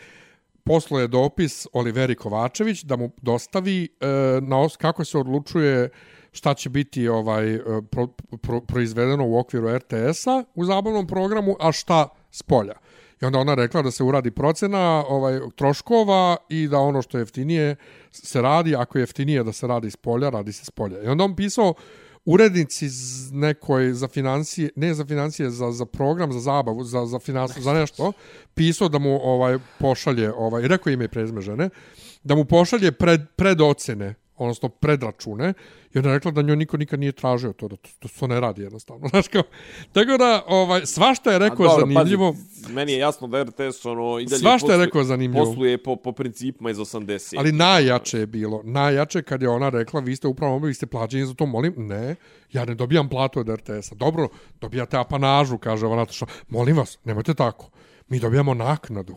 [0.63, 4.07] poslao je dopis Oliveri Kovačević da mu dostavi e,
[4.41, 5.89] na os, kako se odlučuje
[6.31, 8.07] šta će biti ovaj e, pro,
[8.41, 12.73] pro, proizvedeno u okviru RTS-a u zabavnom programu, a šta spolja.
[13.21, 17.21] I onda ona rekla da se uradi procena ovaj troškova i da ono što je
[17.21, 17.75] jeftinije
[18.11, 21.03] se radi, ako je jeftinije da se radi s polja, radi se s polja.
[21.03, 21.73] I onda on pisao
[22.27, 22.89] urednici
[23.31, 27.73] nekoj za financije, ne za financije, za, za program, za zabavu, za, za finansiju, za
[27.73, 28.11] nešto,
[28.53, 31.69] pisao da mu ovaj pošalje, ovaj, rekao ime i prezme žene,
[32.23, 35.53] da mu pošalje pred, predocene, odnosno predračune,
[35.93, 38.39] i ona je rekla da njoj niko nikad nije tražio to, da to, to, ne
[38.39, 39.07] radi jednostavno.
[39.11, 39.43] Znaš kao,
[39.91, 42.33] tako da, ovaj, svašta je rekao A dobro, zanimljivo.
[42.33, 45.45] Pazi, meni je jasno da RTS ono i dalje Svašta je rekao zanimljivo.
[45.45, 47.35] Posluje po, po principima iz 80.
[47.37, 51.25] Ali najjače je bilo, najjače kad je ona rekla, vi ste upravo vi ste plaćeni
[51.25, 52.15] za to, molim, ne,
[52.51, 53.95] ja ne dobijam platu od RTS-a.
[53.95, 54.27] Dobro,
[54.61, 57.69] dobijate apanažu, kaže ona, što, molim vas, nemojte tako.
[58.09, 59.15] Mi dobijamo naknadu.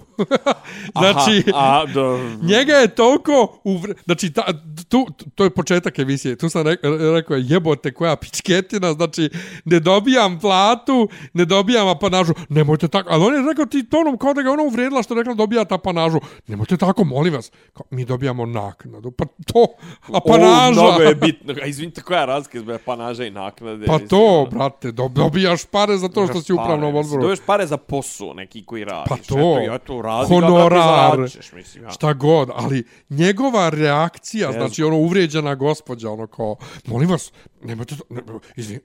[1.01, 3.95] znači, Aha, a, do, njega je toliko uvre...
[4.05, 4.45] Znači, ta,
[4.89, 6.37] tu, to je početak emisije.
[6.37, 9.31] Tu sam rekao, rekao je, jebote koja pičketina, znači,
[9.65, 12.33] ne dobijam platu, ne dobijam apanažu.
[12.49, 13.09] Nemojte tako.
[13.13, 15.75] Ali on je rekao ti tonom kao da ga ona uvredila što je rekla dobijate
[15.75, 16.19] apanažu.
[16.47, 17.51] Nemojte tako, molim vas.
[17.73, 19.11] Kao, mi dobijamo naknadu.
[19.11, 19.67] Pa to,
[20.09, 20.83] o, apanaža.
[20.83, 21.55] mnogo je bitno.
[21.63, 23.87] A izvinite, koja je razlika između apanaža i naknade?
[23.87, 27.07] Pa to, ono, brate, dob- dobijaš pare za to što si u upravnom pare, mislim,
[27.07, 27.23] odboru.
[27.23, 29.09] Dobijaš pare za posao neki koji radiš.
[29.09, 31.91] Pa to, Eto, ja to radi honorar, zarađuješ, mislim, ja.
[31.91, 36.57] šta god, ali njegova reakcija, Ne znači ono uvrijeđena gospođa, ono kao,
[36.87, 38.23] molim vas, nemojte to, ne,
[38.57, 38.81] izvin,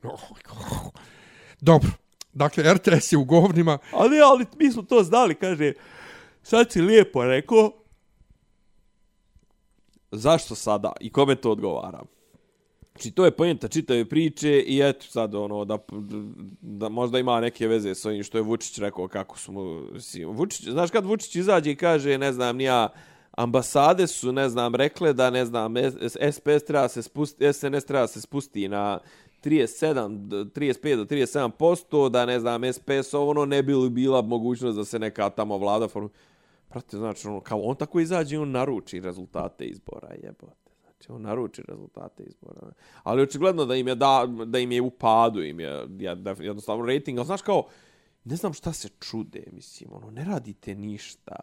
[1.61, 1.89] dobro,
[2.33, 5.73] dakle, RTS je u govnima, Ali, ali mi smo to znali, kaže,
[6.43, 7.71] sad si lijepo rekao,
[10.11, 12.03] zašto sada i kome to odgovara?
[12.95, 15.77] Znači, to je pojenta čitave priče i eto sad ono, da,
[16.61, 19.99] da možda ima neke veze s ovim što je Vučić rekao kako su mu...
[19.99, 22.89] si- Vučić, znaš kad Vučić izađe i kaže, ne znam, nija,
[23.31, 25.73] ambasade su, ne znam, rekle da, ne znam,
[26.09, 28.99] SPS treba se spusti, SNS treba se spusti na
[29.43, 34.77] 37, 35 do 37 posto, da, ne znam, SPS ono ne bi li bila mogućnost
[34.77, 36.09] da se neka tamo vlada formu...
[36.69, 40.64] Prate, znači, ono, kao on tako izađe i on naruči rezultate izbora, jebote.
[40.97, 42.71] Znači, on naruči rezultate izbora.
[43.03, 46.35] Ali očigledno da im je, da, da im je u padu, im je ja, da,
[46.39, 47.63] jednostavno rating, ali znaš kao,
[48.23, 51.35] ne znam šta se čude, mislim, ono, ne radite ništa.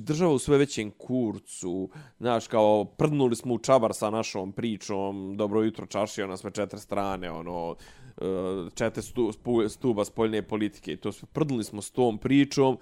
[0.00, 5.62] Država u sve većem kurcu, znaš, kao, prdnuli smo u čabar sa našom pričom, dobro
[5.62, 7.76] jutro čašio na sve četiri strane, ono,
[8.16, 8.22] e,
[8.74, 12.78] četiri stu, spu- stuba spoljne politike i to sve, prdnuli smo s tom pričom,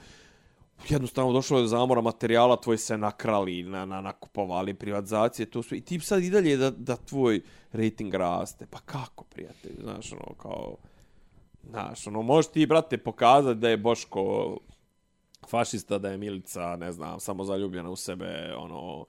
[0.89, 5.79] jednostavno došlo je do zamora materijala, tvoj se nakrali, na, na, nakupovali privatizacije, to sve.
[5.79, 7.41] I ti sad i dalje da, da tvoj
[7.73, 8.67] rating raste.
[8.71, 9.75] Pa kako, prijatelj?
[9.83, 10.77] Znaš, ono, kao...
[11.71, 14.57] Znaš, ono, možeš ti, brate, pokazati da je Boško
[15.49, 19.05] fašista, da je Milica, ne znam, samo zaljubljena u sebe, ono,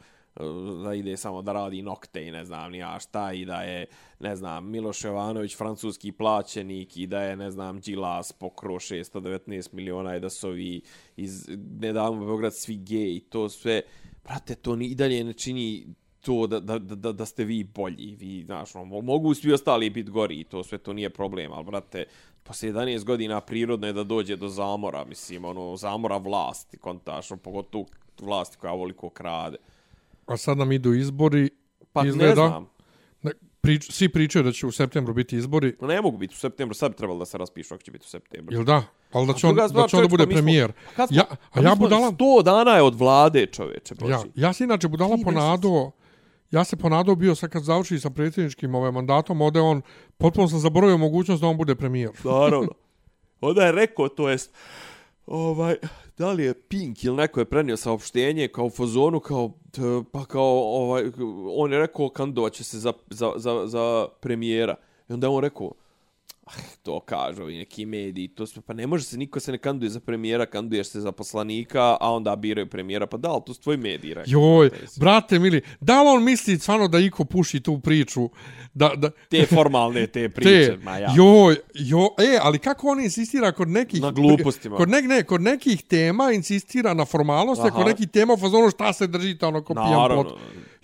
[0.83, 3.85] da ide samo da radi nokte i ne znam ni ja šta i da je,
[4.19, 10.15] ne znam, Miloš Jovanović francuski plaćenik i da je, ne znam, Đilas pokro 619 miliona
[10.15, 10.81] i da su ovi
[11.15, 13.81] iz nedavno Beograd svi gej i to sve,
[14.23, 15.87] brate, to ni i dalje ne čini
[16.21, 20.11] to da, da, da, da ste vi bolji, vi, znaš, ono, mogu svi ostali biti
[20.11, 22.05] gori i to sve, to nije problem, ali, brate,
[22.43, 27.41] posle 11 godina prirodno je da dođe do zamora, mislim, ono, zamora vlasti, kontaš, ono,
[27.41, 27.85] pogotovo
[28.21, 29.57] vlasti koja ovoliko krade
[30.25, 31.49] a sad nam idu izbori,
[31.93, 32.67] Pa ne izgleda, znam.
[33.23, 36.73] ne, prič, svi pričaju da će u septembru biti izbori, Ne mogu biti u septembru,
[36.73, 38.55] sad bi trebalo da se raspišu ako će biti u septembru.
[38.55, 38.83] jel da?
[39.11, 40.71] Ali da će on, da će on da bude pa mi smo- premijer.
[40.95, 42.11] Kad smo, Ja, a ja mi smo budala...
[42.11, 44.11] 100 dana je od vlade, čoveče, Boži.
[44.11, 45.91] Ja, ja se inače budala ponadao,
[46.51, 49.81] ja se ponadao bio sad kad završi sa predsjedničkim ovaj mandatom, ode on,
[50.17, 52.11] potpuno sam zaboravio mogućnost da on bude premijer.
[52.23, 52.69] Naravno.
[53.41, 54.53] Onda je rekao, to jest,
[55.25, 55.75] ovaj,
[56.17, 60.25] da li je Pink ili neko je prenio saopštenje kao u fazonu, kao, t, pa
[60.25, 61.11] kao, ovaj,
[61.55, 64.75] on je rekao kandovaće će se za, za, za, za premijera.
[65.09, 65.71] I onda je on rekao,
[66.83, 69.89] to kažu ovi neki mediji, to sve, pa ne može se, niko se ne kanduje
[69.89, 73.61] za premijera, kanduješ se za poslanika, a onda biraju premijera, pa da, ali to su
[73.61, 74.31] tvoji mediji, rekao.
[74.31, 74.69] Joj,
[74.99, 78.29] brate mili, da li on misli stvarno da iko puši tu priču?
[78.73, 81.13] Da, da, Te formalne, te priče, te, ma ja.
[81.15, 84.01] joj, jo, e, ali kako on insistira kod nekih...
[84.01, 84.77] Na glupostima.
[84.77, 87.75] Kod, nek, ne, kod nekih tema insistira na formalnosti, Aha.
[87.77, 90.37] kod nekih tema u fazonu šta se držite, ono, ko pijan Naravno.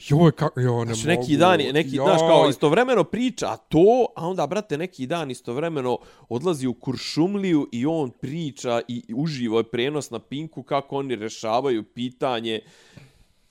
[0.09, 1.21] Joj, kako, joj, ne Znači, mogu.
[1.21, 2.05] neki dan, neki, Joj.
[2.05, 5.97] znaš, kao istovremeno priča to, a onda, brate, neki dan istovremeno
[6.29, 11.83] odlazi u Kuršumliju i on priča i uživo je prenos na Pinku kako oni rešavaju
[11.83, 12.59] pitanje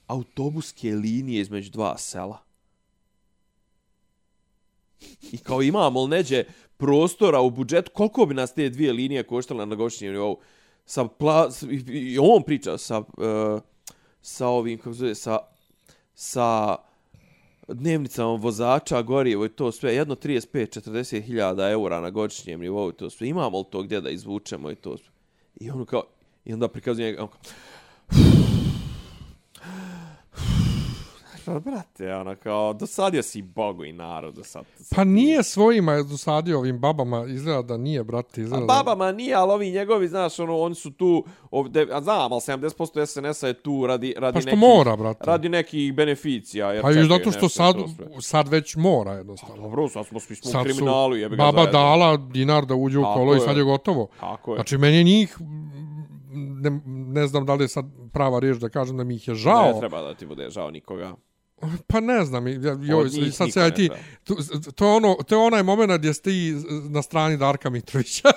[0.07, 2.38] autobuske linije između dva sela.
[5.32, 6.44] I kao imamo li neđe
[6.76, 10.38] prostora u budžetu, koliko bi nas te dvije linije koštale na godišnjem nivou?
[10.84, 11.51] Sa pla,
[11.88, 13.61] i, on priča sa, uh,
[14.22, 15.38] sa ovim, kako zove, sa,
[16.22, 16.76] sa
[17.68, 23.10] dnevnicama vozača, gorijevo i to sve, jedno 35-40 hiljada eura na godišnjem nivou i to
[23.10, 23.28] sve.
[23.28, 25.10] Imamo li to gdje da izvučemo i to sve?
[25.60, 26.02] I on kao,
[26.44, 27.38] i onda prikazuje njega, on kao,
[31.47, 34.64] brate, ono, kao, dosadio si Bogu i narodu sad.
[34.97, 38.74] Pa nije svojima je dosadio ovim babama, izgleda da nije, brate, A izgleda da...
[38.74, 43.07] babama nije, ali ovi njegovi, znaš, ono, oni su tu, ovde, a znam, ali 70%
[43.07, 45.24] SNS-a je tu radi, radi Pa što nekih, mora, brate.
[45.26, 46.72] Radi nekih beneficija.
[46.72, 47.76] Jer Pa još zato što i sad,
[48.20, 49.62] sad već mora jednostavno.
[49.62, 51.72] Dobro, sad smo svi smo u Sad kriminalu, su jebi ga baba zajedno.
[51.72, 53.41] dala dinar da uđe u Tako kolo i je.
[53.41, 54.09] sad je gotovo.
[54.20, 54.57] Tako je.
[54.57, 55.36] Znači, meni je njih,
[56.32, 59.34] ne, ne znam da li je sad prava riječ da kažem da mi ih je
[59.34, 59.72] žao.
[59.72, 61.14] Ne treba da ti bude žao nikoga.
[61.86, 63.90] Pa ne znam, ja, joj, sad niko se ja ti,
[64.24, 64.36] tu,
[64.74, 66.54] to, je ono, to je onaj moment gdje ste ti
[66.90, 68.28] na strani Darka Mitrovića.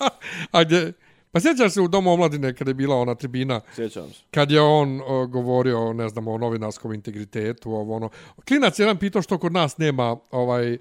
[0.52, 0.92] A gdje,
[1.32, 4.20] pa sjećaš se u Domu omladine kada je bila ona tribina, Sjećam se.
[4.30, 8.08] kad je on o, govorio, ne znam, o novinarskom integritetu, ovo ono.
[8.48, 10.78] Klinac je jedan pitao što kod nas nema ovaj e,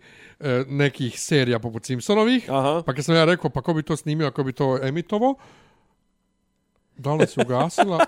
[0.68, 2.84] nekih serija poput Simpsonovih, Aha.
[2.86, 5.36] pa kad sam ja rekao, pa ko bi to snimio, ako bi to emitovo,
[6.98, 8.06] da li se ugasila?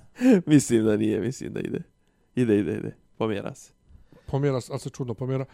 [0.46, 1.82] mislim da nije, mislim da ide.
[2.34, 2.96] Ide, ide, ide.
[3.18, 3.72] Pomjera se.
[4.26, 5.44] pomjera, a se čudno pomjera.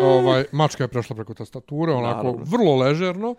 [0.00, 2.44] Ovaj, mačka je prešla preko tastature, onako, Naravno.
[2.44, 3.34] vrlo ležerno.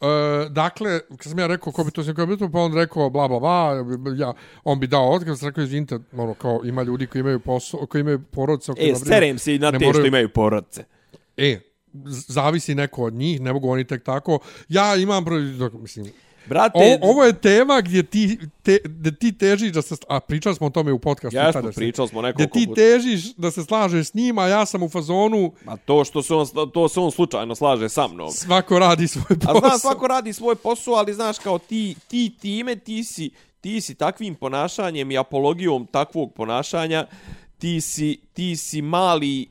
[0.00, 0.06] E,
[0.48, 3.74] dakle, kad sam ja rekao ko bi to snimio, pa on rekao bla bla bla,
[4.16, 4.32] ja,
[4.64, 8.00] on bi dao otkaz, sam rekao izvinite, ono, kao ima ljudi koji imaju posao, koji
[8.00, 10.84] imaju porodice, o E, serem se i na te moraju- što imaju porodce.
[11.36, 11.60] E,
[12.28, 14.38] zavisi neko od njih, ne mogu oni tek tako.
[14.68, 15.24] Ja imam,
[15.72, 16.06] mislim,
[16.46, 20.54] Brate, o, ovo je tema gdje ti, te, gdje ti težiš da se, a pričali
[20.54, 21.36] smo o tome u podcastu.
[21.36, 22.74] ja tada smo pričali smo Gdje nekoliko ti puta.
[22.76, 26.34] težiš da se slažeš s njima, a ja sam u fazonu, A to što se
[26.34, 28.30] on, to se on slučajno slaže sa mnom.
[28.30, 29.60] svako radi svoj A posao.
[29.60, 33.30] znaš, svako radi svoj posao, ali znaš, kao ti, ti time, ti si,
[33.60, 37.06] ti si takvim ponašanjem i apologijom takvog ponašanja,
[37.58, 39.48] ti si, ti si mali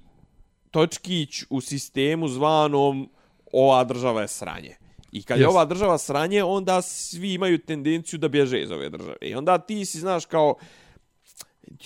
[0.71, 3.09] točkić u sistemu zvanom
[3.53, 4.75] ova država je sranje.
[5.11, 5.51] I kad je Jest.
[5.51, 9.17] ova država sranje, onda svi imaju tendenciju da bježe iz ove države.
[9.21, 10.55] I onda ti si, znaš, kao,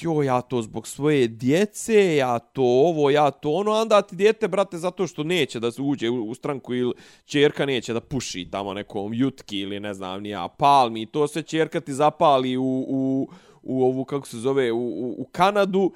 [0.02, 4.48] jo, ja to zbog svoje djece, ja to ovo, ja to ono, onda ti djete,
[4.48, 6.94] brate, zato što neće da se uđe u, u stranku ili
[7.26, 11.28] čerka neće da puši tamo nekom jutki ili ne znam ni ja, palmi, i to
[11.28, 13.30] sve čerka ti zapali u, u,
[13.64, 15.92] u ovu, kako se zove, u, u, u Kanadu,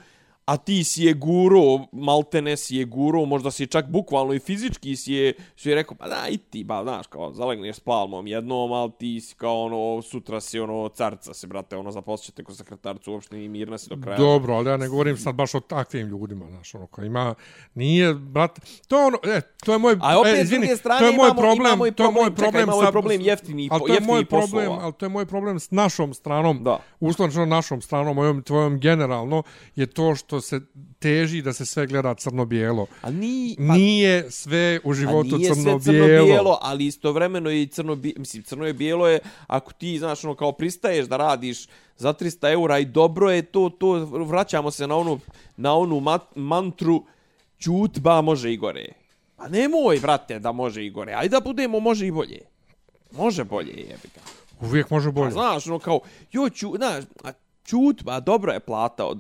[0.49, 4.95] a ti si je guro, maltene si je guro, možda si čak bukvalno i fizički
[4.95, 8.27] si je, si je rekao, pa da, i ti, ba, znaš, kao, zalegneš s palmom
[8.27, 12.53] jednom, ali ti si kao, ono, sutra si, ono, carca se, brate, ono, zaposlićete ko
[12.53, 14.17] sekretarcu uopšte i mirna si do kraja.
[14.17, 17.35] Dobro, ali ja ne govorim sad baš o takvim ljudima, znaš, ono, koji ima,
[17.73, 21.01] nije, brate, to je ono, e, to je moj, A opet, e, izvini, to je
[21.01, 23.79] moj imamo- problem, imamo i to je moj problem- čekaj, imamo sa- problem jeftinih ali
[23.81, 24.83] to je moj jeftinih problem, poslova.
[24.83, 26.79] ali to je moj problem s našom stranom, Da.
[26.99, 29.43] uslovno našom stranom, mojom, tvojom generalno,
[29.75, 30.61] je to što se
[30.99, 32.87] teži da se sve gleda crno-bijelo.
[33.01, 36.07] A ni, pa, Nije sve u životu a nije sve crno-bijelo.
[36.07, 40.51] crno-bijelo, ali istovremeno i crno mislim, crno je bijelo je, ako ti, znaš, ono, kao
[40.51, 41.67] pristaješ da radiš
[41.97, 45.19] za 300 eura i dobro je to, to, vraćamo se na onu,
[45.57, 47.03] na onu mat, mantru,
[47.57, 48.85] čut, ba, može i gore.
[49.35, 51.13] Pa nemoj, brate, da može i gore.
[51.13, 52.39] Ajde da budemo, može i bolje.
[53.11, 54.21] Može bolje, jebi ga.
[54.67, 55.31] Uvijek može Pa, bolje.
[55.31, 55.99] znaš, ono kao,
[56.31, 57.31] jo, ču, znaš, a
[57.63, 59.19] čut, ba, dobro je plata od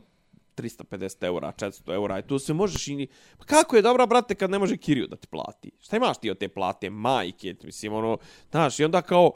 [0.61, 3.07] 350 eura, 400 eura, i tu se možeš i...
[3.37, 5.71] Pa kako je dobra, brate, kad ne može Kiriju da ti plati?
[5.79, 6.89] Šta imaš ti od te plate?
[6.89, 8.17] Majke, mislim, ono,
[8.51, 9.31] znaš, i onda kao,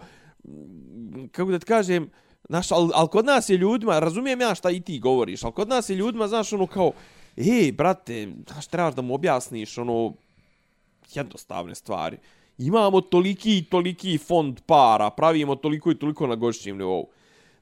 [0.48, 2.10] mm, kako da ti kažem,
[2.50, 5.70] znaš, ali al kod nas je ljudima, razumijem ja šta i ti govoriš, ali kod
[5.70, 6.92] nas je ljudima, znaš, ono kao,
[7.38, 10.14] ej, brate, znaš, trebaš da mu objasniš, ono,
[11.14, 12.18] jednostavne stvari.
[12.58, 17.10] imamo toliki i toliki fond para, pravimo toliko i toliko na godišnjem nivou.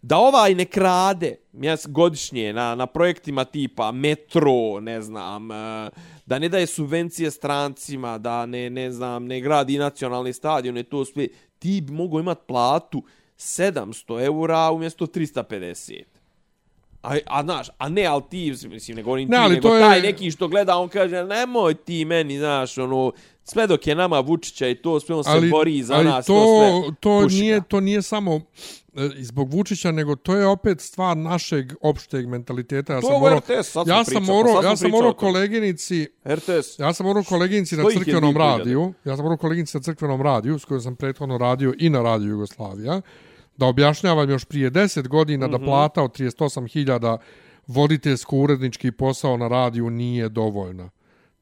[0.01, 5.89] Da ovaj ne krade mjes godišnje na, na projektima tipa metro, ne znam, e,
[6.25, 11.05] da ne daje subvencije strancima, da ne, ne znam, ne gradi nacionalni stadion, ne to
[11.05, 11.27] sve,
[11.59, 13.03] ti bi mogo imat platu
[13.37, 16.03] 700 eura umjesto 350.
[17.03, 19.81] A, a znaš, a ne, ali ti, mislim, ne govorim Ne, ti, ali nego je-
[19.81, 23.11] taj neki što gleda, on kaže, nemoj ti meni, znaš, ono,
[23.43, 26.33] sve dok je nama Vučića i to, sve on se bori za ali nas, to,
[26.33, 28.41] to sve to nije to nije samo
[28.95, 33.39] e, zbog Vučića nego to je opet stvar našeg opšteg mentaliteta ja To sam morao
[33.39, 36.79] RTS, sad ja sam morao pa ja sam morao koleginici RTS.
[36.79, 38.37] Ja sam morao koleginici na crkvenom 2000?
[38.37, 42.01] radiju, ja sam morao koleginici na crkvenom radiju, s kojom sam prethodno radio i na
[42.01, 43.01] radiju Jugoslavija,
[43.61, 45.51] da objašnjavam još prije 10 godina Mhm.
[45.51, 47.17] da plata od 38.000
[47.67, 50.89] voditeljsko-urednički posao na radiju nije dovoljna.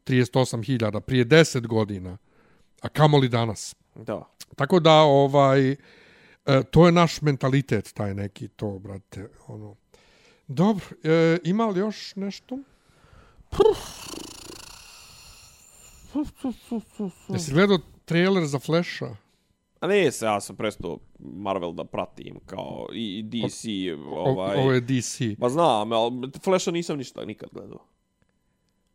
[0.04, 2.18] 38.000 prije 10 godina.
[2.82, 3.76] A kamoli danas?
[3.96, 4.24] Da.
[4.56, 5.76] Tako da, ovaj, e,
[6.72, 9.76] to je naš mentalitet, taj neki, to, brate, ono.
[10.48, 12.58] Dobro, e, ima li još nešto?
[17.30, 19.16] Jesi gledao trailer za Flasha?
[19.80, 23.66] A ne se, ja sam prestao Marvel da pratim, kao i, DC,
[24.08, 24.58] ovaj...
[24.58, 25.22] O, ovo je DC.
[25.40, 27.86] Pa znam, ali Flasha nisam ništa nikad gledao.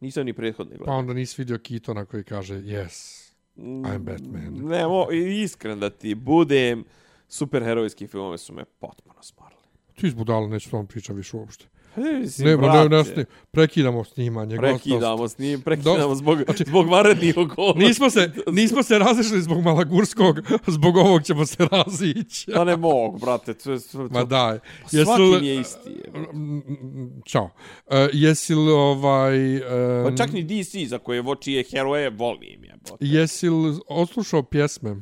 [0.01, 0.99] Nisam ni prethodni Pa gledao.
[0.99, 3.25] onda nisi vidio Kitona koji kaže yes,
[3.57, 4.69] I'm Batman.
[4.69, 5.07] Ne, mo,
[5.43, 6.85] iskren da ti budem,
[7.29, 9.61] superherojski filmove su me potpuno smorili.
[9.95, 11.67] Ti izbudalo, neću s tom pričam više uopšte.
[11.97, 14.57] Ne, ne, ne, brate, ne, prekidamo snimanje.
[14.57, 16.15] Prekidamo s njim, prekidamo Dosta.
[16.15, 17.89] zbog, Znači, zbog varednih okolnosti.
[17.89, 22.53] Nismo se, nismo se razišli zbog Malagurskog, zbog ovog ćemo se razići.
[22.55, 23.55] Pa ne mogu, brate.
[23.55, 24.59] To, to, Ma daj.
[24.87, 25.91] Svaki mi je isti.
[25.91, 26.21] je.
[26.33, 27.45] Mm, Ćao.
[27.45, 29.57] Uh, jesi li ovaj...
[29.57, 32.75] Um, Pa čak ni DC za koje vo čije heroje volim je.
[33.01, 34.97] Jesi li odslušao pjesme?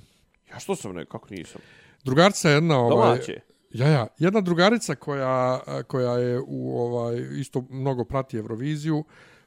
[0.53, 1.61] Ja što sam ne, kako nisam?
[2.05, 2.79] Drugarica jedna...
[2.79, 3.52] Ovaj, Domaće.
[3.73, 4.07] Ja, ja.
[4.19, 9.05] Jedna drugarica koja, koja je u ovaj isto mnogo prati Euroviziju,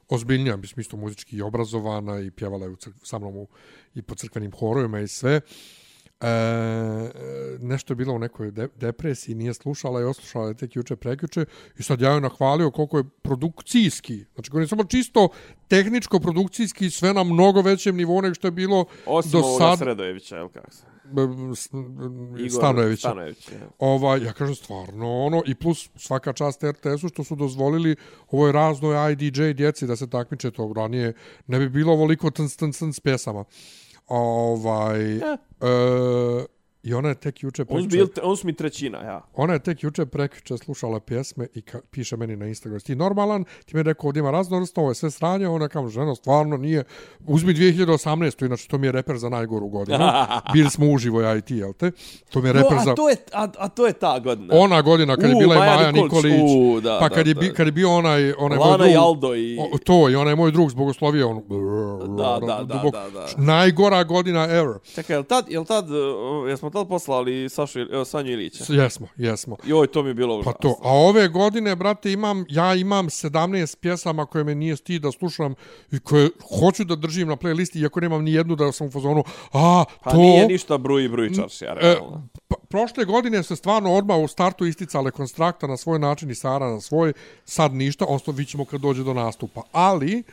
[0.09, 3.47] ozbiljnija, mislim, isto muzički i obrazovana i pjevala je u crk, sa mnom u,
[3.95, 5.41] i po crkvenim horovima i sve.
[6.21, 6.27] E,
[7.59, 11.45] nešto je bilo u nekoj de, depresiji, nije slušala i oslušala je tek juče prekjuče
[11.79, 15.29] i sad ja joj nahvalio koliko je produkcijski, znači govorim samo čisto
[15.67, 19.79] tehničko produkcijski sve na mnogo većem nivou nego što je bilo Osim do ovoga sad
[19.79, 20.83] Sredojevića, jel kako se?
[21.55, 21.69] s-
[22.37, 22.99] Igor Stanojevića.
[22.99, 23.49] Stanojević,
[24.21, 24.25] ja.
[24.25, 27.95] Ja kažem stvarno ono, i plus svaka čast RTS-u što su dozvolili
[28.29, 31.13] ovoj raznoj IDJ djeci da se takmiče to ranije,
[31.47, 33.43] ne bi bilo ovoliko tns, tns, tns pesama.
[34.07, 36.45] Ovaj, e,
[36.85, 39.21] I ona je tek juče On, bil, on su mi trećina, ja.
[39.33, 43.43] ona je tek juče prekjuče slušala pjesme i ka, piše meni na Instagramu, ti normalan,
[43.43, 46.57] ti mi je rekao ovdje ima raznovrstno, ovo je sve sranje, ona kam ženo, stvarno
[46.57, 46.83] nije,
[47.27, 48.45] uzmi 2018.
[48.45, 49.97] inače to mi je reper za najgoru godinu,
[50.53, 51.91] bili smo uživo ja i ti, jel te?
[52.29, 52.91] To mi je reper No, za...
[52.91, 54.53] a, to je, a, a to je ta godina.
[54.57, 57.27] Ona godina kad je bila i Maja Maja Nikolić, Nikolić, u, da, pa da, kad,
[57.27, 57.39] je, da.
[57.39, 59.57] bi, kad je bio onaj, onaj moj Lana drug, i Aldo i...
[59.73, 61.43] o, to i onaj moj drug zbogoslovio, on,
[62.17, 63.27] Da, da, da, dubok- da, da.
[63.37, 64.79] najgora godina ever.
[64.95, 68.63] Čekaj, jel tad, jel tad, uh, jesmo tad poslali Sašu, evo, Sanju Ilića?
[68.73, 69.57] Jesmo, jesmo.
[69.65, 70.59] Joj, to mi je bilo Pa užasno.
[70.61, 75.11] to, a ove godine, brate, imam, ja imam 17 pjesama koje me nije stid da
[75.11, 75.55] slušam
[75.91, 76.29] i koje
[76.59, 79.23] hoću da držim na playlisti, iako nemam ni jednu da sam u fazonu,
[79.53, 80.17] a, Pa to...
[80.17, 82.27] nije ništa bruj, bruj čaršija, E, realno.
[82.47, 86.69] pa, prošle godine se stvarno odmah u startu isticale konstrakta na svoj način i Sara
[86.69, 87.13] na svoj,
[87.45, 89.61] sad ništa, odnosno vi ćemo kad dođe do nastupa.
[89.71, 90.23] Ali,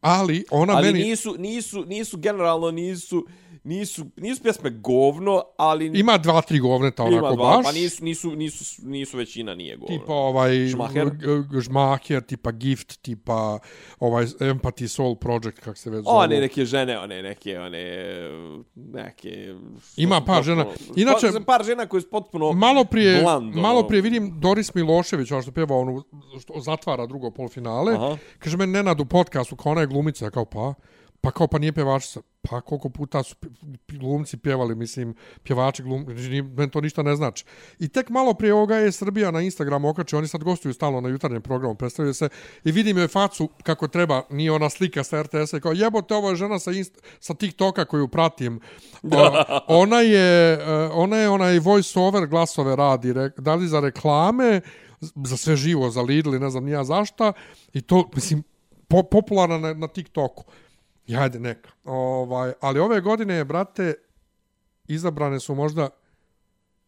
[0.00, 1.04] ali ona ali meni...
[1.04, 3.26] nisu, nisu, nisu, generalno nisu,
[3.64, 7.64] nisu, nisu pjesme govno, ali Ima dva, tri govneta onako ima dva, baš.
[7.64, 9.98] pa nisu, nisu, nisu, nisu većina nije govno.
[9.98, 11.10] tipa ovaj Žmaher?
[11.60, 13.58] žmaher, tipa gift, tipa
[14.00, 16.16] ovaj empathy soul project kak se već zove.
[16.16, 17.84] One neke žene, one neke, one,
[18.76, 19.54] neke...
[19.96, 20.64] Ima par potpuno- žena.
[20.96, 22.52] Inače- Pa, par žena koje su potpuno...
[22.52, 23.62] malo prije bland, ono.
[23.62, 26.02] malo prije vidim Doris Milošević ona što pjeva onu
[26.40, 27.94] što zatvara drugo polfinale.
[27.94, 28.16] Aha.
[28.38, 30.74] Kaže meni Nenad u podcastu kao ona je glumica kao pa
[31.24, 32.20] pa kao pa nije pjevačica.
[32.50, 33.34] Pa koliko puta su
[33.88, 37.44] glumci pjevali, mislim, pjevači glum, ni- meni to ništa ne znači.
[37.78, 41.08] I tek malo prije ovoga je Srbija na Instagramu okače, oni sad gostuju stalno na
[41.08, 42.28] jutarnjem programu, predstavljaju se
[42.64, 46.30] i vidim joj facu kako treba, nije ona slika sa RTS-a i kao jebote, ovo
[46.30, 48.60] je žena sa, inst sa TikToka koju pratim.
[49.02, 53.80] O, ona je, e, ona je onaj voice over glasove radi, re, da li za
[53.80, 54.60] reklame,
[55.00, 57.32] za sve živo, za Lidl ne znam nija zašta,
[57.72, 58.42] i to, mislim,
[58.88, 60.44] po, popularna na, na TikToku.
[61.06, 61.70] I Ajde, neka.
[61.84, 63.94] Ovaj, ali ove godine brate,
[64.88, 65.88] izabrane su možda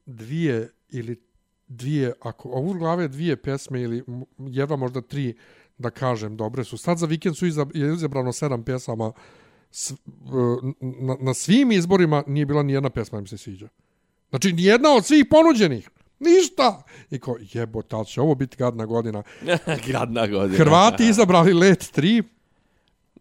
[0.06, 1.22] dvije ili
[1.68, 4.04] dvije, ako ovu glave dvije pesme ili
[4.38, 5.36] jedva možda tri,
[5.78, 6.78] da kažem, dobre su.
[6.78, 7.46] Sad za vikend su
[7.92, 9.12] izabrano sedam pjesama
[9.70, 9.98] s, uh,
[10.80, 13.68] na, na svim izborima nije bila ni jedna pesma mi se sviđa.
[14.30, 15.90] Znači, ni jedna od svih ponuđenih.
[16.18, 16.82] Ništa.
[17.10, 19.22] I ko, jebote, ali će ovo biti gadna godina.
[19.92, 20.58] Gadna godina.
[20.58, 22.22] Hrvati izabrali Let 3,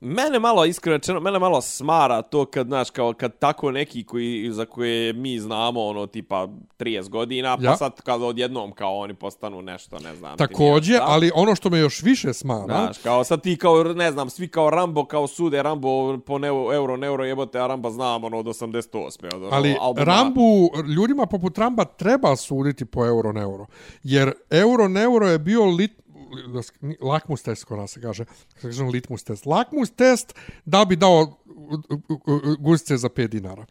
[0.05, 4.49] Mene malo iskreno rečeno, mene malo smara to kad znaš kao kad tako neki koji
[4.51, 6.47] za koje mi znamo ono tipa
[6.79, 7.77] 30 godina, pa Ja.
[7.77, 10.37] sad kad odjednom kao oni postanu nešto, ne znam.
[10.37, 14.29] takođe, ali ono što me još više smara, Znaš, kao sad ti kao, ne znam,
[14.29, 18.23] svi kao Rambo, kao sude Rambo po ne, euro, ne euro jebote, a Ramba znam
[18.23, 19.35] ono od 88.
[19.35, 20.05] Od, ono, ali albuma.
[20.05, 23.65] Rambu, ljudima poput Ramba treba suditi po euro ne euro.
[24.03, 26.04] Jer euro ne euro je bio lit,
[27.01, 28.25] lakmus test, kod nas se kaže,
[28.61, 29.45] kažem litmus test.
[29.45, 30.33] Lakmus test
[30.65, 31.37] da bi dao
[32.59, 33.65] guzice za 5 dinara.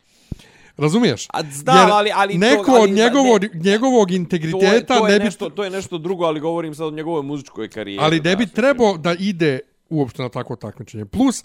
[0.77, 1.27] Razumiješ?
[1.29, 4.99] A znam, Jer ali- ali to- neko ali od ne- njegovog, njegovog to je, integriteta
[4.99, 5.25] to je ne bi...
[5.25, 8.03] nešto, to je nešto drugo, ali govorim sad o njegovoj muzičkoj karijeri.
[8.05, 9.61] ali ne bi trebao da ide
[9.91, 11.05] uopšte na takvo takmičenje.
[11.05, 11.45] Plus,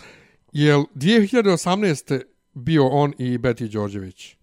[0.53, 2.21] jel 2018.
[2.53, 4.35] bio on i Beti Đorđević?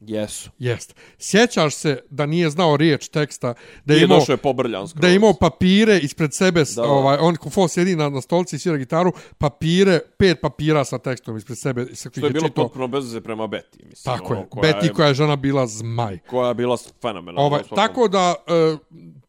[0.00, 0.50] Jesu.
[0.58, 0.94] Jest.
[1.18, 3.54] Sjećaš se da nije znao riječ teksta,
[3.84, 5.00] da je imao, došao je pobrljan skroz.
[5.00, 8.58] da je imao papire ispred sebe, Da, ovaj, on ko sjedi na, na stolci i
[8.58, 11.86] svira gitaru, papire, pet papira sa tekstom ispred sebe.
[11.94, 14.16] Sa Što je bilo potpuno bez veze prema Beti, mislim.
[14.16, 14.46] Tako ono, je.
[14.48, 16.18] koja Beti koja je žena bila zmaj.
[16.18, 17.40] koja je bila fenomenalna.
[17.46, 18.76] Ovaj, svakom- tako da e,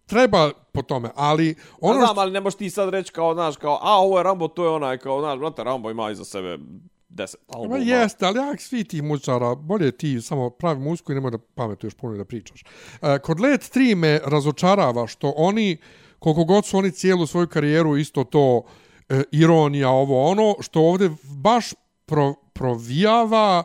[0.06, 3.56] treba po tome, ali Ono ono znam, ali ne možeš ti sad reći kao, znaš,
[3.58, 6.58] kao, a ovo je Rambo, to je onaj, kao, znaš, brate, Rambo ima iza sebe
[7.12, 7.78] deset albuma.
[7.78, 11.38] Ma jeste, ali jak svi ti muzičara, bolje ti samo pravi muziku i nemoj da
[11.38, 12.64] pametuješ puno i da pričaš.
[13.02, 15.78] E, kod Let 3 me razočarava što oni,
[16.20, 18.64] koliko god su oni cijelu svoju karijeru isto to
[19.10, 21.74] e, ironija, ovo ono, što ovdje baš
[22.06, 23.64] pro, provijava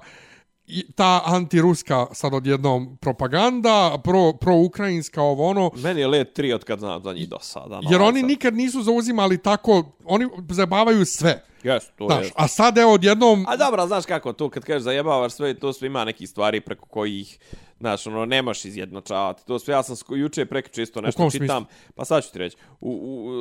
[0.66, 6.64] i ta antiruska sad odjednom propaganda, pro, pro-ukrajinska ovo ono, Meni je let 3 od
[6.64, 7.80] kad znam za njih do sada.
[7.90, 11.44] jer oni sad- nikad nisu zauzimali tako, oni zabavaju sve.
[11.62, 12.30] Jes, to Znaš, je.
[12.34, 13.44] a sad evo odjednom...
[13.48, 16.86] A dobro, znaš kako, to kad kažeš zajebavaš sve, to sve ima neki stvari preko
[16.86, 17.38] kojih,
[17.80, 19.46] znaš, ono, nemaš izjednačavati.
[19.46, 21.64] To sve, ja sam juče preko čisto nešto čitam,
[21.94, 22.90] pa sad ću ti reći, u,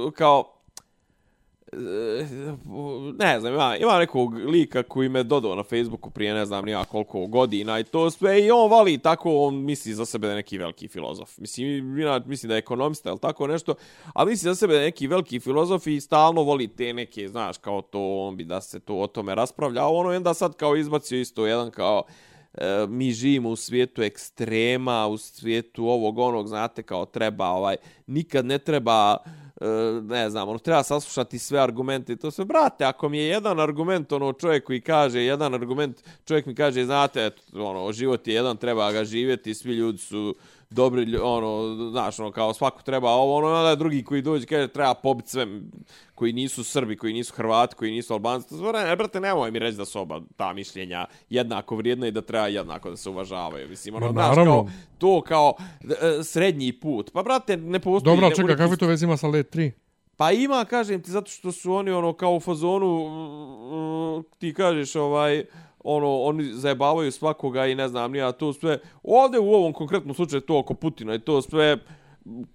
[0.07, 0.54] u, kao,
[1.75, 2.55] Eh,
[3.19, 6.83] ne znam, ima, ima nekog lika koji me dodao na Facebooku prije ne znam nija
[6.83, 10.37] koliko godina i to sve i on vali tako, on misli za sebe da je
[10.37, 11.37] neki veliki filozof.
[11.37, 13.75] Mislim, ina, mislim da je ekonomista ili tako nešto,
[14.13, 17.57] a misli za sebe da je neki veliki filozof i stalno voli te neke, znaš,
[17.57, 20.55] kao to, on bi da se to o tome raspravlja, a ono je onda sad
[20.55, 22.03] kao izbacio isto jedan kao,
[22.53, 27.75] eh, mi živimo u svijetu ekstrema, u svijetu ovog onog, znate, kao treba, ovaj,
[28.07, 29.17] nikad ne treba,
[29.61, 29.65] E,
[30.01, 33.59] ne znam, ono, treba saslušati sve argumente i to sve, brate, ako mi je jedan
[33.59, 38.33] argument, ono, čovjek koji kaže, jedan argument, čovjek mi kaže, znate, eto, ono, život je
[38.33, 40.35] jedan, treba ga živjeti, svi ljudi su
[40.69, 44.93] dobri, ono, znaš, ono, kao svako treba ovo, ono, onda drugi koji dođe kaže, treba
[44.93, 45.47] pobiti sve
[46.15, 48.49] koji nisu Srbi, koji nisu Hrvati, koji nisu Albanci.
[48.49, 52.11] To sve, ne, brate, nemoj mi reći da su oba ta mišljenja jednako vrijedna i
[52.11, 53.69] da treba jednako da se uvažavaju.
[53.69, 54.67] Mislim, ono, znaš, kao,
[54.97, 57.11] to kao e, srednji put.
[57.13, 58.15] Pa, brate, ne postoji...
[58.15, 59.71] Dobro, čekaj, uvijek- kakve to veze ima sa Let 3?
[60.17, 63.09] Pa ima, kažem ti, zato što su oni ono kao u fazonu,
[64.19, 65.45] mm, ti kažeš ovaj,
[65.85, 68.79] ono, oni zajebavaju svakoga i ne znam, nija to sve.
[69.03, 71.77] Ovde u ovom konkretnom slučaju to oko Putina i to sve,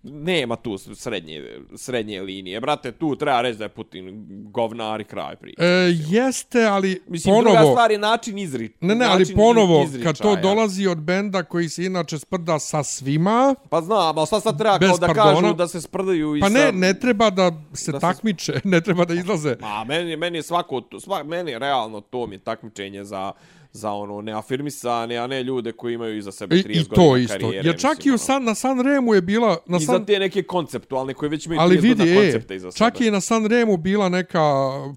[0.03, 1.43] nema tu srednje,
[1.77, 2.61] srednje linije.
[2.61, 5.57] Brate, tu treba reći da je Putin govnar i kraj priče.
[5.59, 5.67] E,
[6.07, 7.57] jeste, ali Mislim, ponovo...
[7.57, 8.71] druga stvar je način izri.
[8.81, 10.05] Ne, ne, ali ponovo, izričaja.
[10.05, 14.43] kad to dolazi od benda koji se inače sprda sa svima, Pa znam, ali sad
[14.43, 15.41] sad treba kao da pardona.
[15.41, 16.53] kažu da se sprdaju i pa sa...
[16.53, 19.57] ne, ne treba da se Da se- takmiče, ne treba da izlaze.
[19.63, 23.33] A meni, meni je svako, svak, meni realno to mi je takmičenje za,
[23.73, 27.17] za ono neafirmisane, a ne ljude koji imaju iza sebe I, 30 I godina to
[27.17, 27.33] isto.
[27.35, 27.69] karijere.
[27.69, 28.19] Jer čak mislim, i u ono.
[28.19, 29.57] San, na San Remu je bila...
[29.67, 32.55] Na I za San, te neke konceptualne koji već imaju ali 30 vidi, godina koncepta
[32.55, 33.05] iza čak sebe.
[33.05, 34.41] je i na San Remu bila neka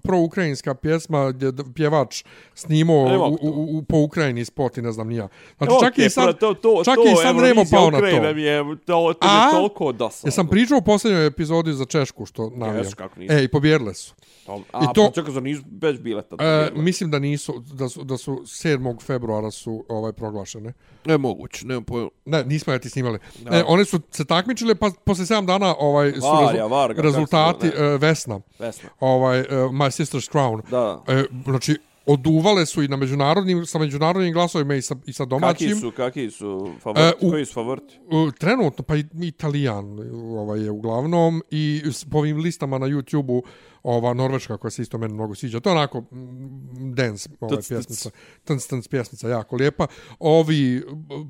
[0.02, 2.24] proukrajinska pjesma gdje pjevač
[2.54, 5.28] snimao u, u, u, po Ukrajini spot i ne znam nija.
[5.58, 8.34] Znači, čak je i San, to, to, čak to, i San Remo pao na to.
[8.34, 9.44] Mi je, to, to A?
[9.46, 10.28] je toliko dosadno.
[10.28, 12.92] Jesam pričao u posljednjoj epizodi za Češku, što navijam.
[12.96, 13.36] kako nisam.
[13.36, 14.14] E, i pobjedile su.
[14.46, 16.40] A, i to- pa čekaj, zar nisu već bile tad?
[16.40, 19.02] E, mislim da nisu, da su, da su 7.
[19.02, 20.72] februara su ovaj proglašene.
[21.04, 22.10] ne moguće, nemam pojma.
[22.24, 23.18] Ne, nismo ja ti snimali.
[23.46, 27.68] E, one su se takmičile, pa posle 7 dana ovaj, su Varja, rezu- Varga, rezultati
[27.68, 28.40] se e, Vesna.
[28.58, 28.88] Vesna.
[29.00, 30.62] Ovaj, e, My Sister's Crown.
[30.70, 31.02] Da.
[31.08, 31.76] E, znači,
[32.06, 35.68] oduvale su i na međunarodnim, sa međunarodnim glasovima i sa, i sa domaćim.
[35.68, 37.16] Kakvi su, kakvi su favoriti?
[37.20, 37.98] E, u- Koji su favoriti?
[38.06, 39.98] Uh, trenutno, pa i Italijan
[40.32, 43.42] ovaj, je uglavnom i s- po ovim listama na YouTube-u
[43.84, 45.60] ova Norveška koja se isto meni mnogo sviđa.
[45.60, 47.68] To je onako mm, dance ovaj, Tuc, tuc.
[47.68, 48.10] pjesmica.
[48.44, 49.86] Tnc, tnc pjesmica, jako lijepa.
[50.18, 50.82] Ovi,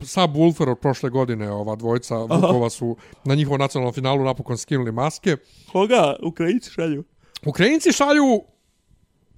[0.02, 4.92] Sub Wolfer od prošle godine, ova dvojica Vukova su na njihovom nacionalnom finalu napokon skinuli
[4.92, 5.36] maske.
[5.72, 6.16] Koga?
[6.22, 7.04] Ukrajinci šalju?
[7.46, 8.42] Ukrajinci šalju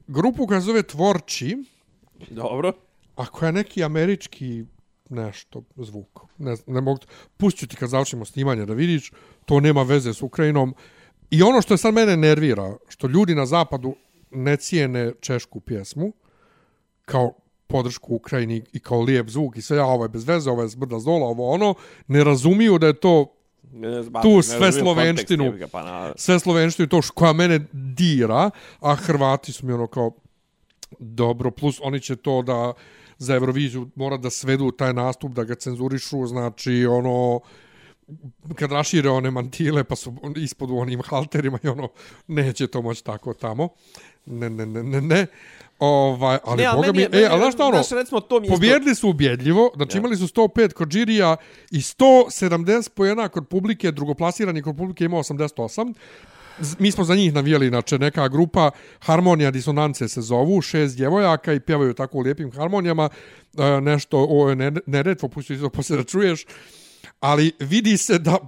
[0.07, 1.57] grupu koja se zove Tvorči,
[2.31, 2.73] Dobro.
[3.17, 4.65] a koja je neki američki
[5.11, 6.21] nešto zvuk.
[6.39, 7.01] Ne, ne mogu,
[7.37, 9.13] pustit ću ti kad završimo snimanje da vidiš,
[9.45, 10.75] to nema veze s Ukrajinom.
[11.31, 13.95] I ono što je sad mene nervira, što ljudi na zapadu
[14.31, 16.13] ne cijene češku pjesmu,
[17.05, 17.33] kao
[17.67, 20.69] podršku Ukrajini i kao lijep zvuk i sve, a ovo je bez veze, ovo je
[20.69, 21.75] zbrda zdola, ovo ono,
[22.07, 23.33] ne razumiju da je to
[23.73, 25.45] Ne znam, Tu ne sve slovenštinu.
[25.45, 26.13] kontekst, Pa na...
[26.17, 28.51] sve slovenštinu to što koja mene dira,
[28.81, 30.13] a Hrvati su mi ono kao
[30.99, 32.73] dobro, plus oni će to da
[33.19, 37.41] za Euroviziju mora da svedu taj nastup, da ga cenzurišu, znači ono
[38.55, 41.89] kad rašire one mantile pa su ispod u onim halterima i ono
[42.27, 43.69] neće to moći tako tamo.
[44.27, 45.27] Ne, ne, ne, ne, ne.
[45.79, 48.49] Ovaj, ali Ne, boga mi, je- e, ali znaš šta ono, znaš, recimo, to mi
[48.49, 51.37] pobjedili su ubjedljivo, znači imali su 105 kod žirija
[51.71, 55.95] i 170 pojena kod publike, drugoplasirani kod publike imao 88.
[56.59, 58.71] Z- Mi smo za njih navijeli, znači neka grupa
[59.01, 63.09] Harmonija disonance se zovu, šest djevojaka i pjevaju tako u lijepim harmonijama,
[63.55, 66.45] e, nešto, ovo je ne- neretvo, pusti to poslije da čuješ,
[67.27, 68.39] ali vidi se da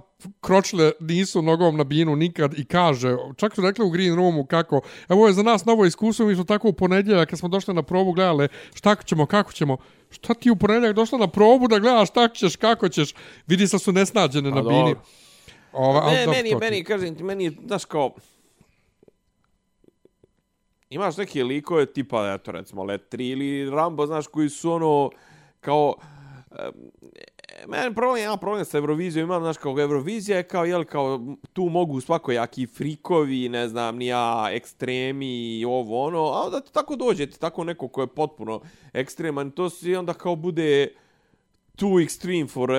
[0.41, 4.81] kročle nisu nogom na binu nikad i kaže, čak su rekli u Green Roomu kako,
[5.09, 7.83] evo je za nas novo iskustvo, mi smo tako u ponedjeljak kad smo došli na
[7.83, 9.77] probu gledali šta ćemo, kako ćemo,
[10.09, 13.13] šta ti u ponedjeljak došla na probu da gledaš šta ćeš, kako ćeš,
[13.47, 14.79] vidi se su nesnađene na Pa bini.
[14.79, 15.01] dobro.
[15.73, 18.13] Ova, ali Ne, meni, to meni, kažem ti, meni, znaš kao,
[20.89, 25.09] imaš neke likove tipa, eto recimo, Let 3 ili Rambo, znaš, koji su ono,
[25.59, 25.95] kao,
[26.51, 26.91] um,
[27.67, 31.19] meni problem, ja problem sa Eurovizijom, imam, znaš, kao Eurovizija je kao, jel, kao,
[31.53, 36.73] tu mogu svakojaki frikovi, ne znam, ni ja, ekstremi i ovo, ono, a onda ti
[36.73, 38.61] tako dođe, ti tako neko ko je potpuno
[38.93, 40.87] ekstreman, to si onda kao bude
[41.75, 42.71] too extreme for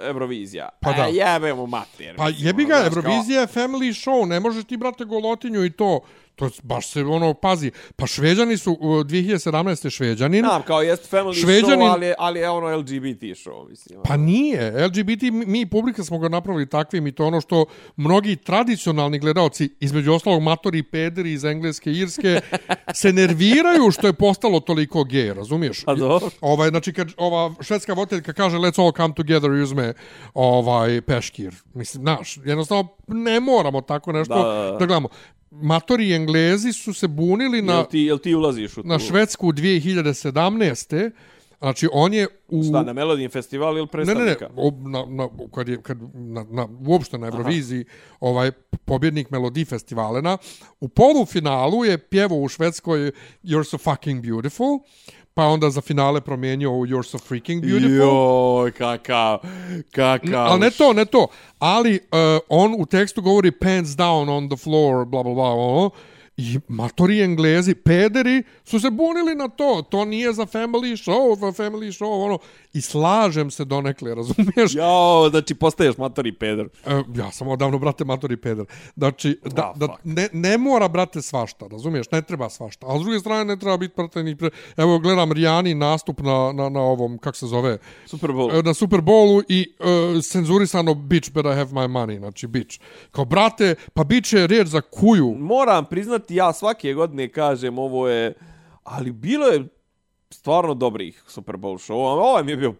[0.00, 0.68] Eurovizija.
[0.80, 1.08] Pa da.
[1.08, 2.16] E, jebemo mater.
[2.16, 6.00] Pa jebi ono, ga, Eurovizija je family show, ne možeš ti, brate, golotinju i to.
[6.34, 7.70] To baš se ono pazi.
[7.96, 9.90] Pa Šveđani su uh, 2017.
[9.90, 10.40] Šveđanin.
[10.40, 13.98] Znam, kao jest family Šveđanin- show, ali, ali je ono LGBT show, mislim.
[13.98, 14.04] ono.
[14.04, 14.86] Pa nije.
[14.86, 17.64] LGBT, mi- publika smo ga napravili takvim i to ono što
[17.96, 22.40] mnogi tradicionalni gledaoci, između ostalog matori i pederi iz Engleske i Irske,
[22.94, 25.84] se nerviraju što je postalo toliko gej, razumiješ?
[25.84, 26.28] Pa dobro.
[26.40, 29.92] Ovaj, znači, kad ova švedska voditeljka kaže let's all come together i uzme
[30.34, 31.54] ovaj, peškir.
[31.74, 34.70] Mislim, znaš, jednostavno ne moramo tako nešto Da, da, da, da.
[34.70, 35.08] da gledamo.
[35.52, 38.88] Matori i Englezi su se bunili na, Jel ti, jel ti ulaziš u tu?
[38.88, 41.10] na Švedsku 2017.
[41.58, 42.62] Znači, on je u...
[42.62, 44.50] Šta, na Melodin festival ili Ne, ne, ne, predstavnika?
[44.56, 47.84] o, na, na, kad je, kad, na, na, uopšte na Euroviziji,
[48.20, 48.50] ovaj
[48.84, 50.38] pobjednik Melodi festivalena,
[50.80, 53.10] u polufinalu je pjevao u Švedskoj
[53.44, 54.78] You're so fucking beautiful,
[55.34, 57.90] pa onda za finale promijenio u You're so freaking beautiful.
[57.90, 59.38] Joj, kakav,
[59.90, 60.46] kakav.
[60.46, 61.26] Ali ne to, ne to.
[61.58, 62.18] Ali uh,
[62.48, 65.90] on u tekstu govori pants down on the floor, bla, bla, bla, ono.
[66.36, 69.82] I matori englezi, pederi, su se bunili na to.
[69.90, 72.38] To nije za family show, za family show, ono.
[72.72, 74.74] I slažem se donekle, razumiješ?
[74.74, 76.68] Jao, znači postaješ matori peder.
[76.86, 78.66] E, ja sam odavno, brate, matori peder.
[78.96, 79.98] Znači, da, Ah, da fuck.
[80.04, 82.10] ne, ne mora, brate, svašta, razumiješ?
[82.10, 82.86] Ne treba svašta.
[82.86, 84.50] A s druge strane, ne treba biti, brate, ni pre...
[84.76, 88.58] Evo, gledam Rijani nastup na, na, na ovom, kako se zove, Super Bowl.
[88.58, 92.80] e, na Super Bowlu i uh, cenzurisano bitch better have my money, znači bitch.
[93.10, 95.34] Kao, brate, pa bitch je riječ za kuju.
[95.38, 98.34] Moram priznati, ja svake godine kažem ovo je...
[98.84, 99.68] Ali bilo je
[100.30, 101.94] stvarno dobrih Super Bowl show.
[101.94, 102.74] Ovaj mi je bio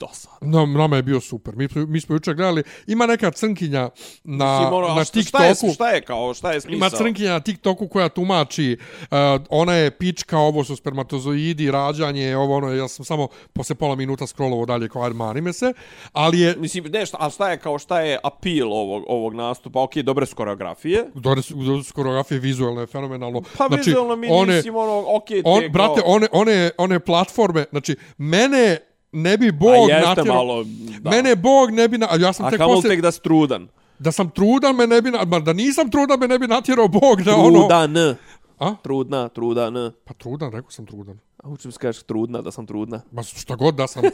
[0.00, 0.38] dosadan.
[0.50, 1.56] No, nama je bio super.
[1.56, 2.62] Mi, mi smo jučer gledali.
[2.86, 3.90] Ima neka crnkinja
[4.24, 5.74] na, Mislim, ono, a na šta- Šta je, TikToku.
[5.74, 6.76] šta je kao, šta je smisao?
[6.76, 9.06] Ima crnkinja na TikToku koja tumači, uh,
[9.50, 14.26] ona je pička, ovo su spermatozoidi, rađanje, ovo ono, ja sam samo posle pola minuta
[14.26, 15.72] scrollovo dalje kao mani me se,
[16.12, 19.82] ali je Mislim, ne, šta, ali šta je kao, šta je appeal ovog, ovog nastupa?
[19.82, 21.04] Ok, dobre su koreografije.
[21.14, 23.42] dobre dobre su koreografije vizualno je fenomenalno.
[23.58, 25.68] Pa znači, vizualno mi one, mislim, ono, ok, on, kao...
[25.68, 28.78] brate, one, one, one platforme, znači, mene
[29.14, 30.36] ne bi A Bog jeste natjerao...
[30.36, 30.64] malo,
[31.00, 31.10] da.
[31.10, 31.98] Mene Bog ne bi...
[31.98, 33.68] Na, a ja sam A tek kamo tek da si trudan.
[33.98, 35.10] Da sam trudan, me ne bi...
[35.10, 37.60] Na, ma da nisam trudan, me ne bi natjerao Bog da ono...
[37.60, 38.16] Trudan.
[38.58, 38.74] A?
[38.82, 39.74] Trudna, trudan.
[40.04, 41.18] Pa trudan, rekao sam trudan.
[41.44, 43.00] A učim se kažeš trudna, da sam trudna.
[43.12, 44.02] Ma šta god da sam...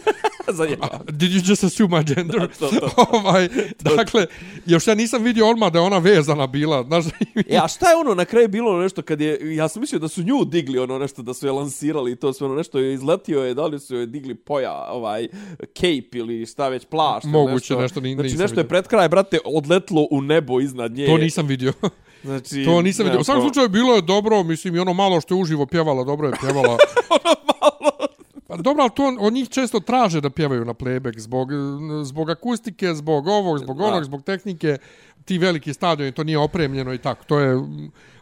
[0.48, 0.88] Zajeba.
[1.04, 2.48] Did you just assume my gender?
[2.50, 2.90] to, to.
[3.18, 3.48] ovaj,
[3.96, 4.26] dakle,
[4.66, 6.82] još ja nisam vidio odmah da je ona vezana bila.
[6.84, 7.04] Znaš,
[7.48, 9.98] E, a šta je ono na kraju bilo ono nešto kad je, ja sam mislio
[9.98, 12.78] da su nju digli ono nešto, da su je lansirali i to sve ono nešto
[12.78, 15.28] je izletio je, da li su je digli poja, ovaj,
[15.74, 17.26] cape ili šta već plašt.
[17.26, 18.68] Moguće, nešto ni- Znači nisam nešto je vidio.
[18.68, 21.06] pred kraj, brate, odletlo u nebo iznad nje.
[21.06, 21.72] to nisam vidio.
[22.24, 23.20] Znači, to nisam vidio.
[23.20, 26.28] U svakom slučaju bilo je dobro, mislim, i ono malo što je uživo pjevala, dobro
[26.28, 26.76] je pjevala.
[27.24, 27.90] ono malo.
[28.46, 31.48] Pa dobro, ali to on, od njih često traže da pjevaju na playback zbog,
[32.04, 33.84] zbog akustike, zbog ovog, zbog Da.
[33.84, 34.78] onog, zbog tehnike.
[35.30, 37.24] Ti veliki stadioni, to nije opremljeno i tako.
[37.24, 37.56] To je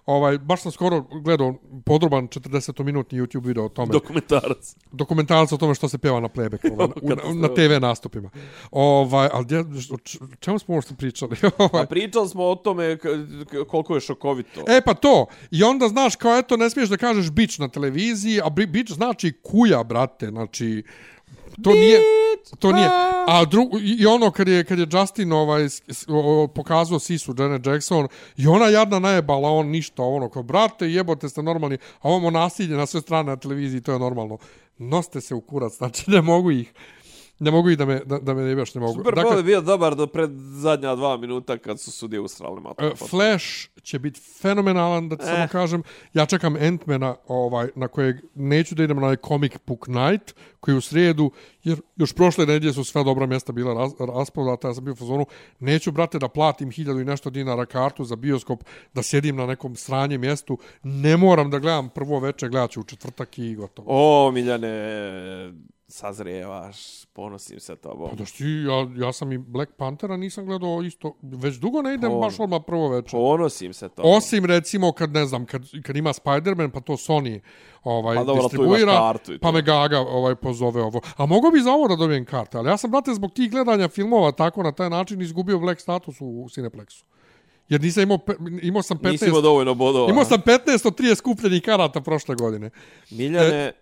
[0.06, 1.54] Ovaj, baš sam skoro gledao
[1.84, 3.92] podroban 40-minutni YouTube video o tome.
[3.92, 4.76] Dokumentarac.
[4.92, 8.30] dokumentarac o tome što se pjeva na playback ovaj, na, na TV nastupima.
[8.70, 9.28] Ovaj,
[10.04, 11.36] č- čemu smo možda pričali?
[11.58, 11.86] Pa Ovaj.
[11.86, 12.98] pričali smo o tome
[13.68, 14.64] koliko je šokovito.
[14.68, 15.26] E pa to.
[15.50, 18.90] I onda znaš kao eto ne smiješ da kažeš bić na televiziji, a bi- bić
[18.90, 20.26] znači kuja, brate.
[20.26, 20.82] Znači
[21.62, 22.00] to nije
[22.58, 22.88] to nije.
[23.26, 25.68] A dru, i ono kad je kad je Justin ovaj
[26.54, 31.42] pokazao sisu Janet Jackson i ona jadna najebala on ništa ono kao brate jebote ste
[31.42, 34.38] normalni a ovo nasilje na sve strane na televiziji to je normalno
[34.78, 36.72] noste se u kurac znači ne mogu ih
[37.38, 39.42] ne mogu ih da me da, da me ne baš ne mogu Super Bowl je
[39.42, 42.84] bio dobar do pred zadnja dva minuta kad su sudije usrali mato.
[42.86, 43.46] E, Flash
[43.82, 45.26] će biti fenomenalan, da ti Eh.
[45.34, 45.82] samo kažem.
[46.14, 50.74] Ja čekam Ant-mana, ovaj, na kojeg neću da idem na ovaj Comic Book Night, koji
[50.74, 51.30] je u srijedu,
[51.64, 54.96] jer još prošle nedjelje su sva dobra mjesta bila raz, rasprodata, ja sam bio u
[54.96, 55.26] fazonu,
[55.58, 59.76] neću, brate, da platim hiljadu i nešto dinara kartu za bioskop, da sjedim na nekom
[59.76, 63.86] sranjem mjestu, ne moram da gledam prvo veče, gledat ću u četvrtak i gotovo.
[63.90, 64.68] O, Miljane,
[65.88, 68.10] sazrijevaš, ponosim se tobom.
[68.10, 71.94] Pa da što ja, ja sam i Black Panthera nisam gledao isto, već dugo ne
[71.94, 73.10] idem Pon- baš odmah prvo veče.
[73.10, 74.12] Ponosim se tobom.
[74.12, 77.40] Osim recimo kad ne znam kad kad ima Spider-Man pa to Sony
[77.84, 81.00] ovaj Pa dobro, distribuira pa me Gaga ovaj pozove ovo.
[81.16, 83.88] A mogo bi za ovo da dobijem karte, ali ja sam brate zbog tih gledanja
[83.88, 87.04] filmova tako na taj način izgubio Black status u Cineplexu.
[87.68, 88.18] Jer nisam imao
[88.62, 90.10] imao sam 15 Nisi imao dovoljno bodova.
[90.10, 92.70] Imao sam 15 od 30 skupljenih karata prošle godine.
[93.10, 93.72] Miljane,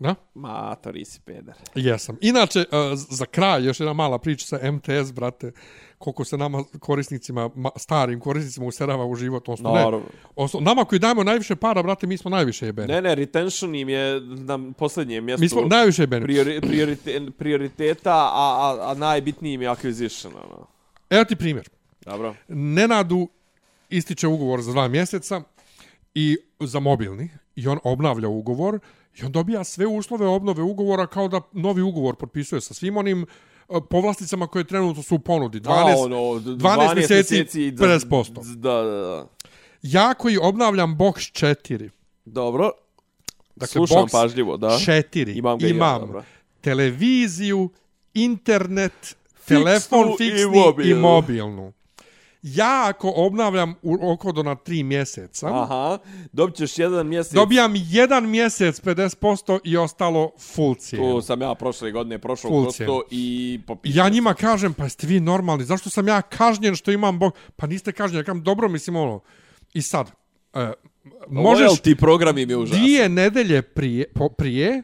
[0.00, 0.14] Da?
[0.34, 1.54] matori si peder.
[1.74, 2.16] Jesam.
[2.20, 5.52] Inače, uh, za kraj, još jedna mala priča sa MTS, brate,
[5.98, 9.48] koliko se nama korisnicima, ma, starim korisnicima userava u život.
[9.48, 10.00] Osno, ne,
[10.36, 12.88] osno, nama koji dajemo najviše para, brate, mi smo najviše jebeni.
[12.88, 16.24] Ne, ne, retention im je na posljednjem mjestu Mi smo najviše jebeni.
[16.24, 20.32] priori, priorite, prioriteta, a, a, a najbitniji im je acquisition.
[20.44, 20.66] Ono.
[21.10, 21.68] Evo ti primjer.
[22.04, 22.34] Dobro.
[22.48, 23.28] Nenadu
[23.88, 25.42] ističe ugovor za dva mjeseca
[26.14, 28.80] i za mobilni i on obnavlja ugovor
[29.16, 33.26] i on dobija sve uslove obnove ugovora kao da novi ugovor potpisuje sa svim onim
[33.68, 35.60] e, povlasticama koje trenutno su u ponudi.
[35.60, 38.54] 12, A, ono, 12 mjeseci, da- 50%.
[38.56, 39.26] Da, da, da.
[39.82, 41.90] Ja koji obnavljam Box 4,
[42.24, 42.70] Dobro.
[43.56, 44.68] Dakle, Slušam box pažljivo, da.
[44.68, 46.24] 4, Imam ga ja, imam dobro.
[46.60, 47.70] televiziju,
[48.14, 51.72] internet, telefon i fiksni i mobilnu.
[52.42, 55.98] Ja ako obnavljam u oko do na 3 mjeseca, Aha,
[56.32, 57.32] dobit ćeš jedan mjesec.
[57.32, 61.14] dobijam jedan mjesec 50% i ostalo full cijenu.
[61.14, 63.98] Tu sam ja prošle godine prošao Full to i popisao.
[63.98, 67.32] Ja njima kažem, pa jeste vi normalni, zašto sam ja kažnjen što imam bog...
[67.56, 69.20] Pa niste kažnjeni, ja kažem, dobro, mislim ono.
[69.72, 70.10] I sad,
[70.54, 70.72] e,
[71.28, 72.78] možeš ti programi mi je užasno.
[72.78, 74.82] dvije nedelje prije, po, prije,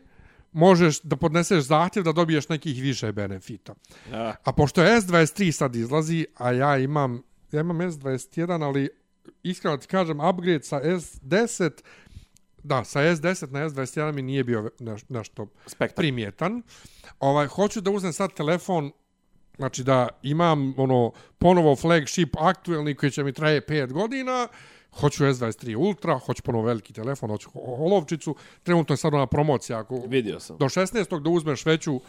[0.53, 3.75] možeš da podneseš zahtjev da dobiješ nekih više benefita.
[4.13, 4.37] Ja.
[4.45, 7.23] A pošto S23 sad izlazi, a ja imam,
[7.53, 8.89] ja imam S21, ali
[9.43, 11.71] iskreno ti kažem, upgrade sa S10,
[12.63, 15.97] da, sa S10 na S21 mi nije bio neš, nešto Spektar.
[15.97, 16.63] primjetan.
[17.21, 18.93] Ovaj, hoću da uzmem sad telefon,
[19.57, 24.49] znači da imam ono ponovo flagship aktuelni koji će mi traje 5 godina,
[25.01, 30.03] hoću S23 Ultra, hoću ponovo veliki telefon, hoću olovčicu, trenutno je sad ona promocija, ako
[30.07, 30.57] Vidio sam.
[30.59, 31.21] do 16.
[31.23, 32.01] da uzmeš veću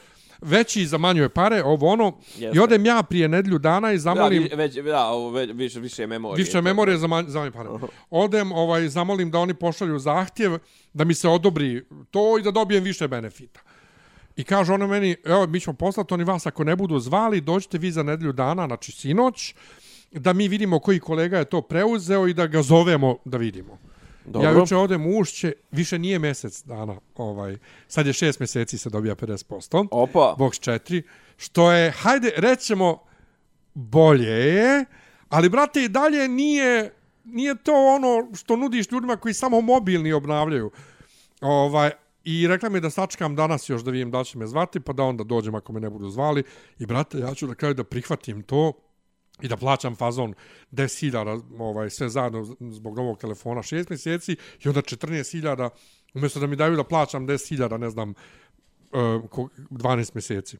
[0.41, 2.57] veći za manje pare, ovo ono, Jeste.
[2.57, 4.47] i odem ja prije nedlju dana i zamolim...
[4.47, 6.45] Da, već, da, ovo već, više, više memorije.
[6.45, 7.69] Više memorije za manje, za manje pare.
[8.09, 10.57] Odem, ovaj, zamolim da oni pošalju zahtjev
[10.93, 13.59] da mi se odobri to i da dobijem više benefita.
[14.35, 17.77] I kaže ono meni, evo, mi ćemo poslati oni vas ako ne budu zvali, dođite
[17.77, 19.55] vi za nedelju dana, znači sinoć,
[20.11, 23.77] da mi vidimo koji kolega je to preuzeo i da ga zovemo da vidimo.
[24.27, 24.49] Dobro.
[24.49, 28.89] Ja juče odem u ušće, više nije mjesec dana, ovaj, sad je šest mjeseci se
[28.89, 29.87] dobija 50%.
[29.91, 30.35] Opa.
[30.39, 31.01] Box 4,
[31.37, 32.99] što je, hajde, rećemo,
[33.73, 34.85] bolje je,
[35.29, 36.93] ali, brate, i dalje nije,
[37.23, 40.71] nije to ono što nudiš ljudima koji samo mobilni obnavljaju.
[41.41, 41.91] Ovaj,
[42.23, 45.03] I rekla mi da sačekam danas još da vidim da će me zvati, pa da
[45.03, 46.43] onda dođem ako me ne budu zvali.
[46.79, 48.73] I, brate, ja ću na kraju da prihvatim to
[49.41, 50.33] i da plaćam fazon
[50.71, 55.69] 10.000 ovaj, sve zajedno zbog novog telefona 6 mjeseci i onda 14.000
[56.13, 58.15] umjesto da mi daju da plaćam 10.000 ne znam e,
[58.91, 60.57] 12 mjeseci.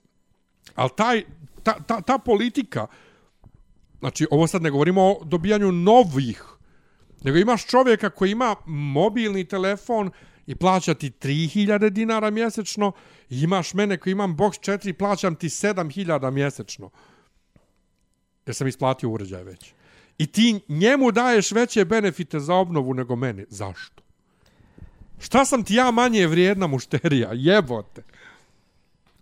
[0.75, 1.23] Ali taj,
[1.63, 2.87] ta, ta, ta politika,
[3.99, 6.43] znači ovo sad ne govorimo o dobijanju novih,
[7.23, 10.11] nego imaš čovjeka koji ima mobilni telefon
[10.45, 12.91] i plaća ti 3000 dinara mjesečno
[13.29, 16.89] i imaš mene koji imam box 4 plaćam ti 7000 mjesečno.
[18.47, 19.73] Jer sam isplatio uređaj već.
[20.17, 23.45] I ti njemu daješ veće benefite za obnovu nego meni.
[23.49, 24.03] Zašto?
[25.19, 27.29] Šta sam ti ja manje vrijedna mušterija?
[27.33, 28.03] Jebote.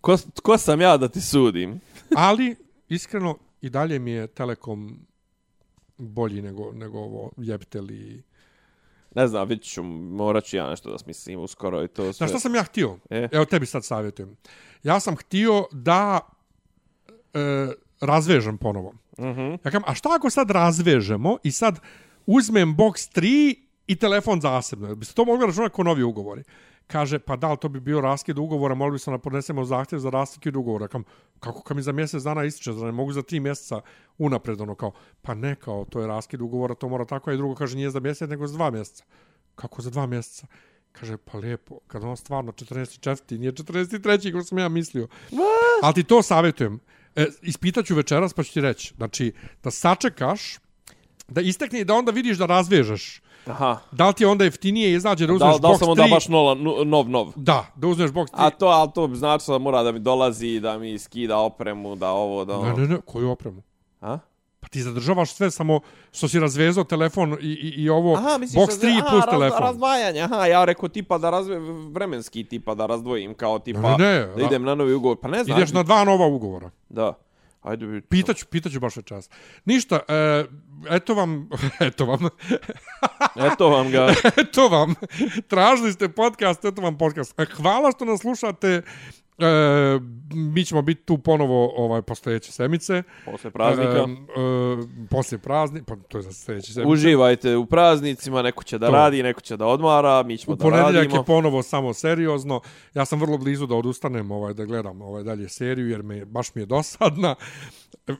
[0.00, 1.80] Ko, ko sam ja da ti sudim?
[2.16, 2.56] Ali,
[2.88, 5.06] iskreno, i dalje mi je Telekom
[5.98, 8.22] bolji nego, nego ovo Jebtel i
[9.14, 12.12] Ne znam, vidit ću, morat ću ja nešto da smislim uskoro i to sve.
[12.12, 12.98] Znaš šta sam ja htio?
[13.10, 13.28] E?
[13.32, 14.36] Evo tebi sad savjetujem.
[14.82, 16.20] Ja sam htio da
[17.34, 17.38] e,
[18.00, 18.92] razvežem ponovo.
[19.18, 19.58] -huh.
[19.64, 21.80] Ja kam, a šta ako sad razvežemo i sad
[22.26, 23.54] uzmem box 3
[23.86, 24.94] i telefon zasebno?
[24.94, 26.42] Biste to mogli računati kao novi ugovori?
[26.86, 30.10] Kaže, pa da, to bi bio raskid ugovora, mogli bi se da podnesemo zahtjev za
[30.10, 30.88] raskid ugovora.
[30.88, 31.04] Kam,
[31.40, 33.80] kako kad mi za mjesec dana ističe, da ne mogu za tri mjeseca
[34.18, 37.36] unapred, ono kao, pa ne kao, to je raskid ugovora, to mora tako, a i
[37.36, 39.04] drugo kaže, nije za mjesec, nego za dva mjeseca.
[39.54, 40.46] Kako za dva mjeseca?
[40.92, 43.38] Kaže, pa lijepo, kad on stvarno 44.
[43.38, 44.32] nije 43.
[44.32, 45.08] kao što sam ja mislio.
[45.82, 46.80] Ali ti to savjetujem.
[47.16, 48.94] E, ispitaću večeras pa ću ti reći.
[48.96, 49.32] Znači,
[49.62, 50.40] da sačekaš,
[51.28, 53.20] da istekne i da onda vidiš da razvežeš.
[53.46, 53.78] Aha.
[53.92, 55.90] Da li ti je onda jeftinije izađe da uzmeš Da, da li box sam 3?
[55.90, 57.32] onda baš nola, nov, nov?
[57.36, 58.28] Da, da uzmeš box 3.
[58.32, 62.10] A to, ali to znači da mora da mi dolazi, da mi skida opremu, da
[62.10, 62.76] ovo, da ono.
[62.76, 63.62] Ne, ne, ne, koju opremu?
[64.00, 64.18] A?
[64.66, 65.80] Pa ti zadržavaš sve samo
[66.12, 69.22] što si razvezao telefon i, i, i ovo Aha, misliš box da- 3 aha, plus
[69.22, 69.58] raz- telefon.
[69.60, 71.58] Razdvajanje, aha, ja rekao tipa da razve,
[71.90, 75.44] vremenski tipa da razdvojim, kao tipa Ne, ne, da idem na novi ugovor, pa ne
[75.44, 75.58] znam.
[75.58, 76.70] Ideš na dva nova ugovora.
[76.88, 77.12] Da.
[77.62, 78.00] Ajde bi...
[78.00, 79.30] Pitaću, pitaću baš večeras.
[79.64, 80.44] Ništa, e,
[80.90, 81.48] eto vam,
[81.80, 82.28] eto vam,
[83.52, 84.14] Eto vam ga.
[84.36, 84.94] eto vam,
[85.48, 87.34] tražili ste podcast, eto vam podcast.
[87.52, 88.82] Hvala što nas slušate,
[89.38, 90.00] e,
[90.34, 93.02] mi ćemo biti tu ponovo ovaj, po sljedeće semice.
[93.24, 93.90] Posle praznika.
[93.98, 96.90] E, e, poslije praznika, pa to je za sljedeće semice.
[96.90, 98.92] Uživajte u praznicima, neko će da To.
[98.92, 101.16] radi, neko će da odmara, mi ćemo U da ponedjeljak radimo.
[101.16, 102.60] je ponovo samo seriozno.
[102.94, 106.54] Ja sam vrlo blizu da odustanem ovaj da gledam ovaj dalje seriju jer me baš
[106.54, 107.34] mi je dosadna.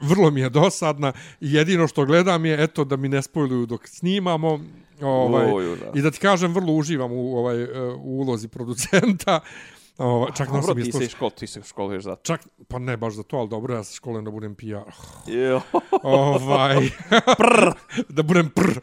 [0.01, 4.61] Vrlo mi je dosadna jedino što gledam je eto da mi ne spojluju dok snimamo.
[5.03, 5.89] Ovaj Oj, užas.
[5.95, 7.69] i da ti kažem vrlo uživam u ovaj e,
[7.99, 9.41] u ulozi producenta.
[9.99, 12.23] Ovaj čak Dobro, nosim ti se isto škol, ti se školuješ za to.
[12.25, 14.91] čak pa ne baš za to, al dobro ja se školujem da budem PR.
[15.29, 15.61] Jo.
[16.03, 16.77] ovaj
[17.39, 17.71] prr.
[18.09, 18.81] da budem pr uh,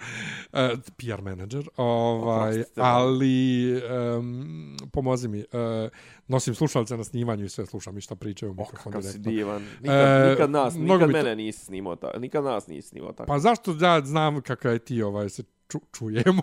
[0.98, 2.82] PR menadžer ovaj Oprostite.
[2.82, 3.74] ali
[4.18, 5.46] um, pomozi mi uh,
[6.28, 9.62] nosim slušalice na snimanju i sve slušam i šta pričaju u mikrofon Kakav si divan.
[9.82, 12.20] Nikad, E, nikad nas, nikad bi to- mene nisi snimao tako.
[12.20, 13.28] Nikad nas nisi snimao tako.
[13.28, 16.42] Pa zašto ja znam kakav je ti ovaj se ču, čujemo.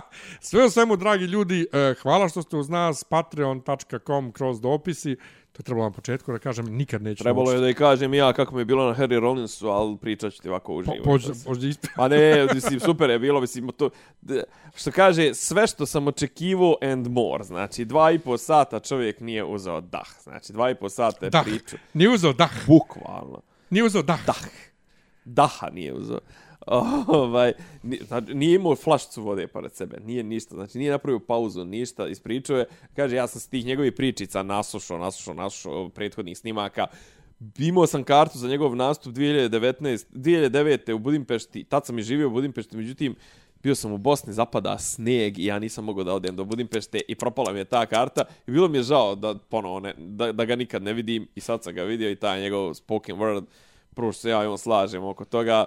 [0.40, 5.16] sve u svemu dragi ljudi, uh, hvala što ste uz nas patreon.com kroz dopisi.
[5.52, 8.32] To je trebalo na početku da kažem, nikad neću Trebalo je da i kažem ja
[8.32, 10.96] kako mi je bilo na Harry Rollinsu, ali pričat ću ti ovako uživo.
[10.96, 11.86] Po, pođe, pođe isp...
[11.96, 13.90] Pa ne, mislim, super je bilo, mislim, to,
[14.74, 19.44] što kaže, sve što sam očekivao and more, znači, dva i po sata čovjek nije
[19.44, 21.44] uzeo dah, znači, dva i po sata je Dah.
[21.44, 22.66] priču, Nije uzeo dah.
[22.66, 23.40] bukvalno,
[23.70, 24.26] Nije uzeo dah.
[24.26, 24.42] dah,
[25.24, 26.18] daha nije uzeo.
[27.06, 27.52] ovaj,
[27.82, 32.08] ni- znači, nije imao flašcu vode pored sebe, nije ništa, znači nije napravio pauzu, ništa,
[32.08, 32.66] ispričao je,
[32.96, 36.86] kaže, ja sam s tih njegovih pričica naslušao, naslušao, naslušao prethodnih snimaka,
[37.58, 40.92] imao sam kartu za njegov nastup 2019, 2009.
[40.92, 43.14] u Budimpešti, tad sam i živio u Budimpešti, međutim,
[43.62, 47.14] bio sam u Bosni, zapada snijeg i ja nisam mogao da odem do Budimpešte i
[47.14, 50.44] propala mi je ta karta i bilo mi je žao da ponovo ne, da, da
[50.44, 53.44] ga nikad ne vidim i sad sam ga vidio i taj njegov spoken word,
[53.94, 55.64] prvo što se ja i on slažemo oko toga,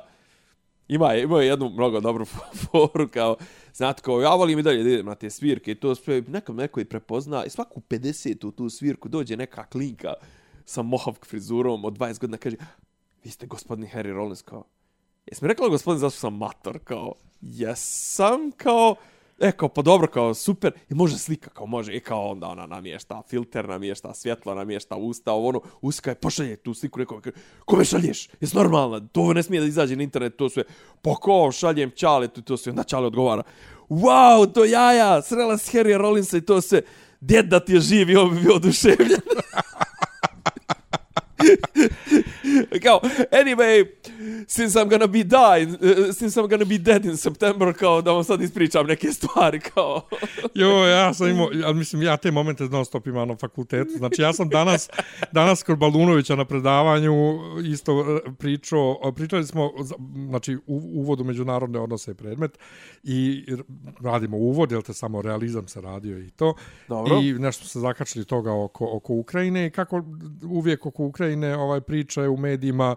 [0.87, 2.25] ima je, ima je jednu mnogo dobru
[2.61, 3.35] foru kao,
[3.73, 6.53] znate, kao, ja volim i dalje da idem na te svirke i to sve, neka
[6.53, 10.13] neko i prepozna i svaku 50 u tu svirku dođe neka klinka
[10.65, 12.55] sa mohavk frizurom od 20 godina kaže,
[13.23, 14.63] vi ste gospodin Harry Rollins, kao,
[15.25, 18.95] jesam rekla gospodin zašto sam mator, kao, jesam, kao,
[19.39, 22.65] E, kao, pa dobro, kao, super, i može slika, kao, može, i kao, onda ona
[22.65, 27.21] namješta filter, namješta svjetlo, namješta usta, ovo, ono, uska je, pošalje tu sliku, rekao,
[27.65, 30.63] kome šalješ, jes normalna, to ne smije da izađe na internet, to sve,
[31.01, 33.43] pa ko, šaljem Čale, tu to sve, onda Čale odgovara,
[33.89, 36.81] wow, to jaja, srela s Harry Rollinsa i to sve,
[37.19, 39.19] djed da ti je živ i on bi bio oduševljen.
[42.83, 42.99] kao,
[43.31, 43.85] anyway,
[44.47, 48.11] since I'm gonna be die, uh, since I'm gonna be dead in September, kao da
[48.11, 50.01] vam sad ispričam neke stvari, kao...
[50.53, 53.91] Jo, ja sam imao, ali mislim, ja te momente non stop imam na fakultetu.
[53.97, 54.89] Znači, ja sam danas,
[55.31, 57.13] danas kod Balunovića na predavanju
[57.65, 59.71] isto e, pričao, pričali smo,
[60.29, 62.59] znači, u uvodu međunarodne odnose je predmet
[63.03, 63.45] i
[64.01, 66.53] radimo uvod, jel te samo realizam se radio i to.
[66.87, 67.19] Dobro.
[67.23, 70.03] I nešto se zakačili toga oko, oko Ukrajine i kako
[70.43, 72.95] uvijek oko Ukrajine ovaj priča je u medijima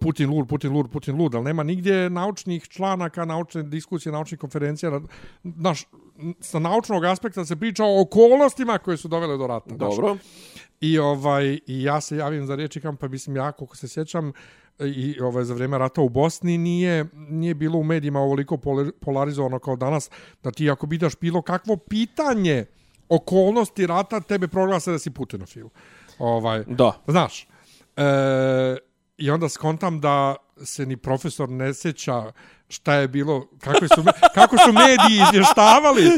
[0.00, 4.90] Putin lud, Putin lud, Putin lud, ali nema nigdje naučnih članaka, naučne diskusije, naučnih konferencija,
[4.90, 5.00] na-
[5.44, 5.84] naš,
[6.40, 9.74] sa naučnog aspekta se priča o okolnostima koje su dovele do rata.
[9.76, 10.16] Dobro.
[10.80, 13.88] I ovaj i ja se javim za riječ i kam pa mislim ja koliko se
[13.88, 14.32] sjećam
[14.80, 19.58] i ovaj za vrijeme rata u Bosni nije nije bilo u medijima ovoliko polar- polarizovano
[19.58, 20.10] kao danas
[20.42, 22.64] da ti ako bitaš bilo kakvo pitanje
[23.08, 25.68] okolnosti rata tebe proglase da si Putinofil.
[26.18, 26.92] Ovaj Da.
[27.08, 27.46] Znaš,
[27.96, 28.76] e,
[29.18, 32.32] i onda skontam da se ni profesor ne sjeća
[32.68, 34.04] šta je bilo, kako su,
[34.34, 36.10] kako su mediji izvještavali.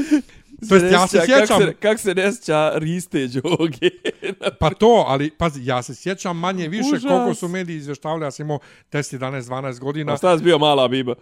[0.69, 3.91] To jest, ja se sjećam, Kako se, kak se ne sjeća Riste Đoge?
[4.61, 7.03] pa to, ali pazi, ja se sjećam manje više Užas.
[7.03, 8.59] koliko su mediji izvještavali, ja sam imao
[8.93, 11.15] 10, 11, 12 godina, A šta si bio mala biba?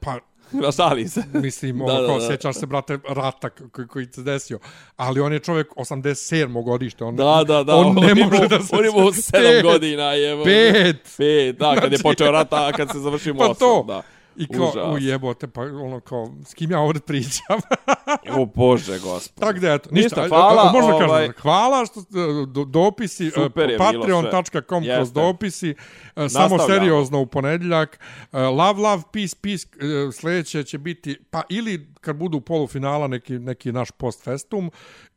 [0.00, 0.18] pa
[0.76, 1.22] Šali se.
[1.32, 2.26] mislim, Da, ono, da, da.
[2.26, 4.58] sjećaš se, brate, rata koji, koji se desio.
[4.96, 6.64] Ali on je čovjek 87.
[6.64, 7.04] godište.
[7.04, 7.76] On, Da, da, da.
[7.76, 8.76] On ne je može da se...
[8.76, 10.44] On je imao sedam Pet, godina, jevo.
[10.44, 11.14] Pet.
[11.18, 13.84] Pet, da, kad je Znači- počeo rata, a kad se završio Pa osam, to.
[13.88, 14.02] da.
[14.36, 14.94] I kao, Užas.
[14.94, 17.58] ujebote, pa ono kao, s kim ja ovdje pričam?
[18.40, 19.40] O Bože, gospod.
[19.40, 22.14] Tako da, eto, Ništa, ništa, hvala, a, možda ovaj- kažem, hvala što ste,
[22.46, 25.74] do, dopisi, e, bilo patreon.com kroz dopisi, e,
[26.14, 26.58] samo Nastavljamo.
[26.58, 27.98] seriozno u ponedjeljak,
[28.32, 33.38] e, love, love, peace, peace, e, sljedeće će biti, pa ili kad budu polufinala neki,
[33.38, 34.70] neki naš post festum,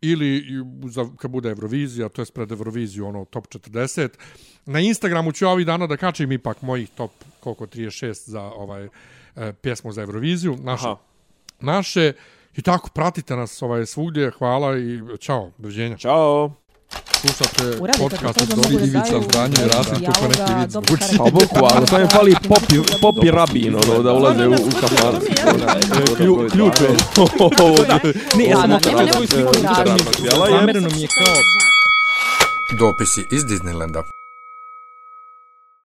[0.04, 0.46] ili
[0.86, 4.10] za, kad bude Eurovizija, to je pred Euroviziju, ono, top 40.
[4.66, 8.88] Na Instagramu ću ovih dana da kačim ipak mojih top, koliko, 36 za ovaj,
[9.36, 10.58] e, pjesmu za Euroviziju.
[10.62, 11.02] Naša, Aha.
[11.60, 12.14] naše
[12.56, 16.63] i tako pratite nas ovaj svugdje hvala i čao doviđenja Ćao.
[17.22, 20.28] Slušate podcast to, od to Dobri mogu da Ivica daju Zdanje i Rasim dijaloga, kako
[20.28, 21.18] neki.
[21.18, 25.16] Pa bukvalno, samo im fali popi, popi rabin, ono, da ulaze u, u kafan.
[26.18, 26.88] Klju, ključ je.
[28.38, 31.34] Ne, ja, nema tražili, svoj e, je- Zamereno mi je kao
[32.80, 34.04] Dopisi iz Disneylanda.